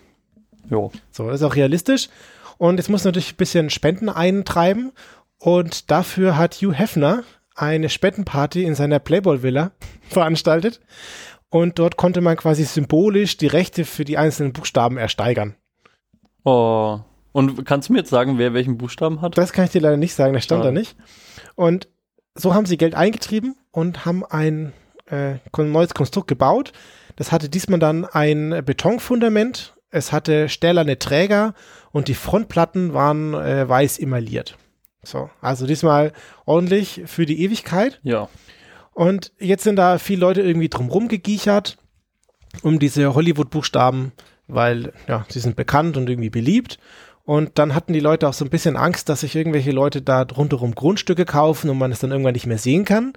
Jo. 0.70 0.91
So, 1.12 1.28
das 1.28 1.41
ist 1.41 1.47
auch 1.47 1.56
realistisch. 1.56 2.10
Und 2.58 2.78
jetzt 2.78 2.89
muss 2.89 3.04
natürlich 3.04 3.34
ein 3.34 3.38
bisschen 3.38 3.70
Spenden 3.70 4.10
eintreiben. 4.10 4.91
Und 5.38 5.91
dafür 5.91 6.38
hat 6.38 6.56
Hugh 6.56 6.74
Hefner 6.74 7.24
eine 7.56 7.89
Spendenparty 7.89 8.64
in 8.64 8.76
seiner 8.76 9.00
Playboy-Villa 9.00 9.72
veranstaltet. 10.10 10.80
Und 11.50 11.80
dort 11.80 11.97
konnte 11.97 12.22
man 12.22 12.38
quasi 12.38 12.64
symbolisch 12.64 13.38
die 13.38 13.47
Rechte 13.47 13.86
für 13.86 14.06
die 14.06 14.18
einzelnen 14.18 14.54
Buchstaben 14.54 14.97
ersteigern. 14.97 15.56
Oh. 16.43 17.00
Und 17.32 17.66
kannst 17.66 17.89
du 17.89 17.93
mir 17.93 18.00
jetzt 18.00 18.10
sagen, 18.10 18.38
wer 18.38 18.54
welchen 18.54 18.78
Buchstaben 18.78 19.22
hat? 19.22 19.38
Das 19.38 19.54
kann 19.54 19.66
ich 19.66 19.72
dir 19.72 19.82
leider 19.82 19.97
nicht 19.97 20.14
sagen, 20.14 20.34
der 20.34 20.41
stand 20.41 20.64
ja. 20.64 20.72
da 20.72 20.72
nicht. 20.72 20.95
Und 21.56 21.88
so 22.36 22.54
haben 22.54 22.66
sie 22.66 22.78
Geld 22.78 22.95
eingetrieben 22.95 23.56
und 23.72 24.06
haben 24.06 24.26
ein 24.26 24.74
äh, 25.08 25.36
neues 25.58 25.93
Konstrukt 25.93 26.28
gebaut. 26.28 26.72
Das 27.16 27.32
hatte 27.32 27.50
diesmal 27.50 27.80
dann 27.80 28.06
ein 28.06 28.62
Betonfundament, 28.66 29.76
es 29.91 30.12
hatte 30.12 30.50
stählerne 30.50 31.00
Träger 31.00 31.54
und 31.91 32.08
die 32.08 32.14
Frontplatten 32.14 32.93
waren 32.93 33.34
äh, 33.34 33.68
weiß 33.68 34.00
emailliert. 34.00 34.58
So, 35.04 35.30
also 35.41 35.66
diesmal 35.66 36.14
ordentlich 36.45 37.04
für 37.06 37.26
die 37.26 37.41
Ewigkeit. 37.41 38.00
Ja. 38.04 38.30
Und 39.00 39.32
jetzt 39.39 39.64
sind 39.64 39.78
da 39.78 39.97
viele 39.97 40.20
Leute 40.20 40.41
irgendwie 40.41 40.68
drumrum 40.68 41.08
gegiechert 41.08 41.78
um 42.64 42.80
diese 42.80 43.16
Hollywood-Buchstaben, 43.16 44.12
weil 44.47 44.91
ja, 45.08 45.26
sie 45.30 45.39
sind 45.39 45.56
bekannt 45.56 45.95
und 45.95 46.10
irgendwie 46.10 46.30
beliebt. 46.30 46.80
Und 47.24 47.58
dann 47.60 47.76
hatten 47.76 47.93
die 47.93 48.02
Leute 48.02 48.28
auch 48.28 48.34
so 48.34 48.43
ein 48.43 48.50
bisschen 48.50 48.76
Angst, 48.76 49.08
dass 49.08 49.22
sich 49.22 49.38
irgendwelche 49.38 49.72
Leute 49.72 50.02
da 50.02 50.24
rundherum 50.24 50.76
Grundstücke 50.76 51.24
kaufen 51.24 51.70
und 51.70 51.78
man 51.78 51.93
es 51.93 52.00
dann 52.00 52.12
irgendwann 52.12 52.34
nicht 52.34 52.45
mehr 52.45 52.58
sehen 52.58 52.84
kann. 52.84 53.14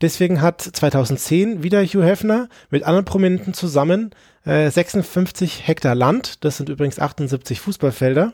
Deswegen 0.00 0.40
hat 0.40 0.62
2010 0.62 1.62
wieder 1.62 1.84
Hugh 1.84 2.06
Hefner 2.06 2.48
mit 2.70 2.84
anderen 2.84 3.04
Prominenten 3.04 3.52
zusammen 3.52 4.14
äh, 4.46 4.70
56 4.70 5.68
Hektar 5.68 5.94
Land, 5.94 6.42
das 6.42 6.56
sind 6.56 6.70
übrigens 6.70 6.98
78 6.98 7.60
Fußballfelder. 7.60 8.32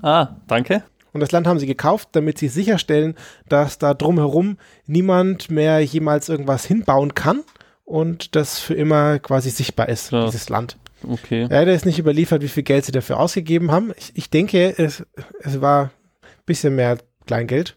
Ah, 0.00 0.36
danke. 0.46 0.84
Und 1.12 1.20
das 1.20 1.32
Land 1.32 1.46
haben 1.46 1.58
sie 1.58 1.66
gekauft, 1.66 2.10
damit 2.12 2.38
sie 2.38 2.48
sicherstellen, 2.48 3.14
dass 3.48 3.78
da 3.78 3.94
drumherum 3.94 4.58
niemand 4.86 5.50
mehr 5.50 5.80
jemals 5.80 6.28
irgendwas 6.28 6.64
hinbauen 6.64 7.14
kann 7.14 7.42
und 7.84 8.36
das 8.36 8.58
für 8.58 8.74
immer 8.74 9.18
quasi 9.18 9.50
sichtbar 9.50 9.88
ist, 9.88 10.12
ja. 10.12 10.24
dieses 10.26 10.48
Land. 10.48 10.76
Okay. 11.08 11.46
Leider 11.50 11.72
ist 11.72 11.86
nicht 11.86 11.98
überliefert, 11.98 12.42
wie 12.42 12.48
viel 12.48 12.62
Geld 12.62 12.84
sie 12.84 12.92
dafür 12.92 13.18
ausgegeben 13.18 13.70
haben. 13.70 13.92
Ich, 13.96 14.12
ich 14.14 14.30
denke, 14.30 14.74
es, 14.78 15.04
es 15.40 15.60
war 15.60 15.84
ein 16.22 16.44
bisschen 16.46 16.76
mehr 16.76 16.98
Kleingeld. 17.26 17.76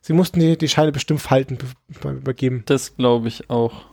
Sie 0.00 0.12
mussten 0.12 0.40
die, 0.40 0.56
die 0.56 0.68
Scheine 0.68 0.92
bestimmt 0.92 1.20
falten 1.20 1.58
übergeben. 2.02 2.62
Das 2.66 2.96
glaube 2.96 3.28
ich 3.28 3.50
auch. 3.50 3.86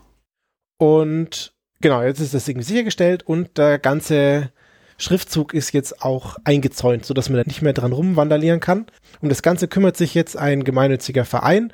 Und 0.77 1.53
genau, 1.81 2.01
jetzt 2.01 2.19
ist 2.19 2.33
das 2.33 2.47
irgendwie 2.47 2.65
sichergestellt 2.65 3.23
und 3.23 3.57
der 3.57 3.79
ganze 3.79 4.51
Schriftzug 4.99 5.53
ist 5.53 5.71
jetzt 5.71 6.03
auch 6.03 6.37
eingezäunt, 6.43 7.05
sodass 7.05 7.29
man 7.29 7.37
da 7.37 7.43
nicht 7.45 7.61
mehr 7.61 7.73
dran 7.73 7.93
rumvandalieren 7.93 8.59
kann. 8.59 8.85
Um 9.21 9.29
das 9.29 9.41
Ganze 9.41 9.67
kümmert 9.67 9.97
sich 9.97 10.13
jetzt 10.13 10.37
ein 10.37 10.63
gemeinnütziger 10.63 11.25
Verein 11.25 11.73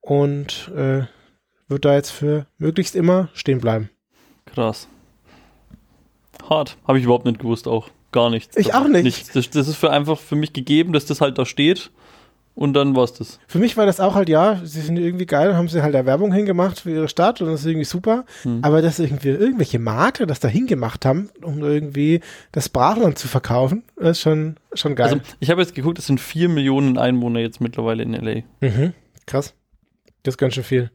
und 0.00 0.70
äh, 0.76 1.04
wird 1.68 1.84
da 1.84 1.94
jetzt 1.94 2.10
für 2.10 2.46
möglichst 2.58 2.96
immer 2.96 3.28
stehen 3.32 3.60
bleiben. 3.60 3.90
Krass. 4.46 4.88
Hart. 6.50 6.76
Habe 6.86 6.98
ich 6.98 7.04
überhaupt 7.04 7.24
nicht 7.24 7.38
gewusst 7.38 7.68
auch. 7.68 7.88
Gar 8.12 8.30
nichts. 8.30 8.56
Ich 8.56 8.74
auch 8.74 8.88
nicht. 8.88 9.04
Nichts. 9.04 9.32
Das, 9.32 9.48
das, 9.50 9.68
ist 9.68 9.76
für 9.76 9.90
einfach 9.90 10.18
für 10.18 10.36
mich 10.36 10.52
gegeben, 10.52 10.92
dass 10.92 11.06
das 11.06 11.20
halt 11.20 11.38
da 11.38 11.46
steht. 11.46 11.90
Und 12.54 12.74
dann 12.74 12.94
war's 12.94 13.12
das. 13.12 13.40
Für 13.48 13.58
mich 13.58 13.76
war 13.76 13.84
das 13.84 13.98
auch 13.98 14.14
halt, 14.14 14.28
ja, 14.28 14.60
sie 14.62 14.80
sind 14.80 14.96
irgendwie 14.96 15.26
geil, 15.26 15.56
haben 15.56 15.68
sie 15.68 15.82
halt 15.82 15.94
da 15.94 16.06
Werbung 16.06 16.32
hingemacht 16.32 16.80
für 16.80 16.90
ihre 16.90 17.08
Stadt 17.08 17.42
und 17.42 17.48
das 17.48 17.60
ist 17.60 17.66
irgendwie 17.66 17.84
super. 17.84 18.24
Hm. 18.42 18.60
Aber 18.62 18.80
dass 18.80 19.00
irgendwie 19.00 19.30
irgendwelche 19.30 19.80
Marke 19.80 20.26
das 20.26 20.38
da 20.38 20.46
hingemacht 20.46 21.04
haben, 21.04 21.30
um 21.42 21.62
irgendwie 21.62 22.20
das 22.52 22.68
Brachland 22.68 23.18
zu 23.18 23.26
verkaufen, 23.26 23.82
ist 23.96 24.20
schon, 24.20 24.56
schon 24.72 24.94
geil. 24.94 25.14
Also, 25.14 25.20
ich 25.40 25.50
habe 25.50 25.62
jetzt 25.62 25.74
geguckt, 25.74 25.98
es 25.98 26.06
sind 26.06 26.20
vier 26.20 26.48
Millionen 26.48 26.96
Einwohner 26.96 27.40
jetzt 27.40 27.60
mittlerweile 27.60 28.04
in 28.04 28.12
LA. 28.12 28.42
Mhm. 28.60 28.92
Krass. 29.26 29.54
Das 30.22 30.34
ist 30.34 30.38
ganz 30.38 30.54
schön 30.54 30.64
viel. 30.64 30.90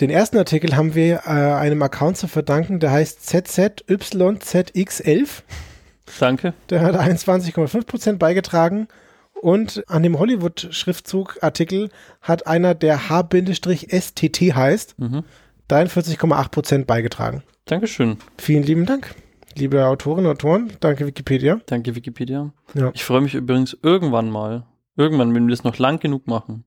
Den 0.00 0.10
ersten 0.10 0.38
Artikel 0.38 0.76
haben 0.76 0.94
wir 0.94 1.22
äh, 1.26 1.30
einem 1.30 1.82
Account 1.82 2.18
zu 2.18 2.28
verdanken, 2.28 2.78
der 2.78 2.92
heißt 2.92 3.28
ZZYZX11. 3.28 5.42
Danke. 6.20 6.54
Der 6.70 6.82
hat 6.82 6.94
21,5% 6.94 8.16
beigetragen. 8.16 8.86
Und 9.40 9.84
an 9.88 10.02
dem 10.02 10.18
Hollywood-Schriftzug-Artikel 10.18 11.90
hat 12.20 12.46
einer, 12.46 12.74
der 12.74 13.08
H-STT 13.08 14.54
heißt, 14.54 14.98
mhm. 14.98 15.24
43,8% 15.70 16.84
beigetragen. 16.84 17.42
Dankeschön. 17.66 18.16
Vielen 18.38 18.62
lieben 18.62 18.86
Dank, 18.86 19.14
liebe 19.54 19.86
Autorinnen 19.86 20.26
und 20.30 20.36
Autoren. 20.36 20.72
Danke, 20.80 21.06
Wikipedia. 21.06 21.60
Danke, 21.66 21.94
Wikipedia. 21.94 22.52
Ja. 22.74 22.90
Ich 22.94 23.04
freue 23.04 23.20
mich 23.20 23.34
übrigens 23.34 23.76
irgendwann 23.82 24.30
mal, 24.30 24.66
irgendwann, 24.96 25.34
wenn 25.34 25.46
wir 25.46 25.50
das 25.50 25.64
noch 25.64 25.78
lang 25.78 26.00
genug 26.00 26.26
machen, 26.26 26.64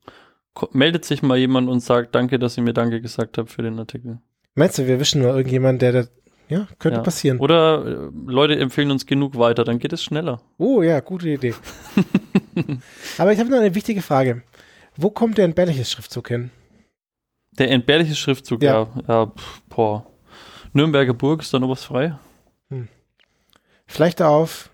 meldet 0.72 1.06
sich 1.06 1.24
mal 1.24 1.38
jemand 1.38 1.70
und 1.70 1.80
sagt, 1.80 2.14
danke, 2.14 2.38
dass 2.38 2.58
ihr 2.58 2.64
mir 2.64 2.74
Danke 2.74 3.02
gesagt 3.02 3.38
habt 3.38 3.50
für 3.50 3.64
den 3.64 3.80
Artikel. 3.80 4.20
Meinst 4.54 4.78
du, 4.78 4.86
wir 4.86 5.00
wischen 5.00 5.22
mal 5.22 5.36
irgendjemanden, 5.36 5.80
der 5.80 6.04
da, 6.04 6.10
ja, 6.52 6.68
könnte 6.80 6.98
ja. 6.98 7.04
passieren. 7.04 7.40
Oder 7.40 7.86
äh, 7.86 8.10
Leute 8.26 8.60
empfehlen 8.60 8.92
uns 8.92 9.06
genug 9.06 9.38
weiter, 9.38 9.64
dann 9.64 9.80
geht 9.80 9.94
es 9.94 10.04
schneller. 10.04 10.42
Oh 10.58 10.82
ja, 10.82 11.00
gute 11.00 11.30
Idee. 11.30 11.56
Aber 13.18 13.32
ich 13.32 13.40
habe 13.40 13.50
noch 13.50 13.58
eine 13.58 13.74
wichtige 13.74 14.02
Frage. 14.02 14.44
Wo 14.98 15.10
kommt 15.10 15.38
der 15.38 15.46
entbehrliche 15.46 15.86
Schriftzug 15.86 16.28
hin? 16.28 16.52
Der 17.58 17.72
entbehrliche 17.72 18.16
Schriftzug, 18.16 18.62
ja. 18.64 18.88
Ja, 18.98 19.04
ja 19.08 19.26
pff, 19.28 19.62
boah. 19.70 20.06
Nürnberger 20.74 21.14
Burg 21.14 21.42
ist 21.42 21.54
da 21.54 21.60
noch 21.60 21.70
was 21.70 21.86
frei? 21.86 22.18
Hm. 22.70 22.90
Vielleicht 23.88 24.22
auf 24.22 24.70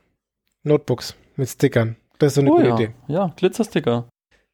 Notebooks 0.64 1.16
mit 1.36 1.48
Stickern. 1.48 1.96
Das 2.18 2.30
ist 2.30 2.36
so 2.36 2.42
eine 2.42 2.52
oh, 2.52 2.56
gute 2.56 2.68
ja. 2.70 2.76
Idee. 2.76 2.92
Ja, 3.08 3.34
Glitzersticker. 3.36 4.10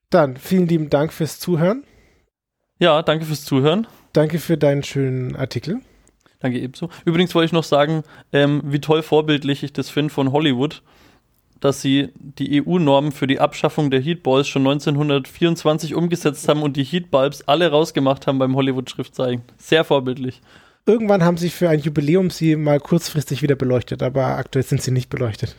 Dann 0.09 0.35
vielen 0.35 0.67
lieben 0.67 0.89
Dank 0.89 1.13
fürs 1.13 1.39
Zuhören. 1.39 1.85
Ja, 2.79 3.01
danke 3.01 3.25
fürs 3.25 3.45
Zuhören. 3.45 3.87
Danke 4.11 4.39
für 4.39 4.57
deinen 4.57 4.83
schönen 4.83 5.37
Artikel. 5.37 5.79
Danke 6.43 6.59
ebenso. 6.59 6.89
Übrigens 7.05 7.33
wollte 7.33 7.45
ich 7.45 7.51
noch 7.53 7.63
sagen, 7.63 8.03
ähm, 8.33 8.61
wie 8.65 8.81
toll 8.81 9.01
vorbildlich 9.01 9.63
ich 9.63 9.71
das 9.71 9.89
finde 9.89 10.13
von 10.13 10.33
Hollywood, 10.33 10.81
dass 11.61 11.81
sie 11.81 12.09
die 12.15 12.61
EU-Normen 12.61 13.13
für 13.13 13.27
die 13.27 13.39
Abschaffung 13.39 13.89
der 13.89 14.01
Heatballs 14.01 14.49
schon 14.49 14.67
1924 14.67 15.95
umgesetzt 15.95 16.45
haben 16.49 16.61
und 16.61 16.75
die 16.75 16.83
Heatbulbs 16.83 17.43
alle 17.43 17.71
rausgemacht 17.71 18.27
haben 18.27 18.39
beim 18.39 18.57
Hollywood-Schriftzeichen. 18.57 19.43
Sehr 19.57 19.85
vorbildlich. 19.85 20.41
Irgendwann 20.85 21.23
haben 21.23 21.37
sie 21.37 21.49
für 21.49 21.69
ein 21.69 21.79
Jubiläum 21.79 22.29
sie 22.29 22.57
mal 22.57 22.81
kurzfristig 22.81 23.41
wieder 23.41 23.55
beleuchtet, 23.55 24.03
aber 24.03 24.35
aktuell 24.35 24.65
sind 24.65 24.81
sie 24.81 24.91
nicht 24.91 25.09
beleuchtet. 25.09 25.55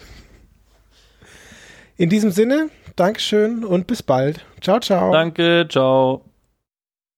In 1.96 2.10
diesem 2.10 2.30
Sinne, 2.30 2.68
Dankeschön 2.94 3.64
und 3.64 3.86
bis 3.86 4.02
bald. 4.02 4.44
Ciao, 4.60 4.80
ciao. 4.80 5.12
Danke, 5.12 5.66
ciao. 5.70 6.23